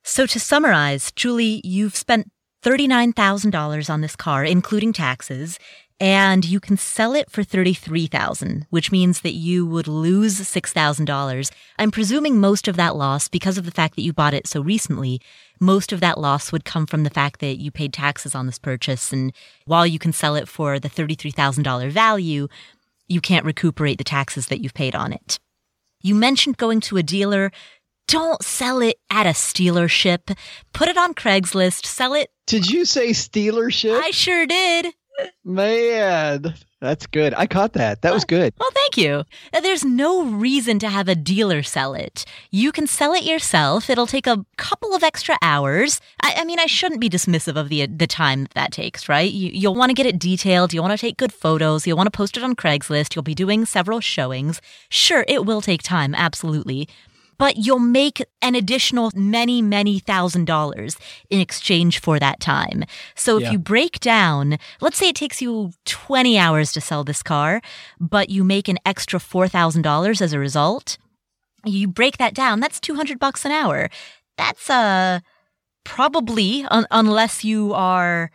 So 0.08 0.24
to 0.24 0.38
summarize, 0.38 1.10
Julie, 1.10 1.60
you've 1.64 1.96
spent 1.96 2.30
$39,000 2.62 3.90
on 3.90 4.00
this 4.02 4.14
car, 4.14 4.44
including 4.44 4.92
taxes, 4.92 5.58
and 5.98 6.44
you 6.44 6.60
can 6.60 6.76
sell 6.76 7.12
it 7.12 7.28
for 7.28 7.42
33,000, 7.42 8.66
which 8.70 8.92
means 8.92 9.22
that 9.22 9.32
you 9.32 9.66
would 9.66 9.88
lose 9.88 10.38
$6,000. 10.38 11.50
I'm 11.80 11.90
presuming 11.90 12.38
most 12.38 12.68
of 12.68 12.76
that 12.76 12.94
loss 12.94 13.26
because 13.26 13.58
of 13.58 13.64
the 13.64 13.72
fact 13.72 13.96
that 13.96 14.02
you 14.02 14.12
bought 14.12 14.32
it 14.32 14.46
so 14.46 14.60
recently. 14.60 15.20
Most 15.58 15.92
of 15.92 15.98
that 16.00 16.20
loss 16.20 16.52
would 16.52 16.64
come 16.64 16.86
from 16.86 17.02
the 17.02 17.10
fact 17.10 17.40
that 17.40 17.58
you 17.58 17.72
paid 17.72 17.92
taxes 17.92 18.32
on 18.32 18.46
this 18.46 18.60
purchase 18.60 19.12
and 19.12 19.32
while 19.64 19.88
you 19.88 19.98
can 19.98 20.12
sell 20.12 20.36
it 20.36 20.46
for 20.46 20.78
the 20.78 20.88
$33,000 20.88 21.90
value, 21.90 22.46
you 23.08 23.20
can't 23.20 23.44
recuperate 23.44 23.98
the 23.98 24.04
taxes 24.04 24.46
that 24.46 24.60
you've 24.60 24.72
paid 24.72 24.94
on 24.94 25.12
it. 25.12 25.40
You 26.06 26.14
mentioned 26.14 26.56
going 26.56 26.80
to 26.82 26.98
a 26.98 27.02
dealer. 27.02 27.50
Don't 28.08 28.42
sell 28.44 28.80
it 28.80 28.96
at 29.10 29.26
a 29.26 29.30
stealership. 29.30 30.36
Put 30.72 30.88
it 30.88 30.96
on 30.96 31.14
Craigslist. 31.14 31.86
Sell 31.86 32.14
it. 32.14 32.30
Did 32.46 32.70
you 32.70 32.84
say 32.84 33.10
stealership? 33.10 34.00
I 34.00 34.10
sure 34.10 34.46
did. 34.46 34.94
Man, 35.44 36.54
that's 36.80 37.06
good. 37.06 37.32
I 37.34 37.46
caught 37.46 37.72
that. 37.72 38.02
That 38.02 38.12
was 38.12 38.24
good. 38.24 38.52
Well, 38.58 38.70
thank 38.74 38.98
you. 38.98 39.24
Uh, 39.52 39.60
There's 39.60 39.84
no 39.84 40.24
reason 40.24 40.78
to 40.80 40.90
have 40.90 41.08
a 41.08 41.14
dealer 41.14 41.62
sell 41.62 41.94
it. 41.94 42.26
You 42.50 42.70
can 42.70 42.86
sell 42.86 43.14
it 43.14 43.24
yourself. 43.24 43.88
It'll 43.88 44.06
take 44.06 44.26
a 44.26 44.44
couple 44.58 44.94
of 44.94 45.02
extra 45.02 45.38
hours. 45.40 46.00
I, 46.22 46.34
I 46.38 46.44
mean, 46.44 46.60
I 46.60 46.66
shouldn't 46.66 47.00
be 47.00 47.08
dismissive 47.08 47.56
of 47.56 47.70
the 47.70 47.86
the 47.86 48.06
time 48.06 48.42
that, 48.44 48.54
that 48.54 48.72
takes, 48.72 49.08
right? 49.08 49.32
You, 49.32 49.50
you'll 49.54 49.74
want 49.74 49.88
to 49.90 49.94
get 49.94 50.06
it 50.06 50.18
detailed. 50.18 50.74
You'll 50.74 50.84
want 50.84 50.98
to 50.98 51.06
take 51.06 51.16
good 51.16 51.32
photos. 51.32 51.86
You'll 51.86 51.96
want 51.96 52.12
to 52.12 52.16
post 52.16 52.36
it 52.36 52.42
on 52.42 52.54
Craigslist. 52.54 53.14
You'll 53.16 53.22
be 53.22 53.34
doing 53.34 53.64
several 53.64 54.00
showings. 54.00 54.60
Sure, 54.90 55.24
it 55.26 55.46
will 55.46 55.62
take 55.62 55.82
time, 55.82 56.14
absolutely 56.14 56.88
but 57.38 57.56
you'll 57.56 57.78
make 57.78 58.22
an 58.42 58.54
additional 58.54 59.10
many, 59.14 59.60
many 59.62 59.98
thousand 59.98 60.46
dollars 60.46 60.96
in 61.30 61.40
exchange 61.40 62.00
for 62.00 62.18
that 62.18 62.40
time. 62.40 62.84
So 63.14 63.36
if 63.36 63.44
Yeah. 63.44 63.52
you 63.52 63.58
break 63.58 64.00
down, 64.00 64.58
let's 64.80 64.96
say 64.98 65.08
it 65.10 65.16
takes 65.16 65.40
you 65.42 65.72
20 65.84 66.38
hours 66.38 66.72
to 66.72 66.80
sell 66.80 67.04
this 67.04 67.22
car, 67.22 67.60
but 68.00 68.30
you 68.30 68.44
make 68.44 68.68
an 68.68 68.78
extra 68.86 69.18
$4,000 69.18 70.20
as 70.20 70.32
a 70.32 70.38
result, 70.38 70.98
you 71.64 71.88
break 71.88 72.16
that 72.18 72.34
down, 72.34 72.60
that's 72.60 72.80
200 72.80 73.18
bucks 73.18 73.44
an 73.44 73.50
hour. 73.52 73.88
That's 74.38 74.68
uh 74.70 75.20
probably 75.84 76.64
un- 76.70 76.86
unless 76.90 77.44
you 77.44 77.72
are 77.72 78.30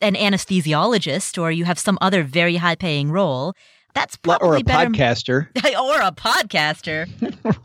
an 0.00 0.14
anesthesiologist 0.14 1.40
or 1.40 1.50
you 1.50 1.64
have 1.64 1.78
some 1.78 1.98
other 2.00 2.22
very 2.22 2.56
high 2.56 2.74
paying 2.74 3.10
role, 3.10 3.54
that's 3.96 4.16
probably 4.16 4.48
Or 4.48 4.56
a 4.56 4.62
better 4.62 4.90
podcaster. 4.90 5.48
or 5.80 6.00
a 6.02 6.12
podcaster. 6.12 7.08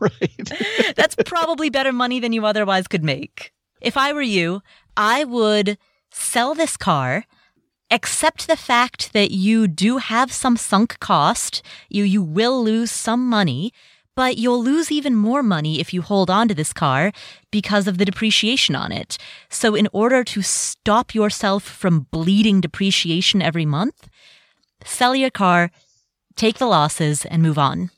right. 0.00 0.94
That's 0.96 1.14
probably 1.26 1.68
better 1.68 1.92
money 1.92 2.20
than 2.20 2.32
you 2.32 2.46
otherwise 2.46 2.88
could 2.88 3.04
make. 3.04 3.52
If 3.82 3.98
I 3.98 4.14
were 4.14 4.22
you, 4.22 4.62
I 4.96 5.24
would 5.24 5.76
sell 6.10 6.54
this 6.54 6.78
car, 6.78 7.26
accept 7.90 8.48
the 8.48 8.56
fact 8.56 9.12
that 9.12 9.30
you 9.30 9.68
do 9.68 9.98
have 9.98 10.32
some 10.32 10.56
sunk 10.56 10.98
cost. 11.00 11.60
You, 11.90 12.04
you 12.04 12.22
will 12.22 12.64
lose 12.64 12.90
some 12.90 13.28
money, 13.28 13.70
but 14.16 14.38
you'll 14.38 14.64
lose 14.64 14.90
even 14.90 15.14
more 15.14 15.42
money 15.42 15.80
if 15.80 15.92
you 15.92 16.00
hold 16.00 16.30
on 16.30 16.48
to 16.48 16.54
this 16.54 16.72
car 16.72 17.12
because 17.50 17.86
of 17.86 17.98
the 17.98 18.06
depreciation 18.06 18.74
on 18.74 18.90
it. 18.90 19.18
So 19.50 19.74
in 19.74 19.86
order 19.92 20.24
to 20.24 20.40
stop 20.40 21.14
yourself 21.14 21.62
from 21.62 22.06
bleeding 22.10 22.62
depreciation 22.62 23.42
every 23.42 23.66
month, 23.66 24.08
sell 24.82 25.14
your 25.14 25.30
car, 25.30 25.70
take 26.36 26.58
the 26.58 26.66
losses 26.66 27.24
and 27.24 27.42
move 27.42 27.58
on. 27.58 27.90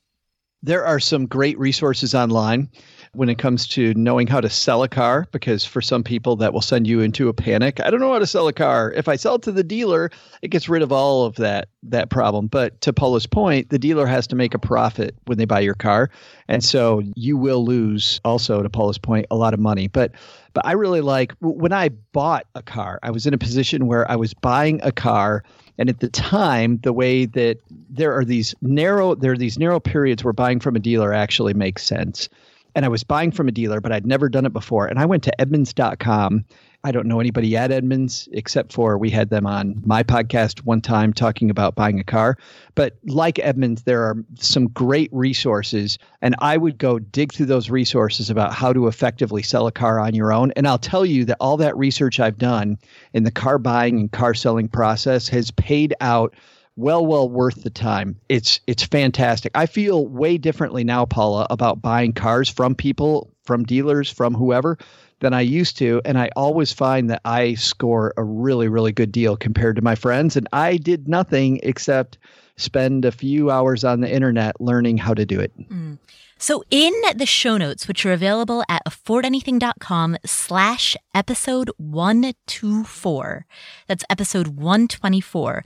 There 0.63 0.85
are 0.85 0.99
some 0.99 1.27
great 1.27 1.59
resources 1.59 2.15
online 2.15 2.71
when 3.15 3.29
it 3.29 3.39
comes 3.39 3.67
to 3.69 3.95
knowing 3.95 4.27
how 4.27 4.41
to 4.41 4.51
sell 4.51 4.83
a 4.83 4.89
car 4.89 5.27
because 5.33 5.65
for 5.65 5.81
some 5.81 6.03
people 6.03 6.37
that 6.37 6.53
will 6.53 6.61
send 6.61 6.87
you 6.87 7.01
into 7.01 7.29
a 7.29 7.35
panic. 7.35 7.81
I 7.81 7.91
don't 7.91 8.01
know 8.01 8.13
how 8.13 8.19
to 8.19 8.27
sell 8.27 8.49
a 8.49 8.53
car. 8.53 8.93
If 8.93 9.09
I 9.09 9.17
sell 9.17 9.37
it 9.37 9.43
to 9.43 9.53
the 9.53 9.63
dealer, 9.63 10.11
it 10.43 10.49
gets 10.49 10.69
rid 10.69 10.83
of 10.83 10.93
all 10.93 11.25
of 11.25 11.37
that 11.37 11.69
that 11.83 12.11
problem. 12.11 12.47
But 12.47 12.81
to 12.81 12.93
Paula's 12.93 13.27
point, 13.27 13.71
the 13.71 13.79
dealer 13.79 14.07
has 14.07 14.27
to 14.29 14.37
make 14.37 14.55
a 14.55 14.59
profit 14.59 15.15
when 15.27 15.39
they 15.39 15.45
buy 15.45 15.61
your 15.61 15.75
car. 15.75 16.11
And 16.49 16.65
so 16.65 17.03
you 17.15 17.37
will 17.37 17.65
lose 17.65 18.21
also 18.25 18.63
to 18.63 18.71
Paula's 18.71 18.99
point 18.99 19.27
a 19.31 19.37
lot 19.37 19.55
of 19.55 19.61
money. 19.61 19.89
But 19.89 20.13
but 20.55 20.67
I 20.67 20.73
really 20.73 21.01
like 21.01 21.35
when 21.41 21.73
I 21.73 21.91
bought 22.13 22.47
a 22.55 22.63
car, 22.63 22.99
I 23.03 23.11
was 23.11 23.27
in 23.27 23.35
a 23.35 23.39
position 23.39 23.87
where 23.87 24.11
I 24.11 24.17
was 24.17 24.35
buying 24.35 24.81
a 24.83 24.93
car 24.93 25.45
and 25.79 25.89
at 25.89 26.01
the 26.01 26.09
time, 26.09 26.79
the 26.83 26.93
way 26.93 27.27
that 27.27 27.59
there 27.91 28.17
are 28.17 28.25
these 28.25 28.55
narrow 28.63 29.15
there 29.15 29.33
are 29.33 29.39
these 29.39 29.59
narrow 29.59 29.81
periods 29.81 30.23
where 30.23 30.33
buying 30.33 30.61
from 30.61 30.77
a 30.77 30.81
dealer 30.81 31.13
actually 31.13 31.55
makes 31.55 31.83
sense. 31.83 32.29
And 32.75 32.85
I 32.85 32.89
was 32.89 33.05
buying 33.05 33.31
from 33.31 33.49
a 33.49 33.53
dealer, 33.53 33.81
but 33.81 33.93
I'd 33.93 34.07
never 34.07 34.29
done 34.29 34.47
it 34.47 34.53
before. 34.53 34.87
And 34.87 34.99
I 34.99 35.07
went 35.07 35.23
to 35.25 35.41
Edmunds.com. 35.41 36.45
I 36.87 36.93
don't 36.93 37.07
know 37.07 37.19
anybody 37.19 37.57
at 37.57 37.73
Edmunds 37.73 38.29
except 38.33 38.73
for 38.73 38.99
we 38.99 39.09
had 39.09 39.31
them 39.31 39.47
on 39.47 39.81
my 39.87 40.03
podcast 40.03 40.61
one 40.65 40.83
time 40.83 41.15
talking 41.15 41.49
about 41.49 41.75
buying 41.75 41.99
a 41.99 42.05
car. 42.05 42.37
But 42.75 42.99
like 43.07 43.39
Edmunds, 43.39 43.85
there 43.85 44.03
are 44.03 44.17
some 44.39 44.69
great 44.69 45.09
resources. 45.11 45.99
And 46.21 46.35
I 46.41 46.59
would 46.59 46.77
go 46.77 46.99
dig 46.99 47.33
through 47.33 47.47
those 47.47 47.71
resources 47.71 48.29
about 48.29 48.53
how 48.53 48.75
to 48.75 48.87
effectively 48.87 49.43
sell 49.43 49.67
a 49.67 49.73
car 49.73 49.99
on 49.99 50.15
your 50.15 50.31
own. 50.31 50.53
And 50.57 50.69
I'll 50.69 50.77
tell 50.77 51.07
you 51.07 51.25
that 51.25 51.39
all 51.41 51.57
that 51.57 51.77
research 51.77 52.21
I've 52.21 52.39
done 52.39 52.77
in 53.15 53.23
the 53.23 53.31
car 53.31 53.59
buying 53.59 53.99
and 53.99 54.13
car 54.13 54.35
selling 54.35 54.69
process 54.69 55.27
has 55.29 55.51
paid 55.53 55.95
out 56.03 56.35
well 56.77 57.05
well 57.07 57.29
worth 57.29 57.63
the 57.63 57.71
time. 57.71 58.17
It's 58.29 58.61
it's 58.67 58.85
fantastic. 58.85 59.53
I 59.55 59.67
feel 59.67 60.07
way 60.07 60.39
differently 60.39 60.85
now 60.85 61.05
paula 61.05 61.47
about 61.51 61.83
buying 61.83 62.13
cars 62.13 62.49
from 62.49 62.75
people 62.75 63.31
from 63.45 63.65
dealers 63.65 64.11
from 64.11 64.35
whoever 64.35 64.79
than 65.21 65.33
i 65.33 65.41
used 65.41 65.79
to. 65.79 66.01
And 66.05 66.19
i 66.19 66.31
always 66.37 66.73
find 66.73 67.09
that 67.11 67.21
i 67.25 67.55
score 67.55 68.13
a 68.17 68.25
really 68.25 68.69
really 68.69 68.93
good 68.93 69.13
deal 69.13 69.37
compared 69.37 69.77
to 69.77 69.83
my 69.83 69.95
friends. 69.95 70.37
And 70.37 70.49
i 70.53 70.77
did 70.77 71.09
nothing 71.09 71.61
except 71.63 72.19
spend 72.57 73.05
a 73.05 73.13
few 73.13 73.51
hours 73.51 73.85
on 73.85 74.01
the 74.01 74.13
internet 74.13 74.61
learning 74.61 74.99
how 74.99 75.15
to 75.15 75.27
do 75.27 75.41
it. 75.41 75.53
Mm. 75.59 75.99
So 76.39 76.63
in 76.71 76.93
the 77.17 77.27
show 77.27 77.57
notes, 77.57 77.89
which 77.89 78.05
are 78.05 78.13
available 78.13 78.65
at 78.69 78.85
affordanything.com 78.85 80.19
slash 80.27 80.97
episode 81.15 81.71
124, 81.79 83.47
that's 83.87 84.05
episode 84.11 84.49
124, 84.49 85.65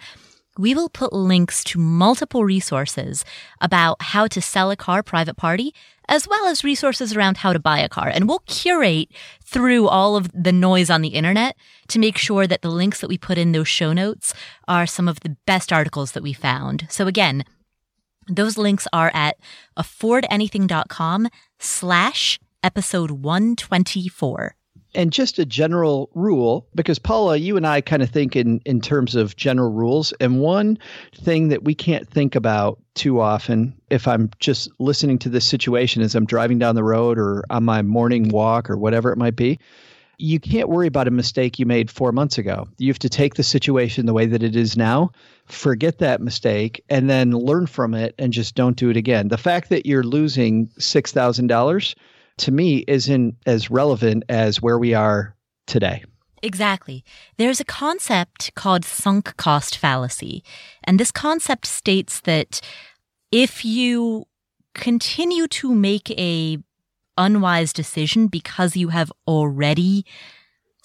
we 0.58 0.74
will 0.74 0.88
put 0.88 1.12
links 1.12 1.62
to 1.64 1.78
multiple 1.78 2.44
resources 2.44 3.24
about 3.60 4.02
how 4.02 4.26
to 4.26 4.42
sell 4.42 4.70
a 4.70 4.76
car 4.76 5.02
private 5.02 5.36
party, 5.36 5.72
as 6.08 6.26
well 6.26 6.46
as 6.46 6.64
resources 6.64 7.14
around 7.14 7.38
how 7.38 7.52
to 7.52 7.60
buy 7.60 7.78
a 7.78 7.88
car. 7.88 8.08
And 8.08 8.28
we'll 8.28 8.40
curate 8.40 9.10
through 9.44 9.88
all 9.88 10.16
of 10.16 10.30
the 10.34 10.52
noise 10.52 10.90
on 10.90 11.00
the 11.00 11.10
internet 11.10 11.56
to 11.88 11.98
make 11.98 12.18
sure 12.18 12.46
that 12.46 12.62
the 12.62 12.70
links 12.70 13.00
that 13.00 13.08
we 13.08 13.16
put 13.16 13.38
in 13.38 13.52
those 13.52 13.68
show 13.68 13.92
notes 13.92 14.34
are 14.66 14.86
some 14.86 15.08
of 15.08 15.20
the 15.20 15.36
best 15.46 15.72
articles 15.72 16.12
that 16.12 16.22
we 16.22 16.32
found. 16.32 16.86
So 16.90 17.06
again, 17.06 17.44
those 18.26 18.58
links 18.58 18.86
are 18.92 19.10
at 19.14 19.36
affordanything.com 19.78 21.28
slash 21.58 22.38
episode 22.62 23.10
124. 23.12 24.57
And 24.98 25.12
just 25.12 25.38
a 25.38 25.46
general 25.46 26.10
rule 26.14 26.66
because 26.74 26.98
paula 26.98 27.36
you 27.36 27.56
and 27.56 27.66
i 27.66 27.80
kind 27.80 28.02
of 28.02 28.10
think 28.10 28.36
in 28.36 28.60
in 28.66 28.80
terms 28.80 29.14
of 29.14 29.36
general 29.36 29.72
rules 29.72 30.12
and 30.20 30.40
one 30.40 30.76
thing 31.14 31.48
that 31.48 31.64
we 31.64 31.74
can't 31.74 32.06
think 32.08 32.34
about 32.34 32.78
too 32.94 33.20
often 33.20 33.72
if 33.88 34.06
i'm 34.06 34.28
just 34.40 34.68
listening 34.78 35.18
to 35.18 35.30
this 35.30 35.46
situation 35.46 36.02
as 36.02 36.14
i'm 36.14 36.26
driving 36.26 36.58
down 36.58 36.74
the 36.74 36.84
road 36.84 37.18
or 37.18 37.44
on 37.48 37.64
my 37.64 37.80
morning 37.80 38.28
walk 38.28 38.68
or 38.68 38.76
whatever 38.76 39.10
it 39.10 39.16
might 39.16 39.36
be 39.36 39.58
you 40.20 40.40
can't 40.40 40.68
worry 40.68 40.88
about 40.88 41.06
a 41.06 41.12
mistake 41.12 41.60
you 41.60 41.66
made 41.66 41.88
four 41.88 42.10
months 42.10 42.38
ago. 42.38 42.66
You 42.78 42.88
have 42.88 42.98
to 42.98 43.08
take 43.08 43.34
the 43.34 43.44
situation 43.44 44.06
the 44.06 44.12
way 44.12 44.26
that 44.26 44.42
it 44.42 44.56
is 44.56 44.76
now, 44.76 45.12
forget 45.46 45.98
that 45.98 46.20
mistake, 46.20 46.82
and 46.90 47.08
then 47.08 47.30
learn 47.30 47.66
from 47.66 47.94
it 47.94 48.16
and 48.18 48.32
just 48.32 48.56
don't 48.56 48.76
do 48.76 48.90
it 48.90 48.96
again. 48.96 49.28
The 49.28 49.38
fact 49.38 49.68
that 49.68 49.86
you're 49.86 50.02
losing 50.02 50.66
$6,000 50.80 51.94
to 52.38 52.50
me 52.50 52.84
isn't 52.88 53.36
as 53.46 53.70
relevant 53.70 54.24
as 54.28 54.62
where 54.62 54.78
we 54.78 54.94
are 54.94 55.34
today. 55.66 56.04
Exactly. 56.42 57.04
There's 57.36 57.60
a 57.60 57.64
concept 57.64 58.54
called 58.54 58.84
sunk 58.84 59.36
cost 59.36 59.76
fallacy. 59.76 60.44
And 60.84 60.98
this 60.98 61.10
concept 61.10 61.66
states 61.66 62.20
that 62.20 62.60
if 63.32 63.64
you 63.64 64.26
continue 64.74 65.48
to 65.48 65.74
make 65.74 66.10
a 66.12 66.58
unwise 67.16 67.72
decision 67.72 68.28
because 68.28 68.76
you 68.76 68.88
have 68.88 69.12
already 69.26 70.06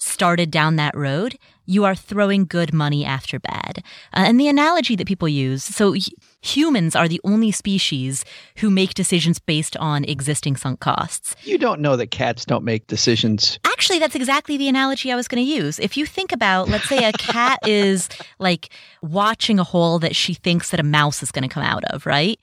started 0.04 0.50
down 0.50 0.76
that 0.76 0.96
road, 0.96 1.38
you 1.66 1.84
are 1.84 1.94
throwing 1.94 2.44
good 2.44 2.72
money 2.72 3.04
after 3.04 3.38
bad. 3.38 3.82
Uh, 4.12 4.24
and 4.26 4.38
the 4.38 4.48
analogy 4.48 4.96
that 4.96 5.06
people 5.06 5.28
use 5.28 5.64
so 5.64 5.94
humans 6.42 6.94
are 6.94 7.08
the 7.08 7.20
only 7.24 7.50
species 7.50 8.24
who 8.58 8.70
make 8.70 8.94
decisions 8.94 9.38
based 9.38 9.76
on 9.78 10.04
existing 10.04 10.56
sunk 10.56 10.80
costs. 10.80 11.34
You 11.42 11.58
don't 11.58 11.80
know 11.80 11.96
that 11.96 12.10
cats 12.10 12.44
don't 12.44 12.64
make 12.64 12.86
decisions. 12.86 13.58
Actually, 13.64 13.98
that's 13.98 14.14
exactly 14.14 14.56
the 14.56 14.68
analogy 14.68 15.10
I 15.10 15.16
was 15.16 15.28
going 15.28 15.44
to 15.44 15.50
use. 15.50 15.78
If 15.78 15.96
you 15.96 16.06
think 16.06 16.32
about, 16.32 16.68
let's 16.68 16.88
say 16.88 16.98
a 17.08 17.12
cat 17.12 17.58
is 17.66 18.08
like 18.38 18.68
watching 19.02 19.58
a 19.58 19.64
hole 19.64 19.98
that 20.00 20.14
she 20.14 20.34
thinks 20.34 20.70
that 20.70 20.80
a 20.80 20.84
mouse 20.84 21.22
is 21.22 21.30
going 21.30 21.48
to 21.48 21.52
come 21.52 21.64
out 21.64 21.84
of, 21.84 22.04
right? 22.04 22.38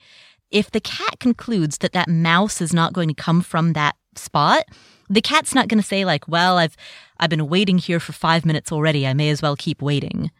If 0.50 0.70
the 0.70 0.80
cat 0.80 1.20
concludes 1.20 1.78
that 1.78 1.92
that 1.92 2.08
mouse 2.08 2.60
is 2.60 2.74
not 2.74 2.92
going 2.92 3.08
to 3.08 3.14
come 3.14 3.40
from 3.40 3.72
that 3.72 3.96
spot, 4.16 4.64
the 5.12 5.22
cat's 5.22 5.54
not 5.54 5.68
going 5.68 5.80
to 5.80 5.86
say 5.86 6.04
like, 6.04 6.26
"Well, 6.28 6.58
I've 6.58 6.76
I've 7.18 7.30
been 7.30 7.48
waiting 7.48 7.78
here 7.78 8.00
for 8.00 8.12
5 8.12 8.44
minutes 8.44 8.72
already. 8.72 9.06
I 9.06 9.14
may 9.14 9.30
as 9.30 9.42
well 9.42 9.56
keep 9.56 9.82
waiting." 9.82 10.30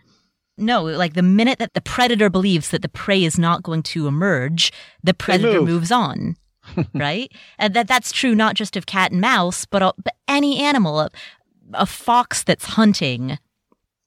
No, 0.59 0.83
like 0.85 1.15
the 1.15 1.23
minute 1.23 1.59
that 1.59 1.75
the 1.75 1.81
predator 1.81 2.29
believes 2.29 2.71
that 2.71 2.83
the 2.83 2.89
prey 2.89 3.25
is 3.25 3.39
not 3.39 3.63
going 3.63 3.83
to 3.85 4.07
emerge, 4.07 4.73
the 5.03 5.15
predator 5.15 5.61
move. 5.61 5.69
moves 5.69 5.93
on. 5.93 6.37
right? 6.95 7.33
And 7.59 7.75
that 7.75 7.89
that's 7.89 8.13
true 8.13 8.35
not 8.35 8.55
just 8.55 8.77
of 8.77 8.87
cat 8.87 9.13
and 9.13 9.21
mouse, 9.21 9.65
but, 9.65 9.95
but 10.03 10.15
any 10.29 10.61
animal, 10.61 11.01
a, 11.01 11.11
a 11.75 11.87
fox 11.87 12.45
that's 12.45 12.65
hunting, 12.65 13.39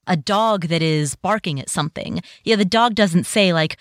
a 0.07 0.15
dog 0.15 0.67
that 0.67 0.81
is 0.81 1.15
barking 1.15 1.59
at 1.59 1.69
something. 1.69 2.21
Yeah, 2.43 2.55
the 2.55 2.65
dog 2.65 2.95
doesn't 2.95 3.25
say 3.25 3.53
like, 3.53 3.77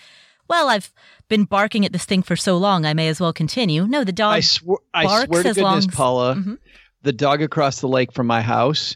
"Well, 0.47 0.69
I've 0.69 0.91
been 1.29 1.45
barking 1.45 1.85
at 1.85 1.91
this 1.93 2.05
thing 2.05 2.21
for 2.23 2.35
so 2.35 2.57
long, 2.57 2.85
I 2.85 2.93
may 2.93 3.07
as 3.07 3.19
well 3.19 3.33
continue." 3.33 3.87
No, 3.87 4.03
the 4.03 4.11
dog 4.11 4.33
I, 4.33 4.39
swear, 4.41 4.77
I 4.93 5.05
swear 5.25 5.43
to 5.43 5.49
as 5.49 5.55
goodness, 5.55 5.57
long 5.57 5.77
as- 5.79 5.87
Paula, 5.87 6.35
Mhm. 6.35 6.57
the 7.03 7.13
dog 7.13 7.41
across 7.41 7.79
the 7.81 7.87
lake 7.87 8.11
from 8.13 8.27
my 8.27 8.41
house 8.41 8.95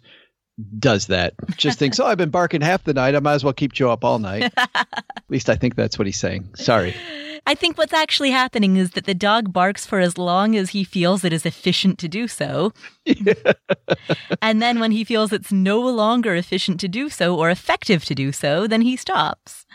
does 0.78 1.08
that. 1.08 1.34
Just 1.56 1.80
thinks, 1.80 2.00
oh, 2.02 2.06
I've 2.06 2.18
been 2.18 2.32
barking 2.32 2.60
half 2.60 2.84
the 2.84 2.94
night. 2.94 3.16
I 3.16 3.20
might 3.20 3.36
as 3.36 3.44
well 3.46 3.54
keep 3.54 3.72
Joe 3.72 3.92
up 3.92 4.04
all 4.04 4.20
night. 4.20 4.52
At 4.58 5.04
least 5.30 5.50
I 5.50 5.56
think 5.56 5.76
that's 5.76 5.98
what 5.98 6.06
he's 6.06 6.20
saying. 6.20 6.50
Sorry. 6.56 6.94
I 7.48 7.56
think 7.56 7.78
what's 7.78 7.94
actually 7.94 8.32
happening 8.32 8.76
is 8.76 8.92
that 8.92 9.06
the 9.06 9.14
dog 9.14 9.54
barks 9.54 9.86
for 9.86 10.02
as 10.02 10.18
long 10.18 10.58
as 10.58 10.72
he 10.72 10.84
feels 10.84 11.24
it 11.24 11.32
is 11.32 11.46
efficient 11.46 11.98
to 12.00 12.10
do 12.10 12.28
so. 12.28 12.74
and 14.42 14.62
then 14.62 14.80
when 14.80 14.92
he 14.92 15.04
feels 15.04 15.32
it's 15.32 15.52
no 15.52 15.80
longer 15.80 16.36
efficient 16.36 16.80
to 16.82 16.88
do 16.88 17.10
so 17.10 17.36
or 17.38 17.50
effective 17.50 18.04
to 18.06 18.16
do 18.16 18.32
so, 18.32 18.68
then 18.68 18.82
he 18.82 18.96
stops. 18.96 19.66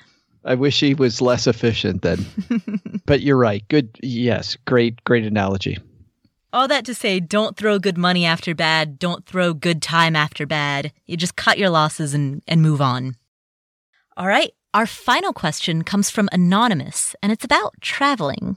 I 0.45 0.55
wish 0.55 0.81
he 0.81 0.95
was 0.95 1.21
less 1.21 1.47
efficient 1.47 2.03
then. 2.03 2.25
but 3.07 3.23
you're 3.23 3.37
right. 3.37 3.67
Good. 3.69 3.99
Yes. 4.03 4.57
Great, 4.67 5.03
great 5.05 5.25
analogy. 5.25 5.79
All 6.53 6.69
that 6.69 6.85
to 6.85 6.95
say, 6.95 7.19
don't 7.19 7.57
throw 7.57 7.79
good 7.79 7.99
money 7.99 8.25
after 8.25 8.55
bad. 8.55 8.99
Don't 8.99 9.27
throw 9.27 9.55
good 9.55 9.83
time 9.83 10.15
after 10.15 10.47
bad. 10.47 10.93
You 11.07 11.17
just 11.17 11.35
cut 11.35 11.59
your 11.59 11.71
losses 11.71 12.15
and, 12.15 12.43
and 12.47 12.63
move 12.63 12.81
on. 12.81 13.17
All 14.17 14.29
right. 14.29 14.53
Our 14.73 14.87
final 14.87 15.33
question 15.33 15.85
comes 15.85 16.11
from 16.11 16.29
Anonymous, 16.33 17.15
and 17.23 17.31
it's 17.31 17.45
about 17.45 17.75
traveling. 17.81 18.57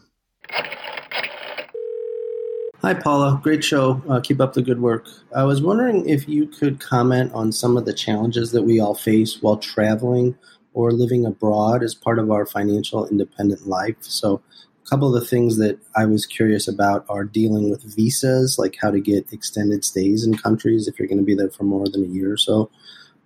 Hi, 2.82 2.94
Paula. 2.94 3.40
Great 3.42 3.64
show. 3.64 4.02
Uh, 4.10 4.20
keep 4.20 4.40
up 4.40 4.54
the 4.54 4.62
good 4.62 4.82
work. 4.82 5.08
I 5.36 5.44
was 5.44 5.62
wondering 5.62 6.08
if 6.08 6.28
you 6.28 6.48
could 6.48 6.80
comment 6.80 7.34
on 7.34 7.52
some 7.52 7.78
of 7.78 7.86
the 7.86 7.94
challenges 7.94 8.52
that 8.52 8.64
we 8.64 8.80
all 8.80 8.96
face 8.96 9.42
while 9.42 9.58
traveling 9.58 10.36
or 10.78 10.92
living 10.92 11.26
abroad 11.26 11.82
as 11.82 11.96
part 11.96 12.20
of 12.20 12.30
our 12.30 12.46
financial 12.46 13.08
independent 13.08 13.66
life. 13.66 13.96
So, 14.02 14.42
a 14.86 14.90
couple 14.90 15.14
of 15.14 15.20
the 15.20 15.28
things 15.28 15.58
that 15.58 15.80
I 15.96 16.06
was 16.06 16.28
curious 16.28 16.68
about 16.68 17.04
are 17.10 17.24
dealing 17.24 17.72
with 17.72 17.96
visas, 17.96 18.58
like 18.60 18.78
how 18.80 18.92
to 18.92 19.00
get 19.00 19.34
extended 19.34 19.84
stays 19.84 20.24
in 20.24 20.38
countries 20.38 20.88
if 20.88 21.00
you're 21.00 21.08
going 21.08 21.18
to 21.18 21.26
be 21.26 21.34
there 21.34 21.50
for 21.50 21.64
more 21.64 21.88
than 21.90 22.04
a 22.04 22.08
year 22.08 22.32
or 22.32 22.38
so, 22.38 22.70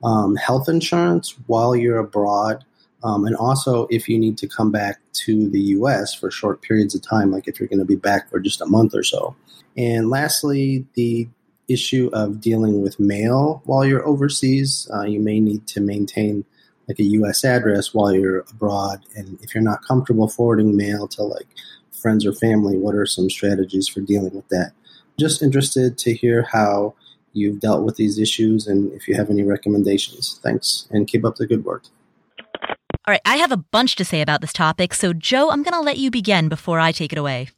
um, 0.02 0.38
health 0.38 0.70
insurance 0.70 1.36
while 1.48 1.76
you're 1.76 2.00
abroad, 2.00 2.64
um, 3.04 3.26
and 3.26 3.36
also 3.36 3.86
if 3.92 4.08
you 4.08 4.18
need 4.18 4.38
to 4.38 4.48
come 4.48 4.72
back 4.72 5.02
to 5.26 5.50
the 5.50 5.62
US 5.78 6.16
for 6.16 6.32
short 6.32 6.62
periods 6.62 6.96
of 6.96 7.02
time, 7.02 7.32
like 7.32 7.50
if 7.50 7.60
you're 7.60 7.70
going 7.70 7.80
to 7.80 7.86
be 7.86 7.98
back 7.98 8.30
for 8.30 8.40
just 8.40 8.62
a 8.62 8.66
month 8.66 8.96
or 8.96 9.04
so. 9.04 9.36
And 9.76 10.10
lastly, 10.10 10.86
the 10.94 11.28
issue 11.68 12.10
of 12.14 12.42
dealing 12.42 12.82
with 12.82 13.00
mail 13.00 13.62
while 13.66 13.86
you're 13.86 14.06
overseas. 14.06 14.90
Uh, 14.94 15.04
you 15.04 15.20
may 15.20 15.40
need 15.40 15.66
to 15.68 15.80
maintain 15.80 16.46
like 16.92 17.00
a 17.00 17.10
US 17.22 17.46
address 17.46 17.94
while 17.94 18.14
you're 18.14 18.40
abroad. 18.52 19.00
And 19.16 19.40
if 19.42 19.56
you're 19.56 19.64
not 19.64 19.84
comfortable 19.84 20.28
forwarding 20.28 20.76
mail 20.76 21.08
to 21.10 21.24
like 21.24 21.48
friends 21.92 22.26
or 22.26 22.34
family, 22.34 22.78
what 22.78 22.96
are 22.96 23.06
some 23.06 23.30
strategies 23.30 23.88
for 23.88 24.02
dealing 24.02 24.34
with 24.34 24.48
that? 24.50 24.74
Just 25.18 25.42
interested 25.42 25.98
to 26.00 26.14
hear 26.14 26.44
how 26.52 26.96
you've 27.32 27.62
dealt 27.62 27.86
with 27.86 27.96
these 27.96 28.20
issues 28.20 28.68
and 28.68 28.92
if 28.92 29.08
you 29.08 29.16
have 29.16 29.30
any 29.30 29.44
recommendations. 29.44 30.40
Thanks 30.44 30.88
and 30.92 31.08
keep 31.08 31.24
up 31.24 31.38
the 31.38 31.48
good 31.48 31.64
work. 31.64 31.86
All 32.60 33.14
right, 33.14 33.22
I 33.26 33.38
have 33.38 33.54
a 33.54 33.58
bunch 33.58 33.96
to 33.96 34.06
say 34.06 34.22
about 34.22 34.42
this 34.42 34.54
topic, 34.54 34.94
so 34.94 35.14
Joe, 35.14 35.50
I'm 35.50 35.64
going 35.64 35.74
to 35.74 35.82
let 35.82 35.98
you 35.98 36.12
begin 36.12 36.50
before 36.50 36.80
I 36.80 36.92
take 36.92 37.12
it 37.14 37.18
away. 37.18 37.50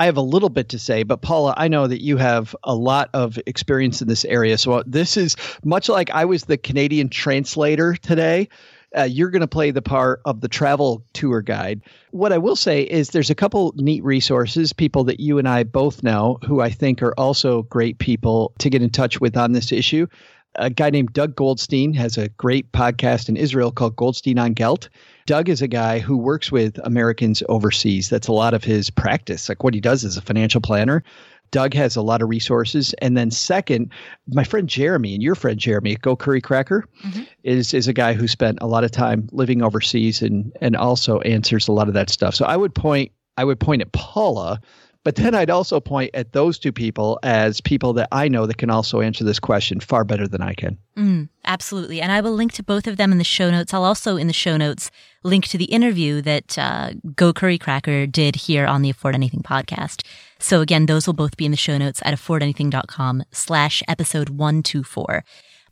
I 0.00 0.06
have 0.06 0.16
a 0.16 0.22
little 0.22 0.48
bit 0.48 0.68
to 0.70 0.78
say, 0.78 1.02
but 1.02 1.22
Paula, 1.22 1.54
I 1.56 1.66
know 1.66 1.88
that 1.88 2.02
you 2.02 2.16
have 2.16 2.54
a 2.62 2.74
lot 2.74 3.10
of 3.14 3.38
experience 3.46 4.00
in 4.00 4.06
this 4.06 4.24
area. 4.24 4.56
So 4.56 4.82
this 4.86 5.16
is 5.16 5.34
much 5.64 5.88
like 5.88 6.08
I 6.10 6.24
was 6.24 6.44
the 6.44 6.56
Canadian 6.56 7.08
translator 7.08 7.94
today. 7.94 8.48
Uh, 8.96 9.02
you're 9.02 9.30
going 9.30 9.40
to 9.40 9.46
play 9.46 9.70
the 9.70 9.82
part 9.82 10.20
of 10.24 10.40
the 10.40 10.48
travel 10.48 11.04
tour 11.12 11.42
guide. 11.42 11.82
What 12.10 12.32
I 12.32 12.38
will 12.38 12.56
say 12.56 12.82
is 12.82 13.10
there's 13.10 13.30
a 13.30 13.34
couple 13.34 13.74
neat 13.76 14.02
resources, 14.02 14.72
people 14.72 15.04
that 15.04 15.20
you 15.20 15.38
and 15.38 15.48
I 15.48 15.64
both 15.64 16.02
know, 16.02 16.38
who 16.46 16.60
I 16.60 16.70
think 16.70 17.02
are 17.02 17.14
also 17.18 17.62
great 17.64 17.98
people 17.98 18.52
to 18.60 18.70
get 18.70 18.82
in 18.82 18.90
touch 18.90 19.20
with 19.20 19.36
on 19.36 19.52
this 19.52 19.72
issue. 19.72 20.06
A 20.54 20.70
guy 20.70 20.90
named 20.90 21.12
Doug 21.12 21.36
Goldstein 21.36 21.92
has 21.94 22.16
a 22.16 22.30
great 22.30 22.72
podcast 22.72 23.28
in 23.28 23.36
Israel 23.36 23.70
called 23.70 23.96
Goldstein 23.96 24.38
on 24.38 24.54
Gelt. 24.54 24.88
Doug 25.26 25.50
is 25.50 25.60
a 25.60 25.68
guy 25.68 25.98
who 25.98 26.16
works 26.16 26.50
with 26.50 26.80
Americans 26.84 27.42
overseas. 27.48 28.08
That's 28.08 28.28
a 28.28 28.32
lot 28.32 28.54
of 28.54 28.64
his 28.64 28.88
practice. 28.88 29.48
Like 29.48 29.62
what 29.62 29.74
he 29.74 29.80
does 29.80 30.04
as 30.04 30.16
a 30.16 30.22
financial 30.22 30.62
planner. 30.62 31.04
Doug 31.50 31.74
has 31.74 31.96
a 31.96 32.02
lot 32.02 32.22
of 32.22 32.28
resources. 32.28 32.94
And 33.00 33.16
then 33.16 33.30
second, 33.30 33.90
my 34.32 34.44
friend 34.44 34.68
Jeremy 34.68 35.14
and 35.14 35.22
your 35.22 35.34
friend 35.34 35.58
Jeremy 35.58 35.96
Go 35.96 36.16
Curry 36.16 36.40
Cracker 36.40 36.84
Mhm. 37.04 37.26
is 37.44 37.74
is 37.74 37.88
a 37.88 37.92
guy 37.92 38.12
who 38.14 38.28
spent 38.28 38.58
a 38.60 38.66
lot 38.66 38.84
of 38.84 38.90
time 38.90 39.28
living 39.32 39.62
overseas 39.62 40.22
and 40.22 40.52
and 40.60 40.76
also 40.76 41.20
answers 41.20 41.68
a 41.68 41.72
lot 41.72 41.88
of 41.88 41.94
that 41.94 42.10
stuff. 42.10 42.34
So 42.34 42.44
I 42.44 42.56
would 42.56 42.74
point 42.74 43.10
I 43.36 43.44
would 43.44 43.60
point 43.60 43.82
at 43.82 43.92
Paula, 43.92 44.60
but 45.04 45.14
then 45.14 45.32
I'd 45.34 45.48
also 45.48 45.78
point 45.78 46.10
at 46.12 46.32
those 46.32 46.58
two 46.58 46.72
people 46.72 47.20
as 47.22 47.60
people 47.60 47.92
that 47.92 48.08
I 48.10 48.26
know 48.26 48.46
that 48.46 48.58
can 48.58 48.68
also 48.68 49.00
answer 49.00 49.22
this 49.22 49.38
question 49.38 49.78
far 49.78 50.02
better 50.04 50.26
than 50.26 50.42
I 50.42 50.54
can. 50.54 50.76
Mm, 50.98 51.28
absolutely. 51.44 52.00
And 52.02 52.10
I 52.10 52.20
will 52.20 52.32
link 52.32 52.52
to 52.54 52.64
both 52.64 52.88
of 52.88 52.96
them 52.96 53.12
in 53.12 53.18
the 53.18 53.24
show 53.24 53.48
notes. 53.52 53.72
I'll 53.72 53.84
also, 53.84 54.16
in 54.16 54.26
the 54.26 54.32
show 54.32 54.56
notes, 54.56 54.90
link 55.22 55.46
to 55.46 55.56
the 55.56 55.66
interview 55.66 56.20
that 56.22 56.58
uh, 56.58 56.90
Go 57.14 57.32
Curry 57.32 57.58
Cracker 57.58 58.06
did 58.06 58.34
here 58.34 58.66
on 58.66 58.82
the 58.82 58.90
Afford 58.90 59.14
Anything 59.14 59.42
podcast. 59.42 60.02
So 60.38 60.60
again, 60.60 60.86
those 60.86 61.06
will 61.06 61.14
both 61.14 61.36
be 61.36 61.44
in 61.44 61.50
the 61.50 61.56
show 61.56 61.78
notes 61.78 62.00
at 62.04 62.14
affordanything.com 62.14 63.24
slash 63.32 63.82
episode 63.88 64.28
124. 64.30 65.24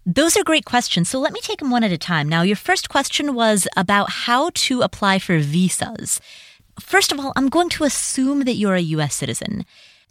Those 0.04 0.36
are 0.36 0.44
great 0.44 0.64
questions. 0.64 1.08
So 1.08 1.18
let 1.18 1.32
me 1.32 1.40
take 1.40 1.58
them 1.58 1.70
one 1.70 1.84
at 1.84 1.92
a 1.92 1.98
time. 1.98 2.28
Now, 2.28 2.42
your 2.42 2.56
first 2.56 2.88
question 2.88 3.34
was 3.34 3.66
about 3.76 4.10
how 4.10 4.50
to 4.54 4.82
apply 4.82 5.18
for 5.18 5.38
visas. 5.38 6.20
First 6.78 7.10
of 7.10 7.18
all, 7.18 7.32
I'm 7.36 7.48
going 7.48 7.68
to 7.70 7.84
assume 7.84 8.44
that 8.44 8.54
you're 8.54 8.74
a 8.74 8.80
U.S. 8.80 9.14
citizen. 9.14 9.64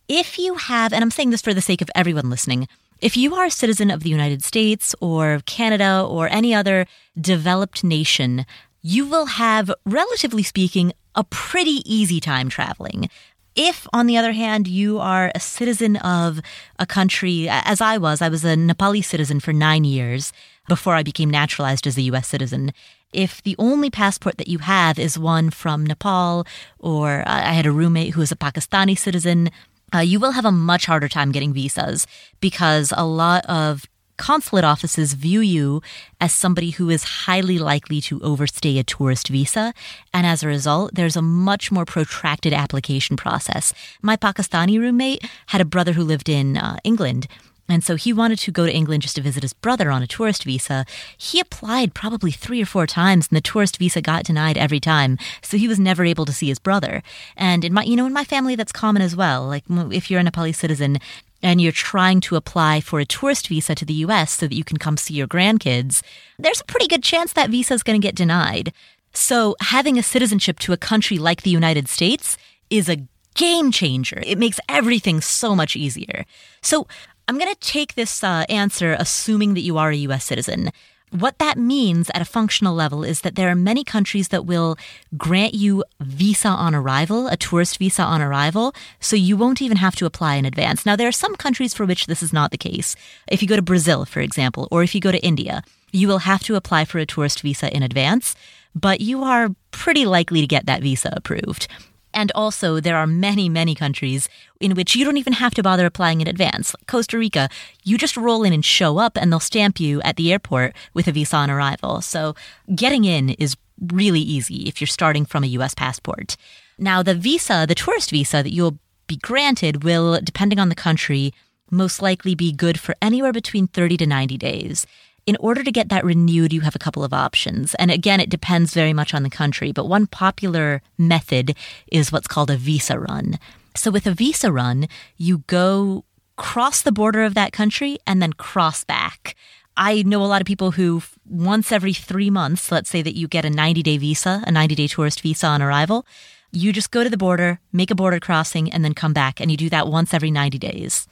If 0.07 0.37
you 0.37 0.55
have, 0.55 0.93
and 0.93 1.03
I'm 1.03 1.11
saying 1.11 1.29
this 1.29 1.41
for 1.41 1.53
the 1.53 1.61
sake 1.61 1.81
of 1.81 1.89
everyone 1.95 2.29
listening, 2.29 2.67
if 3.01 3.17
you 3.17 3.35
are 3.35 3.45
a 3.45 3.51
citizen 3.51 3.91
of 3.91 4.03
the 4.03 4.09
United 4.09 4.43
States 4.43 4.95
or 5.01 5.41
Canada 5.45 6.05
or 6.07 6.27
any 6.29 6.53
other 6.53 6.85
developed 7.19 7.83
nation, 7.83 8.45
you 8.81 9.05
will 9.07 9.25
have, 9.25 9.71
relatively 9.85 10.43
speaking, 10.43 10.93
a 11.15 11.23
pretty 11.23 11.81
easy 11.85 12.19
time 12.19 12.49
traveling. 12.49 13.09
If, 13.55 13.87
on 13.93 14.05
the 14.05 14.17
other 14.17 14.33
hand, 14.33 14.67
you 14.67 14.99
are 14.99 15.31
a 15.33 15.39
citizen 15.39 15.95
of 15.97 16.41
a 16.77 16.85
country, 16.85 17.47
as 17.49 17.79
I 17.79 17.97
was, 17.97 18.21
I 18.21 18.27
was 18.27 18.43
a 18.43 18.55
Nepali 18.55 19.03
citizen 19.03 19.39
for 19.39 19.53
nine 19.53 19.85
years 19.85 20.33
before 20.67 20.95
I 20.95 21.03
became 21.03 21.29
naturalized 21.29 21.87
as 21.87 21.97
a 21.97 22.01
US 22.01 22.27
citizen. 22.27 22.73
If 23.13 23.41
the 23.43 23.55
only 23.57 23.89
passport 23.89 24.37
that 24.37 24.49
you 24.49 24.57
have 24.59 24.99
is 24.99 25.17
one 25.17 25.51
from 25.51 25.85
Nepal, 25.85 26.45
or 26.79 27.21
uh, 27.21 27.23
I 27.27 27.53
had 27.53 27.65
a 27.65 27.71
roommate 27.71 28.13
who 28.13 28.19
was 28.19 28.31
a 28.31 28.35
Pakistani 28.35 28.97
citizen, 28.97 29.49
uh, 29.93 29.99
you 29.99 30.19
will 30.19 30.31
have 30.31 30.45
a 30.45 30.51
much 30.51 30.85
harder 30.87 31.07
time 31.07 31.31
getting 31.31 31.53
visas 31.53 32.07
because 32.41 32.91
a 32.97 33.05
lot 33.05 33.45
of 33.45 33.85
consulate 34.17 34.63
offices 34.63 35.13
view 35.13 35.41
you 35.41 35.81
as 36.19 36.31
somebody 36.33 36.71
who 36.71 36.89
is 36.89 37.03
highly 37.03 37.57
likely 37.57 38.01
to 38.01 38.21
overstay 38.21 38.77
a 38.77 38.83
tourist 38.83 39.27
visa. 39.29 39.73
And 40.13 40.25
as 40.25 40.43
a 40.43 40.47
result, 40.47 40.95
there's 40.95 41.15
a 41.15 41.21
much 41.21 41.71
more 41.71 41.85
protracted 41.85 42.53
application 42.53 43.17
process. 43.17 43.73
My 44.01 44.15
Pakistani 44.15 44.79
roommate 44.79 45.23
had 45.47 45.61
a 45.61 45.65
brother 45.65 45.93
who 45.93 46.03
lived 46.03 46.29
in 46.29 46.57
uh, 46.57 46.77
England. 46.83 47.27
And 47.67 47.83
so 47.83 47.95
he 47.95 48.13
wanted 48.13 48.39
to 48.39 48.51
go 48.51 48.65
to 48.65 48.71
England 48.71 49.01
just 49.01 49.15
to 49.15 49.21
visit 49.21 49.41
his 49.41 49.53
brother 49.53 49.89
on 49.89 50.03
a 50.03 50.07
tourist 50.07 50.43
visa. 50.43 50.85
He 51.17 51.39
applied 51.39 51.95
probably 51.95 52.31
three 52.31 52.61
or 52.61 52.65
four 52.65 52.85
times 52.85 53.27
and 53.27 53.35
the 53.35 53.41
tourist 53.41 53.77
visa 53.77 54.01
got 54.01 54.25
denied 54.25 54.57
every 54.57 54.79
time. 54.79 55.17
So 55.41 55.57
he 55.57 55.67
was 55.67 55.79
never 55.79 56.05
able 56.05 56.25
to 56.25 56.33
see 56.33 56.47
his 56.47 56.59
brother. 56.59 57.01
And 57.35 57.65
in 57.65 57.73
my, 57.73 57.83
you 57.83 57.95
know, 57.95 58.05
in 58.05 58.13
my 58.13 58.23
family, 58.23 58.55
that's 58.55 58.71
common 58.71 59.01
as 59.01 59.15
well. 59.15 59.47
Like 59.47 59.63
if 59.69 60.11
you're 60.11 60.19
a 60.19 60.23
Nepali 60.23 60.53
citizen, 60.53 60.99
and 61.45 61.61
you're 61.61 61.71
trying 61.71 62.19
to 62.21 62.35
apply 62.35 62.81
for 62.81 62.99
a 62.99 63.05
tourist 63.05 63.49
visa 63.49 63.75
to 63.75 63.85
the 63.85 63.93
US 64.05 64.31
so 64.31 64.47
that 64.47 64.55
you 64.55 64.63
can 64.63 64.77
come 64.77 64.97
see 64.97 65.13
your 65.13 65.27
grandkids, 65.27 66.01
there's 66.39 66.59
a 66.59 66.65
pretty 66.65 66.87
good 66.87 67.03
chance 67.03 67.33
that 67.33 67.51
visa 67.51 67.75
is 67.75 67.83
going 67.83 68.01
to 68.01 68.05
get 68.05 68.15
denied. 68.15 68.73
So 69.13 69.55
having 69.61 69.99
a 69.99 70.03
citizenship 70.03 70.57
to 70.59 70.73
a 70.73 70.77
country 70.77 71.19
like 71.19 71.43
the 71.43 71.51
United 71.51 71.87
States 71.87 72.35
is 72.71 72.89
a 72.89 73.03
game 73.35 73.71
changer. 73.71 74.23
It 74.25 74.39
makes 74.39 74.59
everything 74.67 75.21
so 75.21 75.55
much 75.55 75.75
easier. 75.75 76.25
So 76.63 76.87
I'm 77.27 77.37
going 77.37 77.53
to 77.53 77.59
take 77.59 77.93
this 77.93 78.23
uh, 78.23 78.45
answer 78.49 78.95
assuming 78.97 79.53
that 79.53 79.61
you 79.61 79.77
are 79.77 79.91
a 79.91 79.95
US 80.07 80.25
citizen. 80.25 80.71
What 81.15 81.39
that 81.39 81.57
means 81.57 82.11
at 82.13 82.21
a 82.21 82.25
functional 82.25 82.75
level 82.75 83.05
is 83.05 83.21
that 83.21 83.35
there 83.35 83.49
are 83.49 83.55
many 83.55 83.85
countries 83.85 84.27
that 84.29 84.45
will 84.45 84.75
grant 85.15 85.53
you 85.53 85.81
visa 86.01 86.49
on 86.49 86.75
arrival, 86.75 87.27
a 87.27 87.37
tourist 87.37 87.77
visa 87.77 88.03
on 88.03 88.21
arrival, 88.21 88.75
so 88.99 89.15
you 89.15 89.37
won't 89.37 89.61
even 89.61 89.77
have 89.77 89.95
to 89.95 90.05
apply 90.05 90.35
in 90.35 90.43
advance. 90.43 90.85
Now, 90.85 90.97
there 90.97 91.07
are 91.07 91.13
some 91.13 91.35
countries 91.35 91.73
for 91.73 91.85
which 91.85 92.07
this 92.07 92.21
is 92.21 92.33
not 92.33 92.51
the 92.51 92.57
case. 92.57 92.97
If 93.31 93.41
you 93.41 93.47
go 93.47 93.55
to 93.55 93.61
Brazil, 93.61 94.03
for 94.03 94.19
example, 94.19 94.67
or 94.71 94.83
if 94.83 94.93
you 94.93 94.99
go 94.99 95.13
to 95.13 95.25
India, 95.25 95.63
you 95.93 96.09
will 96.09 96.19
have 96.19 96.43
to 96.43 96.55
apply 96.55 96.83
for 96.83 96.99
a 96.99 97.05
tourist 97.05 97.39
visa 97.39 97.73
in 97.73 97.81
advance, 97.81 98.35
but 98.75 98.99
you 98.99 99.23
are 99.23 99.55
pretty 99.71 100.05
likely 100.05 100.41
to 100.41 100.47
get 100.47 100.65
that 100.65 100.81
visa 100.81 101.13
approved. 101.15 101.69
And 102.15 102.31
also, 102.33 102.79
there 102.79 102.95
are 102.95 103.05
many, 103.05 103.49
many 103.49 103.75
countries 103.75 104.29
in 104.61 104.73
which 104.73 104.95
you 104.95 105.03
don't 105.03 105.17
even 105.17 105.33
have 105.33 105.53
to 105.55 105.61
bother 105.61 105.85
applying 105.85 106.21
in 106.21 106.27
advance. 106.27 106.73
Like 106.73 106.87
Costa 106.87 107.17
Rica, 107.17 107.49
you 107.83 107.97
just 107.97 108.15
roll 108.15 108.43
in 108.43 108.53
and 108.53 108.63
show 108.63 108.97
up, 108.97 109.17
and 109.17 109.31
they'll 109.31 109.41
stamp 109.41 109.81
you 109.81 110.01
at 110.01 110.15
the 110.15 110.31
airport 110.31 110.73
with 110.93 111.09
a 111.09 111.11
visa 111.11 111.35
on 111.35 111.51
arrival. 111.51 112.01
So, 112.01 112.33
getting 112.73 113.03
in 113.03 113.31
is 113.31 113.57
really 113.91 114.21
easy 114.21 114.67
if 114.67 114.79
you're 114.79 114.87
starting 114.87 115.25
from 115.25 115.43
a 115.43 115.47
US 115.47 115.75
passport. 115.75 116.37
Now, 116.79 117.03
the 117.03 117.13
visa, 117.13 117.65
the 117.67 117.75
tourist 117.75 118.11
visa 118.11 118.41
that 118.41 118.51
you'll 118.51 118.79
be 119.07 119.17
granted, 119.17 119.83
will, 119.83 120.19
depending 120.23 120.57
on 120.57 120.69
the 120.69 120.75
country, 120.75 121.33
most 121.69 122.01
likely 122.01 122.33
be 122.33 122.53
good 122.53 122.79
for 122.79 122.95
anywhere 123.01 123.33
between 123.33 123.67
30 123.67 123.97
to 123.97 124.05
90 124.05 124.37
days 124.37 124.87
in 125.25 125.35
order 125.39 125.63
to 125.63 125.71
get 125.71 125.89
that 125.89 126.05
renewed, 126.05 126.53
you 126.53 126.61
have 126.61 126.75
a 126.75 126.79
couple 126.79 127.03
of 127.03 127.13
options. 127.13 127.73
And 127.75 127.89
again, 127.89 128.19
it 128.19 128.29
depends 128.29 128.73
very 128.73 128.93
much 128.93 129.13
on 129.13 129.23
the 129.23 129.29
country, 129.29 129.71
but 129.71 129.87
one 129.87 130.05
popular 130.05 130.81
method 130.97 131.55
is 131.91 132.11
what's 132.11 132.27
called 132.27 132.51
a 132.51 132.57
visa 132.57 132.99
run. 132.99 133.39
So 133.75 133.89
with 133.89 134.05
a 134.05 134.11
visa 134.11 134.51
run, 134.51 134.87
you 135.17 135.39
go 135.47 136.05
cross 136.37 136.81
the 136.81 136.91
border 136.91 137.23
of 137.23 137.33
that 137.33 137.53
country 137.53 137.97
and 138.05 138.21
then 138.21 138.33
cross 138.33 138.83
back. 138.83 139.35
I 139.77 140.03
know 140.03 140.23
a 140.23 140.27
lot 140.27 140.41
of 140.41 140.47
people 140.47 140.71
who 140.71 141.01
once 141.27 141.71
every 141.71 141.93
three 141.93 142.29
months, 142.29 142.71
let's 142.71 142.89
say 142.89 143.01
that 143.01 143.15
you 143.15 143.27
get 143.27 143.45
a 143.45 143.49
90 143.49 143.81
day 143.83 143.97
visa, 143.97 144.43
a 144.45 144.51
90 144.51 144.75
day 144.75 144.87
tourist 144.87 145.21
visa 145.21 145.47
on 145.47 145.61
arrival, 145.61 146.05
you 146.51 146.71
just 146.71 146.91
go 146.91 147.03
to 147.03 147.09
the 147.09 147.17
border, 147.17 147.59
make 147.73 147.91
a 147.91 147.95
border 147.95 148.19
crossing, 148.19 148.71
and 148.71 148.85
then 148.85 148.93
come 148.93 149.11
back. 149.11 149.41
And 149.41 149.51
you 149.51 149.57
do 149.57 149.69
that 149.69 149.87
once 149.87 150.13
every 150.13 150.31
90 150.31 150.57
days 150.59 151.07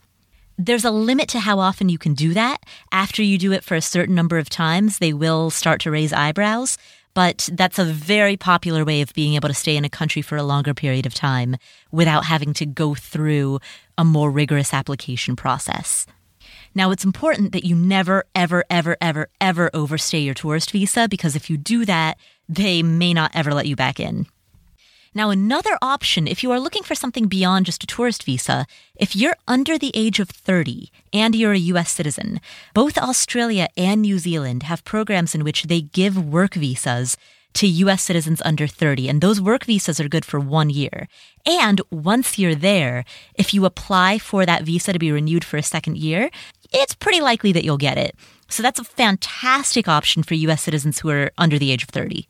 there's 0.58 0.86
a 0.86 0.91
limit 0.91 1.30
to 1.30 1.39
how 1.39 1.60
often 1.60 1.89
you 1.89 1.97
can 1.97 2.14
do 2.14 2.34
that. 2.34 2.58
After 2.91 3.22
you 3.24 3.38
do 3.38 3.51
it 3.51 3.64
for 3.64 3.76
a 3.76 3.82
certain 3.82 4.16
number 4.16 4.38
of 4.38 4.49
times, 4.49 4.99
they 4.99 5.14
will 5.14 5.49
start 5.49 5.82
to 5.82 5.91
raise 5.91 6.14
eyebrows. 6.14 6.78
But 7.14 7.49
that's 7.54 7.78
a 7.78 7.86
very 7.86 8.38
popular 8.38 8.84
way 8.84 9.01
of 9.01 9.14
being 9.14 9.36
able 9.36 9.49
to 9.49 9.54
stay 9.54 9.78
in 9.78 9.86
a 9.86 9.89
country 9.89 10.22
for 10.22 10.36
a 10.36 10.43
longer 10.43 10.74
period 10.74 11.06
of 11.06 11.14
time 11.14 11.58
without 11.91 12.26
having 12.26 12.54
to 12.56 12.66
go 12.66 12.95
through 12.95 13.60
a 13.97 14.04
more 14.04 14.32
rigorous 14.32 14.74
application 14.74 15.36
process. 15.36 16.08
Now, 16.76 16.89
it's 16.89 17.06
important 17.06 17.51
that 17.51 17.66
you 17.66 17.76
never, 17.76 18.24
ever, 18.34 18.64
ever, 18.70 18.97
ever, 18.99 19.30
ever 19.39 19.70
overstay 19.76 20.20
your 20.20 20.34
tourist 20.34 20.72
visa 20.72 21.08
because 21.08 21.36
if 21.36 21.49
you 21.49 21.58
do 21.58 21.86
that, 21.86 22.18
they 22.49 22.82
may 22.82 23.14
not 23.14 23.32
ever 23.36 23.54
let 23.54 23.68
you 23.68 23.76
back 23.76 23.99
in. 23.99 24.26
Now, 25.16 25.30
another 25.30 25.78
option, 25.80 26.28
if 26.28 26.41
you 26.41 26.51
are 26.51 26.59
looking 26.59 26.82
for 26.82 26.95
something 26.95 27.28
beyond 27.28 27.68
just 27.68 27.84
a 27.84 27.88
tourist 27.88 28.24
visa, 28.24 28.66
if 28.95 29.16
you're 29.16 29.38
under 29.47 29.78
the 29.78 29.91
age 29.93 30.20
of 30.20 30.30
30 30.30 30.89
and 31.11 31.36
you're 31.36 31.53
a 31.53 31.70
US 31.74 31.91
citizen, 31.91 32.41
both 32.74 32.97
Australia 32.97 33.68
and 33.78 34.01
New 34.01 34.18
Zealand 34.18 34.64
have 34.64 34.84
programs 34.84 35.36
in 35.36 35.43
which 35.43 35.64
they 35.64 35.82
give 35.82 36.18
work 36.18 36.55
visas 36.55 37.16
to 37.53 37.68
US 37.68 38.01
citizens 38.01 38.41
under 38.43 38.66
30, 38.66 39.07
and 39.07 39.22
those 39.22 39.39
work 39.39 39.66
visas 39.66 39.99
are 39.99 40.09
good 40.09 40.26
for 40.26 40.39
one 40.39 40.72
year. 40.72 41.07
And 41.45 41.80
once 41.91 42.39
you're 42.39 42.55
there, 42.55 43.05
if 43.36 43.53
you 43.53 43.66
apply 43.66 44.18
for 44.18 44.47
that 44.47 44.64
visa 44.64 44.93
to 44.93 44.97
be 44.97 45.11
renewed 45.11 45.45
for 45.45 45.57
a 45.57 45.64
second 45.64 45.97
year, 45.97 46.32
it's 46.72 46.95
pretty 46.95 47.22
likely 47.22 47.51
that 47.51 47.64
you'll 47.64 47.78
get 47.78 47.99
it. 47.99 48.16
So 48.49 48.64
that's 48.64 48.80
a 48.80 48.84
fantastic 48.84 49.88
option 49.88 50.24
for 50.24 50.34
US 50.34 50.64
citizens 50.64 50.99
who 50.99 51.09
are 51.11 51.32
under 51.38 51.59
the 51.59 51.72
age 51.72 51.84
of 51.84 51.89
30. 51.89 52.28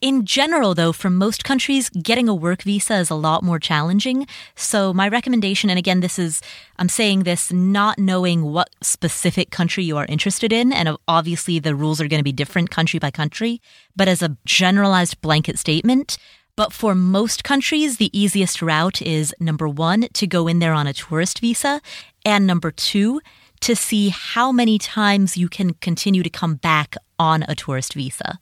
In 0.00 0.24
general, 0.24 0.74
though, 0.74 0.92
for 0.92 1.10
most 1.10 1.44
countries, 1.44 1.90
getting 1.90 2.26
a 2.26 2.34
work 2.34 2.62
visa 2.62 2.96
is 2.96 3.10
a 3.10 3.14
lot 3.14 3.42
more 3.42 3.58
challenging. 3.58 4.26
So, 4.56 4.94
my 4.94 5.06
recommendation, 5.06 5.68
and 5.68 5.78
again, 5.78 6.00
this 6.00 6.18
is, 6.18 6.40
I'm 6.78 6.88
saying 6.88 7.24
this 7.24 7.52
not 7.52 7.98
knowing 7.98 8.44
what 8.44 8.70
specific 8.80 9.50
country 9.50 9.84
you 9.84 9.98
are 9.98 10.06
interested 10.06 10.54
in, 10.54 10.72
and 10.72 10.96
obviously 11.06 11.58
the 11.58 11.74
rules 11.74 12.00
are 12.00 12.08
going 12.08 12.18
to 12.18 12.24
be 12.24 12.32
different 12.32 12.70
country 12.70 12.98
by 12.98 13.10
country, 13.10 13.60
but 13.94 14.08
as 14.08 14.22
a 14.22 14.38
generalized 14.46 15.20
blanket 15.20 15.58
statement, 15.58 16.16
but 16.56 16.72
for 16.72 16.94
most 16.94 17.44
countries, 17.44 17.98
the 17.98 18.18
easiest 18.18 18.62
route 18.62 19.02
is 19.02 19.34
number 19.38 19.68
one, 19.68 20.08
to 20.14 20.26
go 20.26 20.48
in 20.48 20.60
there 20.60 20.72
on 20.72 20.86
a 20.86 20.94
tourist 20.94 21.40
visa, 21.40 21.82
and 22.24 22.46
number 22.46 22.70
two, 22.70 23.20
to 23.60 23.76
see 23.76 24.08
how 24.08 24.50
many 24.50 24.78
times 24.78 25.36
you 25.36 25.50
can 25.50 25.74
continue 25.74 26.22
to 26.22 26.30
come 26.30 26.54
back 26.54 26.96
on 27.18 27.44
a 27.48 27.54
tourist 27.54 27.92
visa. 27.92 28.40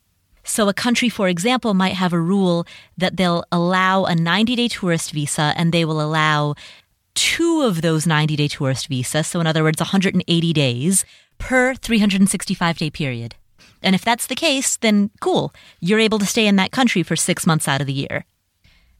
So, 0.49 0.67
a 0.67 0.73
country, 0.73 1.09
for 1.09 1.29
example, 1.29 1.75
might 1.75 1.93
have 1.93 2.11
a 2.11 2.19
rule 2.19 2.65
that 2.97 3.17
they'll 3.17 3.43
allow 3.51 4.05
a 4.05 4.15
90 4.15 4.55
day 4.55 4.67
tourist 4.67 5.11
visa 5.11 5.53
and 5.55 5.71
they 5.71 5.85
will 5.85 6.01
allow 6.01 6.55
two 7.13 7.61
of 7.61 7.81
those 7.81 8.07
90 8.07 8.35
day 8.35 8.47
tourist 8.47 8.87
visas. 8.87 9.27
So, 9.27 9.39
in 9.39 9.45
other 9.47 9.63
words, 9.63 9.79
180 9.79 10.53
days 10.53 11.05
per 11.37 11.75
365 11.75 12.77
day 12.79 12.89
period. 12.89 13.35
And 13.83 13.93
if 13.93 14.03
that's 14.03 14.25
the 14.25 14.35
case, 14.35 14.75
then 14.77 15.11
cool. 15.21 15.53
You're 15.79 15.99
able 15.99 16.19
to 16.19 16.25
stay 16.25 16.47
in 16.47 16.55
that 16.55 16.71
country 16.71 17.03
for 17.03 17.15
six 17.15 17.45
months 17.45 17.67
out 17.67 17.81
of 17.81 17.87
the 17.87 17.93
year. 17.93 18.25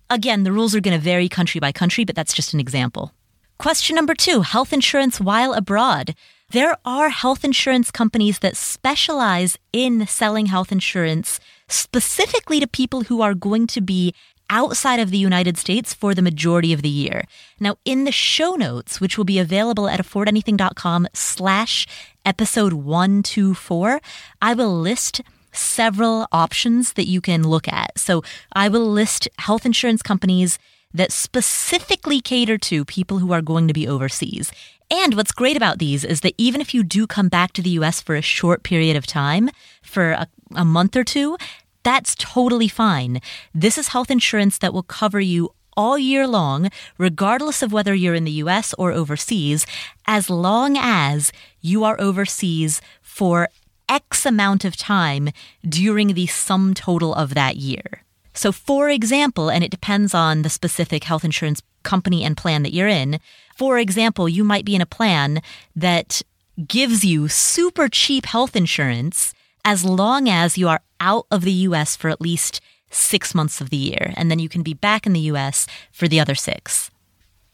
Again, 0.09 0.43
the 0.43 0.51
rules 0.51 0.75
are 0.75 0.81
going 0.81 0.97
to 0.97 1.03
vary 1.03 1.29
country 1.29 1.59
by 1.59 1.71
country, 1.71 2.05
but 2.05 2.15
that's 2.15 2.33
just 2.33 2.53
an 2.53 2.59
example. 2.59 3.11
Question 3.57 3.95
number 3.95 4.13
two 4.13 4.41
health 4.41 4.71
insurance 4.71 5.19
while 5.19 5.53
abroad. 5.53 6.15
There 6.51 6.77
are 6.83 7.09
health 7.09 7.45
insurance 7.45 7.91
companies 7.91 8.39
that 8.39 8.57
specialize 8.57 9.59
in 9.71 10.07
selling 10.07 10.47
health 10.47 10.71
insurance 10.71 11.39
specifically 11.67 12.59
to 12.59 12.65
people 12.65 13.03
who 13.03 13.21
are 13.21 13.35
going 13.35 13.67
to 13.67 13.81
be 13.81 14.15
outside 14.49 14.99
of 14.99 15.11
the 15.11 15.19
United 15.19 15.59
States 15.59 15.93
for 15.93 16.15
the 16.15 16.23
majority 16.23 16.73
of 16.73 16.81
the 16.81 16.89
year. 16.89 17.25
Now, 17.59 17.75
in 17.85 18.05
the 18.05 18.11
show 18.11 18.55
notes, 18.55 18.99
which 18.99 19.15
will 19.15 19.25
be 19.25 19.37
available 19.37 19.87
at 19.87 19.99
affordanything.com 19.99 21.09
slash 21.13 21.85
episode 22.25 22.73
124, 22.73 24.01
I 24.41 24.55
will 24.55 24.73
list 24.73 25.21
several 25.51 26.25
options 26.31 26.93
that 26.93 27.07
you 27.07 27.21
can 27.21 27.47
look 27.47 27.67
at. 27.67 27.99
So 27.99 28.23
I 28.53 28.69
will 28.69 28.89
list 28.89 29.27
health 29.37 29.67
insurance 29.67 30.01
companies 30.01 30.57
that 30.93 31.11
specifically 31.11 32.21
cater 32.21 32.57
to 32.57 32.85
people 32.85 33.19
who 33.19 33.31
are 33.31 33.41
going 33.41 33.67
to 33.67 33.73
be 33.73 33.87
overseas. 33.87 34.51
And 34.91 35.13
what's 35.13 35.31
great 35.31 35.55
about 35.55 35.77
these 35.77 36.03
is 36.03 36.21
that 36.21 36.33
even 36.37 36.61
if 36.61 36.73
you 36.73 36.83
do 36.83 37.05
come 37.05 37.29
back 37.29 37.53
to 37.53 37.61
the 37.61 37.69
US 37.71 38.01
for 38.01 38.15
a 38.15 38.21
short 38.21 38.63
period 38.63 38.95
of 38.95 39.05
time, 39.05 39.49
for 39.83 40.11
a, 40.11 40.27
a 40.55 40.65
month 40.65 40.95
or 40.95 41.03
two, 41.03 41.37
that's 41.83 42.15
totally 42.15 42.67
fine. 42.67 43.21
This 43.53 43.77
is 43.77 43.89
health 43.89 44.09
insurance 44.09 44.57
that 44.57 44.73
will 44.73 44.83
cover 44.83 45.19
you 45.19 45.51
all 45.77 45.97
year 45.97 46.27
long, 46.27 46.69
regardless 46.97 47.61
of 47.61 47.71
whether 47.71 47.93
you're 47.93 48.15
in 48.15 48.25
the 48.25 48.41
US 48.43 48.73
or 48.77 48.91
overseas, 48.91 49.65
as 50.07 50.29
long 50.29 50.75
as 50.77 51.31
you 51.61 51.83
are 51.83 51.99
overseas 52.01 52.81
for 53.01 53.47
X 53.87 54.25
amount 54.25 54.65
of 54.65 54.75
time 54.75 55.29
during 55.67 56.13
the 56.13 56.27
sum 56.27 56.73
total 56.73 57.13
of 57.13 57.33
that 57.33 57.55
year. 57.55 58.03
So, 58.33 58.51
for 58.51 58.89
example, 58.89 59.49
and 59.49 59.63
it 59.63 59.71
depends 59.71 60.13
on 60.13 60.41
the 60.41 60.49
specific 60.49 61.03
health 61.03 61.25
insurance 61.25 61.61
company 61.83 62.23
and 62.23 62.37
plan 62.37 62.63
that 62.63 62.73
you're 62.73 62.87
in, 62.87 63.19
for 63.55 63.77
example, 63.77 64.29
you 64.29 64.43
might 64.43 64.65
be 64.65 64.75
in 64.75 64.81
a 64.81 64.85
plan 64.85 65.41
that 65.75 66.21
gives 66.67 67.03
you 67.03 67.27
super 67.27 67.87
cheap 67.87 68.25
health 68.25 68.55
insurance 68.55 69.33
as 69.65 69.83
long 69.83 70.29
as 70.29 70.57
you 70.57 70.67
are 70.67 70.81
out 70.99 71.25
of 71.31 71.41
the 71.41 71.51
US 71.67 71.95
for 71.95 72.09
at 72.09 72.21
least 72.21 72.61
six 72.91 73.35
months 73.35 73.61
of 73.61 73.69
the 73.69 73.77
year, 73.77 74.13
and 74.17 74.31
then 74.31 74.39
you 74.39 74.49
can 74.49 74.63
be 74.63 74.73
back 74.73 75.05
in 75.05 75.13
the 75.13 75.29
US 75.31 75.67
for 75.91 76.07
the 76.07 76.19
other 76.19 76.35
six. 76.35 76.89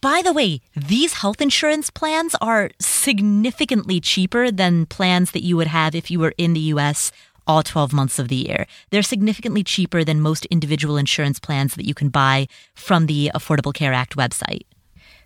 By 0.01 0.21
the 0.23 0.33
way, 0.33 0.61
these 0.75 1.13
health 1.13 1.41
insurance 1.41 1.89
plans 1.89 2.35
are 2.41 2.69
significantly 2.79 3.99
cheaper 3.99 4.51
than 4.51 4.85
plans 4.85 5.31
that 5.31 5.43
you 5.43 5.57
would 5.57 5.67
have 5.67 5.95
if 5.95 6.11
you 6.11 6.19
were 6.19 6.33
in 6.37 6.53
the 6.53 6.67
US 6.75 7.11
all 7.47 7.63
12 7.63 7.93
months 7.93 8.19
of 8.19 8.27
the 8.27 8.35
year. 8.35 8.67
They're 8.89 9.03
significantly 9.03 9.63
cheaper 9.63 10.03
than 10.03 10.21
most 10.21 10.45
individual 10.47 10.97
insurance 10.97 11.39
plans 11.39 11.75
that 11.75 11.85
you 11.85 11.93
can 11.93 12.09
buy 12.09 12.47
from 12.73 13.05
the 13.05 13.31
Affordable 13.33 13.73
Care 13.73 13.93
Act 13.93 14.15
website. 14.15 14.63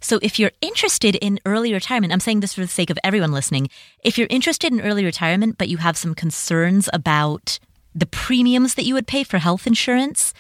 So 0.02 0.20
if 0.22 0.40
you're 0.40 0.52
interested 0.62 1.16
in 1.16 1.40
early 1.46 1.74
retirement, 1.74 2.14
I'm 2.14 2.20
saying 2.20 2.40
this 2.40 2.54
for 2.54 2.62
the 2.62 2.68
sake 2.68 2.90
of 2.90 2.98
everyone 3.04 3.32
listening. 3.32 3.70
If 4.04 4.18
you're 4.18 4.28
interested 4.30 4.72
in 4.72 4.82
early 4.82 5.04
retirement, 5.04 5.58
but 5.58 5.68
you 5.68 5.78
have 5.78 5.98
some 5.98 6.16
concerns 6.16 6.90
about 6.94 7.60
the 7.94 8.06
premiums 8.06 8.76
that 8.76 8.86
you 8.86 8.94
would 8.94 9.08
pay 9.08 9.24
for 9.24 9.40
health 9.40 9.68
insurance 9.68 10.34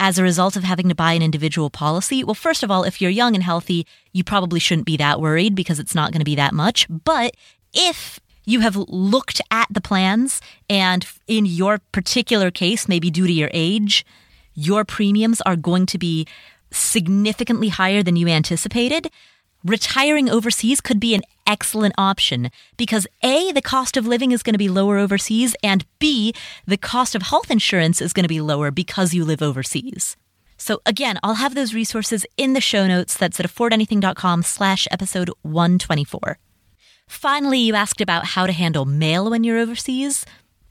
as 0.00 0.18
a 0.18 0.22
result 0.22 0.56
of 0.56 0.64
having 0.64 0.88
to 0.88 0.94
buy 0.94 1.12
an 1.12 1.22
individual 1.22 1.70
policy, 1.70 2.24
well, 2.24 2.34
first 2.34 2.62
of 2.62 2.70
all, 2.70 2.84
if 2.84 3.00
you're 3.00 3.10
young 3.10 3.34
and 3.34 3.44
healthy, 3.44 3.86
you 4.12 4.24
probably 4.24 4.58
shouldn't 4.58 4.86
be 4.86 4.96
that 4.96 5.20
worried 5.20 5.54
because 5.54 5.78
it's 5.78 5.94
not 5.94 6.10
going 6.10 6.20
to 6.20 6.24
be 6.24 6.34
that 6.34 6.54
much. 6.54 6.86
But 6.88 7.36
if 7.72 8.18
you 8.44 8.60
have 8.60 8.76
looked 8.76 9.40
at 9.50 9.68
the 9.70 9.80
plans 9.80 10.40
and 10.68 11.06
in 11.26 11.46
your 11.46 11.78
particular 11.92 12.50
case, 12.50 12.88
maybe 12.88 13.10
due 13.10 13.26
to 13.26 13.32
your 13.32 13.50
age, 13.52 14.04
your 14.54 14.84
premiums 14.84 15.40
are 15.42 15.56
going 15.56 15.86
to 15.86 15.98
be 15.98 16.26
significantly 16.70 17.68
higher 17.68 18.02
than 18.02 18.16
you 18.16 18.28
anticipated, 18.28 19.10
retiring 19.64 20.28
overseas 20.28 20.80
could 20.80 20.98
be 20.98 21.14
an 21.14 21.22
excellent 21.46 21.94
option 21.98 22.50
because 22.76 23.06
A, 23.22 23.52
the 23.52 23.62
cost 23.62 23.96
of 23.96 24.06
living 24.06 24.32
is 24.32 24.42
going 24.42 24.54
to 24.54 24.58
be 24.58 24.68
lower 24.68 24.98
overseas, 24.98 25.54
and 25.62 25.84
B, 25.98 26.32
the 26.66 26.76
cost 26.76 27.14
of 27.14 27.22
health 27.22 27.50
insurance 27.50 28.00
is 28.00 28.12
going 28.12 28.24
to 28.24 28.28
be 28.28 28.40
lower 28.40 28.70
because 28.70 29.14
you 29.14 29.24
live 29.24 29.42
overseas. 29.42 30.16
So 30.56 30.80
again, 30.86 31.18
I'll 31.22 31.34
have 31.34 31.54
those 31.54 31.74
resources 31.74 32.24
in 32.36 32.52
the 32.52 32.60
show 32.60 32.86
notes. 32.86 33.16
That's 33.16 33.40
at 33.40 33.46
affordanything.com 33.46 34.44
slash 34.44 34.86
episode 34.90 35.30
124. 35.42 36.38
Finally, 37.12 37.58
you 37.58 37.74
asked 37.74 38.00
about 38.00 38.24
how 38.24 38.46
to 38.46 38.52
handle 38.52 38.86
mail 38.86 39.30
when 39.30 39.44
you're 39.44 39.58
overseas. 39.58 40.24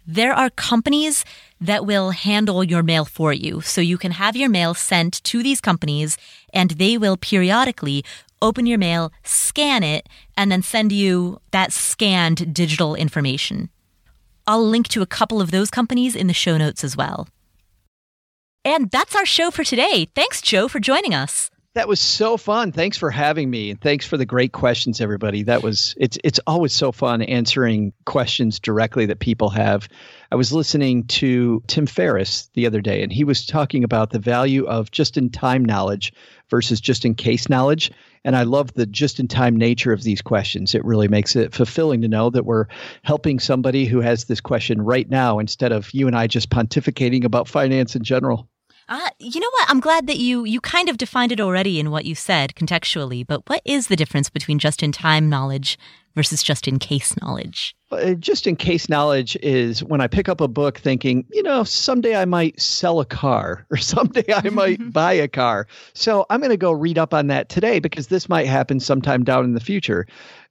There 0.08 0.34
are 0.34 0.50
companies 0.50 1.24
that 1.62 1.86
will 1.86 2.10
handle 2.10 2.64
your 2.64 2.82
mail 2.82 3.06
for 3.06 3.32
you. 3.32 3.62
So 3.62 3.80
you 3.80 3.98
can 3.98 4.14
have 4.14 4.36
your 4.36 4.50
mail 4.50 4.74
sent 4.74 5.24
to 5.26 5.44
these 5.44 5.62
companies 5.62 6.18
and 6.52 6.72
they 6.72 6.98
will 6.98 7.16
periodically 7.16 8.04
open 8.42 8.66
your 8.66 8.80
mail, 8.80 9.14
scan 9.24 9.84
it, 9.84 10.10
and 10.36 10.52
then 10.52 10.64
send 10.64 10.92
you 10.92 11.40
that 11.52 11.72
scanned 11.72 12.54
digital 12.54 12.96
information. 12.96 13.70
I'll 14.48 14.68
link 14.68 14.88
to 14.90 15.04
a 15.04 15.06
couple 15.06 15.42
of 15.42 15.52
those 15.52 15.70
companies 15.70 16.16
in 16.16 16.26
the 16.26 16.34
show 16.34 16.58
notes 16.58 16.84
as 16.84 16.98
well. 16.98 17.30
And 18.66 18.90
that's 18.90 19.16
our 19.16 19.28
show 19.28 19.52
for 19.52 19.64
today. 19.64 20.08
Thanks, 20.16 20.42
Joe, 20.42 20.68
for 20.68 20.80
joining 20.80 21.14
us. 21.14 21.52
That 21.74 21.88
was 21.88 22.02
so 22.02 22.36
fun. 22.36 22.74
Thanks 22.74 22.98
for 22.98 23.10
having 23.10 23.50
me, 23.50 23.70
and 23.70 23.80
thanks 23.80 24.06
for 24.06 24.18
the 24.18 24.26
great 24.26 24.52
questions, 24.52 25.00
everybody. 25.00 25.44
That 25.44 25.64
was 25.64 25.96
it's 25.98 26.18
it's 26.22 26.40
always 26.46 26.74
so 26.74 26.92
fun 26.92 27.22
answering 27.22 27.94
questions 28.06 28.60
directly 28.60 29.06
that 29.06 29.20
people 29.20 29.50
have. 29.52 29.88
I 30.34 30.36
was 30.36 30.52
listening 30.52 31.06
to 31.06 31.64
Tim 31.68 31.86
Ferriss 31.86 32.50
the 32.56 32.68
other 32.68 32.82
day, 32.82 33.02
and 33.02 33.12
he 33.12 33.24
was 33.24 33.46
talking 33.46 33.86
about 33.86 34.10
the 34.10 34.20
value 34.20 34.66
of 34.66 34.92
just-in-time 34.92 35.64
knowledge 35.64 36.12
versus 36.50 36.82
just-in-case 36.82 37.48
knowledge. 37.48 37.90
And 38.26 38.36
I 38.36 38.44
love 38.44 38.74
the 38.74 38.86
just-in-time 38.86 39.56
nature 39.56 39.94
of 39.94 40.04
these 40.04 40.22
questions. 40.22 40.76
It 40.76 40.84
really 40.84 41.08
makes 41.08 41.38
it 41.38 41.54
fulfilling 41.54 42.02
to 42.02 42.10
know 42.10 42.30
that 42.32 42.46
we're 42.46 42.66
helping 43.04 43.40
somebody 43.40 43.86
who 43.86 44.02
has 44.02 44.26
this 44.26 44.42
question 44.42 44.82
right 44.82 45.10
now 45.10 45.40
instead 45.40 45.72
of 45.72 45.90
you 45.94 46.08
and 46.08 46.18
I 46.18 46.28
just 46.28 46.50
pontificating 46.50 47.24
about 47.24 47.48
finance 47.48 47.96
in 47.96 48.04
general. 48.04 48.50
Uh, 48.92 49.10
you 49.20 49.40
know 49.40 49.50
what? 49.52 49.70
I'm 49.70 49.80
glad 49.80 50.06
that 50.08 50.18
you 50.18 50.44
you 50.44 50.60
kind 50.60 50.90
of 50.90 50.98
defined 50.98 51.32
it 51.32 51.40
already 51.40 51.80
in 51.80 51.92
what 51.92 52.04
you 52.04 52.14
said 52.14 52.56
contextually. 52.56 53.26
But 53.26 53.48
what 53.50 53.62
is 53.64 53.88
the 53.88 53.96
difference 53.96 54.30
between 54.30 54.60
just 54.60 54.84
in 54.84 54.92
time 54.92 55.30
knowledge 55.30 55.80
versus 56.14 56.44
just 56.44 56.68
in 56.68 56.78
case 56.78 57.16
knowledge? 57.22 57.74
Uh, 57.90 58.16
just 58.16 58.48
in 58.48 58.58
case 58.58 58.90
knowledge 58.90 59.38
is 59.42 59.82
when 59.82 60.02
I 60.02 60.08
pick 60.08 60.28
up 60.28 60.42
a 60.42 60.48
book 60.50 60.78
thinking, 60.78 61.26
you 61.32 61.42
know, 61.42 61.64
someday 61.64 62.18
I 62.18 62.26
might 62.26 62.60
sell 62.60 63.00
a 63.00 63.06
car 63.06 63.66
or 63.72 63.78
someday 63.78 64.26
I 64.34 64.50
might 64.50 64.92
buy 64.94 65.14
a 65.14 65.30
car. 65.30 65.68
So 65.94 66.26
I'm 66.30 66.42
going 66.42 66.52
to 66.52 66.58
go 66.58 66.74
read 66.74 66.98
up 66.98 67.14
on 67.14 67.28
that 67.28 67.48
today 67.48 67.80
because 67.80 68.08
this 68.08 68.28
might 68.28 68.48
happen 68.48 68.82
sometime 68.82 69.24
down 69.24 69.46
in 69.46 69.54
the 69.54 69.62
future. 69.62 70.06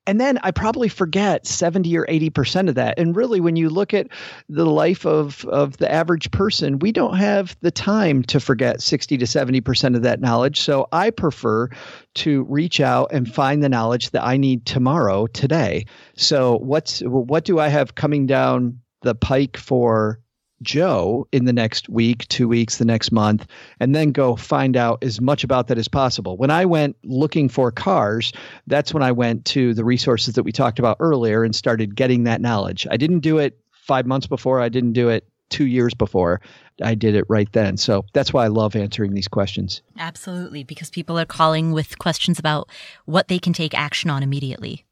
And 0.07 0.21
then 0.21 0.39
I 0.43 0.51
probably 0.51 0.89
forget 0.89 1.47
70 1.47 1.97
or 1.97 2.07
80% 2.07 2.69
of 2.69 2.75
that. 2.75 2.99
And 2.99 3.15
really, 3.15 3.39
when 3.41 3.57
you 3.57 3.69
look 3.69 3.93
at 3.93 4.09
the 4.49 4.65
life 4.65 5.05
of, 5.05 5.45
of 5.45 5.77
the 5.77 5.91
average 5.91 6.31
person, 6.31 6.79
we 6.79 6.91
don't 6.91 7.17
have 7.17 7.57
the 7.61 7.71
time 7.71 8.23
to 8.25 8.41
forget 8.41 8.81
60 8.81 9.19
to 9.19 9.25
70% 9.25 9.97
of 9.97 10.03
that 10.03 10.21
knowledge. 10.21 10.61
So 10.61 10.89
I 10.91 11.11
prefer 11.11 11.69
to 12.17 12.45
reach 12.45 12.81
out 12.81 13.13
and 13.13 13.33
find 13.33 13.63
the 13.63 13.69
knowledge 13.69 14.11
that 14.11 14.25
I 14.25 14.37
need 14.37 14.65
tomorrow, 14.65 15.27
today. 15.27 15.85
So 16.17 16.59
what's 16.59 17.01
what 17.01 17.45
do 17.45 17.59
I 17.59 17.69
have 17.69 17.95
coming 17.95 18.27
down 18.27 18.81
the 19.03 19.15
pike 19.15 19.57
for 19.57 20.21
Joe 20.63 21.27
in 21.33 21.45
the 21.45 21.53
next 21.53 21.89
week, 21.89 22.27
two 22.29 22.49
weeks, 22.49 22.79
the 22.79 22.85
next 22.85 23.13
month, 23.13 23.47
and 23.79 23.95
then 23.95 24.13
go 24.13 24.37
find 24.37 24.77
out 24.77 25.03
as 25.03 25.21
much 25.21 25.45
about 25.45 25.69
that 25.69 25.79
as 25.79 25.89
possible. 25.89 26.37
When 26.37 26.51
I 26.51 26.65
went 26.65 26.97
looking 27.05 27.49
for 27.49 27.71
cars, 27.71 28.33
that's 28.67 28.93
when 28.93 29.03
I 29.03 29.13
went 29.13 29.45
to 29.47 29.75
the 29.75 29.85
resources 29.85 30.35
that 30.35 30.43
we 30.43 30.53
talked 30.53 30.79
about 30.79 30.97
earlier 31.01 31.45
and 31.45 31.55
started 31.55 31.95
getting 31.95 32.25
that 32.25 32.41
knowledge. 32.41 32.87
I 32.91 32.97
didn't 32.97 33.21
do 33.21 33.39
it 33.39 33.59
five 33.73 34.07
months 34.07 34.27
before, 34.27 34.61
I 34.61 34.69
didn't 34.69 34.93
do 34.93 35.09
it 35.09 35.27
two 35.49 35.67
years 35.67 35.95
before. 35.95 36.41
I 36.83 36.95
did 36.95 37.15
it 37.15 37.25
right 37.29 37.51
then. 37.53 37.77
So 37.77 38.05
that's 38.15 38.33
why 38.33 38.45
I 38.45 38.49
love 38.49 38.75
answering 38.75 39.13
these 39.13 39.29
questions. 39.29 39.83
Absolutely, 39.99 40.65
because 40.65 40.91
people 40.91 41.19
are 41.19 41.27
calling 41.27 41.73
with 41.73 41.99
questions 41.99 42.39
about 42.39 42.71
what 43.05 43.29
they 43.29 43.39
can 43.39 43.53
take 43.53 43.75
action 43.75 44.11
on 44.11 44.23
immediately. 44.23 44.87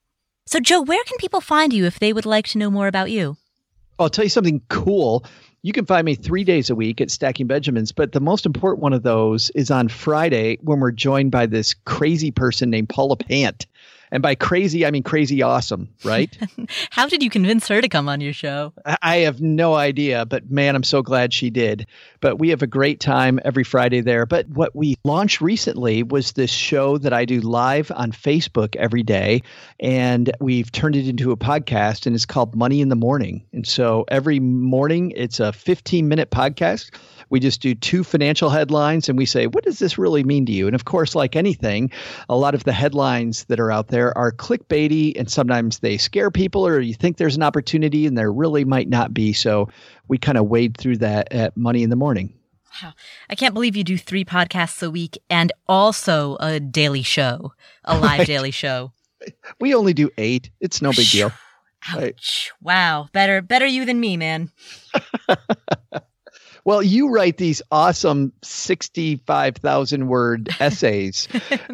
So, 0.47 0.61
Joe, 0.61 0.83
where 0.83 1.03
can 1.05 1.19
people 1.19 1.41
find 1.41 1.73
you 1.73 1.85
if 1.85 1.99
they 1.99 2.13
would 2.13 2.27
like 2.27 2.47
to 2.49 2.59
know 2.59 2.71
more 2.71 2.89
about 2.89 3.11
you? 3.11 3.37
I'll 3.99 4.09
tell 4.09 4.25
you 4.25 4.31
something 4.31 4.63
cool. 4.69 5.25
You 5.63 5.73
can 5.73 5.87
find 5.87 6.05
me 6.05 6.15
three 6.15 6.45
days 6.45 6.71
a 6.71 6.77
week 6.77 7.01
at 7.01 7.11
Stacking 7.11 7.49
Benjamins, 7.49 7.91
but 7.91 8.13
the 8.13 8.21
most 8.21 8.47
important 8.47 8.81
one 8.81 8.93
of 8.93 9.03
those 9.03 9.51
is 9.51 9.73
on 9.73 9.89
Friday 9.89 10.57
when 10.63 10.79
we're 10.79 10.93
joined 10.93 11.33
by 11.33 11.47
this 11.47 11.75
crazy 11.75 12.31
person 12.31 12.71
named 12.71 12.89
Paula 12.89 13.17
Pant. 13.17 13.67
And 14.11 14.23
by 14.23 14.35
crazy, 14.35 14.87
I 14.87 14.91
mean 14.91 15.03
crazy 15.03 15.43
awesome, 15.43 15.89
right? 16.05 16.37
How 16.91 17.07
did 17.07 17.23
you 17.23 17.31
convince 17.31 17.69
her 17.69 17.81
to 17.81 17.89
come 17.89 18.09
on 18.09 18.21
your 18.21 18.33
show? 18.33 18.73
I 19.03 19.19
have 19.19 19.41
no 19.41 19.75
idea, 19.75 20.25
but 20.27 20.51
man, 20.51 20.75
I'm 20.75 20.83
so 20.83 21.03
glad 21.03 21.33
she 21.33 21.51
did. 21.51 21.87
But 22.21 22.39
we 22.39 22.49
have 22.51 22.63
a 22.63 22.67
great 22.67 23.01
time 23.01 23.39
every 23.45 23.65
Friday 23.65 24.01
there. 24.01 24.27
But 24.27 24.49
what 24.49 24.75
we 24.75 24.97
launched 25.05 25.41
recently 25.41 26.03
was 26.03 26.33
this 26.33 26.51
show 26.51 26.99
that 26.99 27.13
I 27.13 27.25
do 27.25 27.41
live 27.41 27.93
on 27.95 28.13
Facebook 28.13 28.75
every 28.77 29.03
day. 29.03 29.43
And 29.81 30.31
we've 30.41 30.73
turned 30.73 30.97
it 30.97 31.09
into 31.09 31.31
a 31.31 31.37
podcast, 31.37 32.07
and 32.07 32.15
it's 32.15 32.27
called 32.27 32.57
Money 32.57 32.81
in 32.81 32.89
the 32.89 32.97
Morning. 32.97 33.45
And 33.53 33.67
so 33.67 34.05
every 34.09 34.41
morning, 34.41 35.13
it's 35.15 35.41
a 35.41 35.53
15 35.53 36.09
minute 36.09 36.31
podcast 36.31 36.91
we 37.31 37.41
just 37.41 37.61
do 37.61 37.75
two 37.75 38.05
financial 38.05 38.51
headlines 38.51 39.09
and 39.09 39.19
we 39.19 39.27
say, 39.27 39.47
what 39.47 39.65
does 39.65 39.79
this 39.79 39.99
really 39.99 40.25
mean 40.25 40.47
to 40.47 40.53
you? 40.53 40.67
And 40.67 40.75
of 40.75 40.85
course, 40.85 41.15
like 41.15 41.37
anything, 41.37 41.91
a 42.29 42.37
lot 42.37 42.55
of 42.55 42.65
the 42.65 42.73
headlines 42.73 43.45
that 43.45 43.61
are 43.61 43.71
out 43.71 43.89
there 43.89 44.17
are 44.17 44.33
clickbaity 44.33 45.19
and 45.19 45.31
sometimes 45.31 45.81
they 45.81 45.97
scare 45.99 46.31
people 46.31 46.67
or 46.67 46.81
you 46.81 46.95
think 46.95 47.17
there's 47.17 47.37
an 47.37 47.43
opportunity 47.43 48.07
and 48.07 48.17
there 48.17 48.33
really 48.33 48.65
might 48.65 48.89
not 48.89 49.13
be. 49.13 49.33
So 49.33 49.69
we 50.09 50.19
kind 50.19 50.39
of 50.39 50.47
wade 50.47 50.77
through 50.77 50.99
that 50.99 51.33
at 51.33 51.57
Money 51.57 51.83
in 51.83 51.91
the 51.91 51.97
Morning. 51.97 52.33
Wow. 52.83 52.93
I 53.29 53.35
can't 53.35 53.55
believe 53.55 53.77
you 53.77 53.85
do 53.85 53.99
three 53.99 54.25
podcasts 54.25 54.83
a 54.83 54.91
week 54.91 55.19
and 55.29 55.53
also 55.67 56.37
a 56.41 56.61
daily 56.61 57.03
show, 57.03 57.53
a 57.85 57.95
live 57.99 58.21
right. 58.21 58.27
daily 58.27 58.51
show. 58.51 58.93
We 59.61 59.75
only 59.75 59.95
do 59.95 60.11
eight. 60.17 60.51
It's 60.61 60.81
no 60.81 60.93
big 60.93 61.09
deal. 61.09 61.33
Ouch. 61.89 61.97
Right. 61.97 62.51
Wow. 62.61 63.09
Better 63.13 63.43
better 63.43 63.67
you 63.67 63.85
than 63.85 64.01
me, 64.01 64.17
man. 64.17 64.51
Well, 66.69 66.83
you 66.83 67.09
write 67.09 67.39
these 67.39 67.63
awesome 67.73 68.31
65,000 68.43 70.07
word 70.07 70.51
essays 70.61 71.27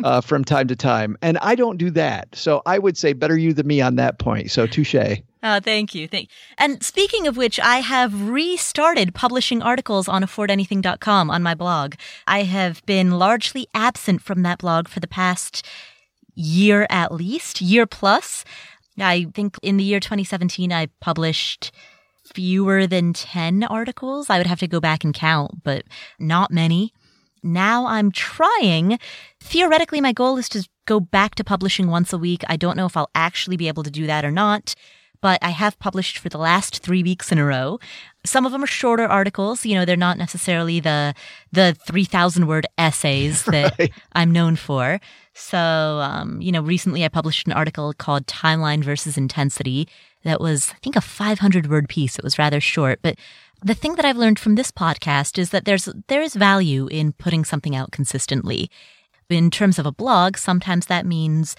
uh, 0.05 0.21
from 0.21 0.45
time 0.45 0.69
to 0.69 0.77
time, 0.77 1.19
and 1.21 1.37
I 1.39 1.57
don't 1.57 1.79
do 1.79 1.91
that. 1.91 2.29
So 2.37 2.63
I 2.65 2.79
would 2.79 2.97
say 2.97 3.13
better 3.13 3.37
you 3.37 3.53
than 3.53 3.67
me 3.67 3.81
on 3.81 3.97
that 3.97 4.21
point. 4.21 4.53
So 4.53 4.69
touche. 4.69 4.95
Oh, 5.43 5.59
thank 5.59 5.97
you. 5.97 6.07
Thank. 6.07 6.29
And 6.59 6.81
speaking 6.81 7.27
of 7.27 7.37
which, 7.37 7.59
I 7.59 7.79
have 7.79 8.29
restarted 8.29 9.17
publishing 9.17 9.63
articles 9.63 10.07
on 10.07 10.23
affordanything.com 10.23 11.29
on 11.29 11.43
my 11.43 11.57
blog. 11.57 11.97
I 12.29 12.45
have 12.45 12.87
been 12.87 13.19
largely 13.19 13.67
absent 13.75 14.23
from 14.23 14.45
that 14.45 14.59
blog 14.59 14.87
for 14.87 15.01
the 15.01 15.09
past 15.09 15.67
year 16.37 16.87
at 16.89 17.11
least, 17.11 17.61
year 17.61 17.85
plus. 17.85 18.45
I 18.97 19.27
think 19.35 19.57
in 19.61 19.77
the 19.77 19.83
year 19.83 19.99
2017 19.99 20.73
I 20.73 20.87
published 21.01 21.73
fewer 22.33 22.87
than 22.87 23.12
10 23.12 23.64
articles. 23.64 24.31
I 24.31 24.39
would 24.39 24.47
have 24.47 24.61
to 24.61 24.68
go 24.68 24.81
back 24.81 25.05
and 25.05 25.12
count, 25.12 25.62
but 25.62 25.85
not 26.18 26.51
many. 26.51 26.93
Now 27.43 27.87
I'm 27.87 28.11
trying. 28.11 28.99
Theoretically, 29.41 30.01
my 30.01 30.12
goal 30.12 30.39
is 30.39 30.49
to 30.51 30.66
go 30.87 30.99
back 30.99 31.35
to 31.37 31.45
publishing 31.45 31.89
once 31.89 32.12
a 32.12 32.18
week. 32.18 32.43
I 32.49 32.57
don't 32.57 32.77
know 32.77 32.87
if 32.87 32.97
I'll 32.97 33.11
actually 33.14 33.57
be 33.57 33.68
able 33.68 33.83
to 33.83 33.91
do 33.91 34.07
that 34.07 34.25
or 34.25 34.31
not, 34.31 34.75
but 35.20 35.39
I 35.43 35.51
have 35.51 35.79
published 35.79 36.18
for 36.18 36.29
the 36.29 36.39
last 36.39 36.83
three 36.83 37.03
weeks 37.03 37.31
in 37.31 37.39
a 37.39 37.45
row. 37.45 37.79
Some 38.25 38.47
of 38.47 38.53
them 38.53 38.62
are 38.62 38.66
shorter 38.66 39.07
articles. 39.07 39.64
You 39.66 39.75
know, 39.75 39.85
they're 39.85 39.97
not 39.97 40.18
necessarily 40.18 40.81
the 40.81 41.14
the 41.53 41.77
three 41.87 42.05
thousand 42.05 42.47
word 42.47 42.66
essays 42.79 43.45
that 43.47 43.79
right. 43.79 43.93
I'm 44.12 44.33
known 44.33 44.57
for. 44.57 45.01
So, 45.35 45.59
um, 45.59 46.41
you 46.41 46.53
know, 46.53 46.62
recently 46.62 47.05
I 47.05 47.09
published 47.09 47.47
an 47.47 47.53
article 47.53 47.93
called 47.93 48.27
"Timeline 48.27 48.83
versus 48.83 49.18
Intensity." 49.18 49.89
That 50.25 50.41
was, 50.41 50.70
I 50.72 50.79
think, 50.83 50.97
a 50.97 51.01
500 51.01 51.68
word 51.70 51.89
piece. 51.89 52.18
It 52.18 52.25
was 52.25 52.39
rather 52.39 52.61
short, 52.61 53.01
but 53.03 53.16
the 53.62 53.75
thing 53.75 53.95
that 53.95 54.05
I've 54.05 54.18
learned 54.18 54.39
from 54.39 54.57
this 54.57 54.70
podcast 54.70 55.39
is 55.39 55.51
that 55.51 55.64
there's 55.64 55.89
there 56.09 56.20
is 56.20 56.35
value 56.35 56.87
in 56.89 57.12
putting 57.12 57.45
something 57.45 57.75
out 57.75 57.93
consistently. 57.93 58.70
in 59.31 59.51
terms 59.51 59.79
of 59.79 59.87
a 59.87 59.93
blog, 59.93 60.37
sometimes 60.37 60.87
that 60.87 61.07
means 61.07 61.57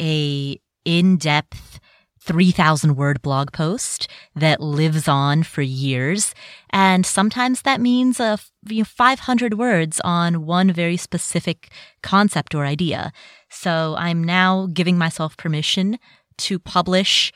a 0.00 0.60
in-depth 0.84 1.78
3,000 2.20 2.96
word 2.96 3.20
blog 3.22 3.52
post 3.52 4.08
that 4.34 4.60
lives 4.60 5.06
on 5.06 5.42
for 5.42 5.62
years. 5.62 6.34
And 6.70 7.04
sometimes 7.04 7.62
that 7.62 7.80
means 7.80 8.18
a, 8.18 8.38
you 8.66 8.78
know, 8.78 8.84
500 8.84 9.54
words 9.54 10.00
on 10.04 10.46
one 10.46 10.72
very 10.72 10.96
specific 10.96 11.70
concept 12.02 12.54
or 12.54 12.64
idea. 12.64 13.12
So 13.50 13.94
I'm 13.98 14.24
now 14.24 14.68
giving 14.72 14.96
myself 14.96 15.36
permission 15.36 15.98
to 16.38 16.58
publish 16.58 17.32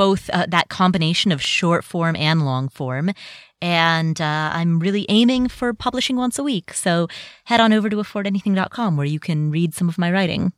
both 0.00 0.30
uh, 0.30 0.46
that 0.48 0.70
combination 0.70 1.30
of 1.30 1.42
short 1.42 1.84
form 1.84 2.16
and 2.16 2.46
long 2.46 2.70
form. 2.70 3.10
And 3.60 4.18
uh, 4.18 4.50
I'm 4.54 4.78
really 4.78 5.04
aiming 5.10 5.48
for 5.48 5.74
publishing 5.74 6.16
once 6.16 6.38
a 6.38 6.42
week. 6.42 6.72
So 6.72 7.06
head 7.44 7.60
on 7.60 7.74
over 7.74 7.90
to 7.90 7.96
affordanything.com 7.96 8.96
where 8.96 9.04
you 9.04 9.20
can 9.20 9.50
read 9.50 9.74
some 9.74 9.90
of 9.90 9.98
my 9.98 10.10
writing. 10.10 10.54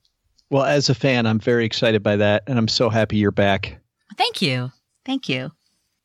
Well, 0.51 0.62
as 0.62 0.88
a 0.88 0.95
fan, 0.95 1.26
I'm 1.26 1.40
very 1.40 1.64
excited 1.64 2.05
by 2.05 2.14
that. 2.18 2.45
And 2.47 2.57
I'm 2.57 2.68
so 2.68 2.88
happy 2.88 3.16
you're 3.16 3.32
back. 3.32 3.80
Thank 4.16 4.43
you. 4.43 4.70
Thank 5.05 5.28
you. 5.28 5.51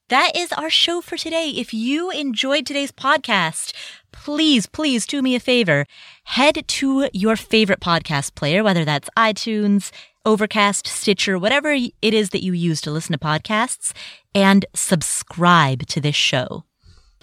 That 0.10 0.32
is 0.36 0.52
our 0.54 0.72
show 0.72 1.02
for 1.02 1.16
today. 1.16 1.50
If 1.50 1.76
you 1.76 2.10
enjoyed 2.10 2.66
today's 2.66 2.92
podcast, 2.92 3.72
please, 4.12 4.66
please 4.66 5.06
do 5.06 5.22
me 5.22 5.36
a 5.36 5.40
favor. 5.40 5.86
Head 6.24 6.68
to 6.68 7.10
your 7.14 7.36
favorite 7.36 7.82
podcast 7.82 8.34
player, 8.34 8.64
whether 8.64 8.84
that's 8.84 9.10
iTunes, 9.16 9.92
Overcast, 10.28 10.86
Stitcher, 10.88 11.40
whatever 11.40 11.72
it 11.72 12.14
is 12.14 12.32
that 12.32 12.44
you 12.44 12.52
use 12.52 12.82
to 12.82 12.92
listen 12.92 13.14
to 13.14 13.18
podcasts, 13.18 13.94
and 14.36 14.66
subscribe 14.76 15.88
to 15.88 16.02
this 16.02 16.18
show. 16.18 16.66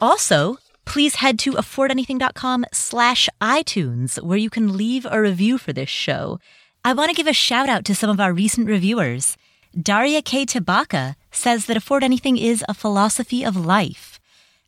Also, 0.00 0.56
please 0.86 1.16
head 1.16 1.38
to 1.40 1.52
affordanything.com 1.52 2.64
slash 2.72 3.28
iTunes, 3.42 4.20
where 4.22 4.38
you 4.38 4.48
can 4.48 4.78
leave 4.78 5.06
a 5.10 5.20
review 5.20 5.58
for 5.58 5.74
this 5.74 5.90
show. 5.90 6.40
I 6.82 6.94
want 6.94 7.10
to 7.10 7.14
give 7.14 7.26
a 7.26 7.34
shout 7.34 7.68
out 7.68 7.84
to 7.84 7.94
some 7.94 8.08
of 8.08 8.20
our 8.20 8.32
recent 8.32 8.68
reviewers. 8.68 9.36
Daria 9.78 10.22
K. 10.22 10.46
Tabaka 10.46 11.14
says 11.30 11.66
that 11.66 11.76
Afford 11.76 12.02
Anything 12.02 12.38
is 12.38 12.64
a 12.70 12.72
philosophy 12.72 13.44
of 13.44 13.54
life. 13.54 14.18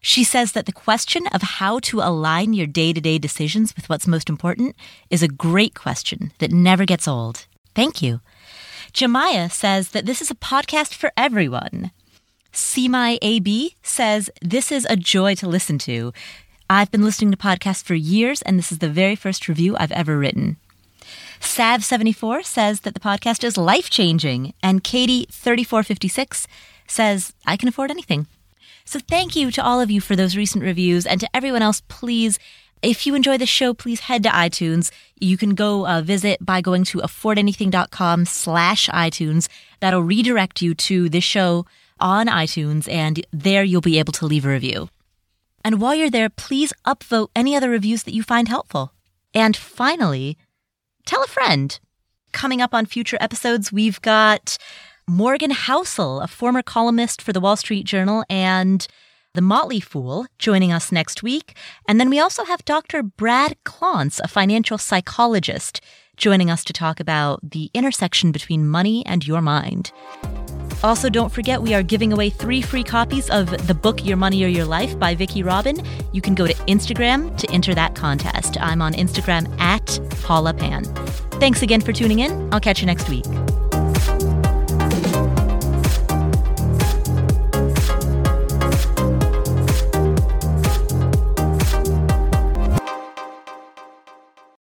She 0.02 0.24
says 0.24 0.52
that 0.52 0.66
the 0.66 0.72
question 0.72 1.26
of 1.28 1.40
how 1.40 1.78
to 1.88 2.00
align 2.00 2.52
your 2.52 2.66
day 2.66 2.92
to 2.92 3.00
day 3.00 3.16
decisions 3.16 3.74
with 3.74 3.88
what's 3.88 4.06
most 4.06 4.28
important 4.28 4.76
is 5.08 5.22
a 5.22 5.28
great 5.28 5.74
question 5.74 6.32
that 6.38 6.52
never 6.52 6.84
gets 6.84 7.08
old. 7.08 7.46
Thank 7.76 8.00
you. 8.00 8.22
Jemiah 8.94 9.52
says 9.52 9.90
that 9.90 10.06
this 10.06 10.22
is 10.22 10.30
a 10.30 10.34
podcast 10.34 10.94
for 10.94 11.12
everyone. 11.14 11.90
My 12.88 13.18
AB 13.20 13.76
says 13.82 14.30
this 14.40 14.72
is 14.72 14.86
a 14.88 14.96
joy 14.96 15.34
to 15.34 15.46
listen 15.46 15.76
to. 15.80 16.14
I've 16.70 16.90
been 16.90 17.04
listening 17.04 17.32
to 17.32 17.36
podcasts 17.36 17.84
for 17.84 17.94
years, 17.94 18.40
and 18.40 18.58
this 18.58 18.72
is 18.72 18.78
the 18.78 18.88
very 18.88 19.14
first 19.14 19.46
review 19.46 19.76
I've 19.78 19.92
ever 19.92 20.16
written. 20.16 20.56
Sav74 21.38 22.46
says 22.46 22.80
that 22.80 22.94
the 22.94 23.00
podcast 23.00 23.44
is 23.44 23.58
life 23.58 23.90
changing, 23.90 24.54
and 24.62 24.82
Katie3456 24.82 26.46
says, 26.86 27.34
I 27.44 27.58
can 27.58 27.68
afford 27.68 27.90
anything. 27.90 28.26
So 28.86 29.00
thank 29.00 29.36
you 29.36 29.50
to 29.50 29.62
all 29.62 29.82
of 29.82 29.90
you 29.90 30.00
for 30.00 30.16
those 30.16 30.34
recent 30.34 30.64
reviews, 30.64 31.04
and 31.04 31.20
to 31.20 31.28
everyone 31.36 31.60
else, 31.60 31.82
please 31.88 32.38
if 32.82 33.06
you 33.06 33.14
enjoy 33.14 33.38
the 33.38 33.46
show, 33.46 33.74
please 33.74 34.00
head 34.00 34.22
to 34.24 34.28
iTunes. 34.28 34.90
You 35.18 35.36
can 35.36 35.54
go 35.54 35.86
uh, 35.86 36.02
visit 36.02 36.44
by 36.44 36.60
going 36.60 36.84
to 36.84 36.98
affordanything.com 36.98 38.24
slash 38.26 38.88
iTunes. 38.90 39.48
That'll 39.80 40.02
redirect 40.02 40.62
you 40.62 40.74
to 40.74 41.08
this 41.08 41.24
show 41.24 41.66
on 41.98 42.26
iTunes, 42.26 42.88
and 42.88 43.24
there 43.32 43.64
you'll 43.64 43.80
be 43.80 43.98
able 43.98 44.12
to 44.14 44.26
leave 44.26 44.44
a 44.44 44.50
review. 44.50 44.90
And 45.64 45.80
while 45.80 45.94
you're 45.94 46.10
there, 46.10 46.28
please 46.28 46.72
upvote 46.86 47.28
any 47.34 47.56
other 47.56 47.70
reviews 47.70 48.04
that 48.04 48.14
you 48.14 48.22
find 48.22 48.48
helpful. 48.48 48.92
And 49.34 49.56
finally, 49.56 50.36
tell 51.06 51.22
a 51.24 51.26
friend. 51.26 51.78
Coming 52.32 52.60
up 52.60 52.74
on 52.74 52.86
future 52.86 53.18
episodes, 53.20 53.72
we've 53.72 54.00
got 54.02 54.58
Morgan 55.08 55.50
Housel, 55.50 56.22
a 56.22 56.28
former 56.28 56.62
columnist 56.62 57.22
for 57.22 57.32
the 57.32 57.40
Wall 57.40 57.56
Street 57.56 57.84
Journal 57.84 58.24
and 58.28 58.86
the 59.36 59.42
Motley 59.42 59.80
Fool, 59.80 60.26
joining 60.38 60.72
us 60.72 60.90
next 60.90 61.22
week. 61.22 61.56
And 61.86 62.00
then 62.00 62.08
we 62.08 62.18
also 62.18 62.44
have 62.44 62.64
Dr. 62.64 63.02
Brad 63.02 63.54
Klontz, 63.64 64.18
a 64.24 64.28
financial 64.28 64.78
psychologist, 64.78 65.82
joining 66.16 66.50
us 66.50 66.64
to 66.64 66.72
talk 66.72 66.98
about 66.98 67.38
the 67.48 67.70
intersection 67.74 68.32
between 68.32 68.66
money 68.66 69.04
and 69.04 69.26
your 69.26 69.42
mind. 69.42 69.92
Also, 70.82 71.10
don't 71.10 71.30
forget 71.30 71.62
we 71.62 71.74
are 71.74 71.82
giving 71.82 72.14
away 72.14 72.30
three 72.30 72.62
free 72.62 72.82
copies 72.82 73.28
of 73.28 73.66
the 73.66 73.74
book 73.74 74.04
Your 74.04 74.16
Money 74.16 74.42
or 74.42 74.48
Your 74.48 74.64
Life 74.64 74.98
by 74.98 75.14
Vicki 75.14 75.42
Robin. 75.42 75.82
You 76.12 76.22
can 76.22 76.34
go 76.34 76.46
to 76.46 76.54
Instagram 76.64 77.36
to 77.36 77.50
enter 77.50 77.74
that 77.74 77.94
contest. 77.94 78.56
I'm 78.60 78.80
on 78.80 78.94
Instagram 78.94 79.54
at 79.60 80.00
Paula 80.22 80.54
Pant. 80.54 80.86
Thanks 81.34 81.60
again 81.60 81.82
for 81.82 81.92
tuning 81.92 82.20
in. 82.20 82.52
I'll 82.54 82.60
catch 82.60 82.80
you 82.80 82.86
next 82.86 83.10
week. 83.10 83.26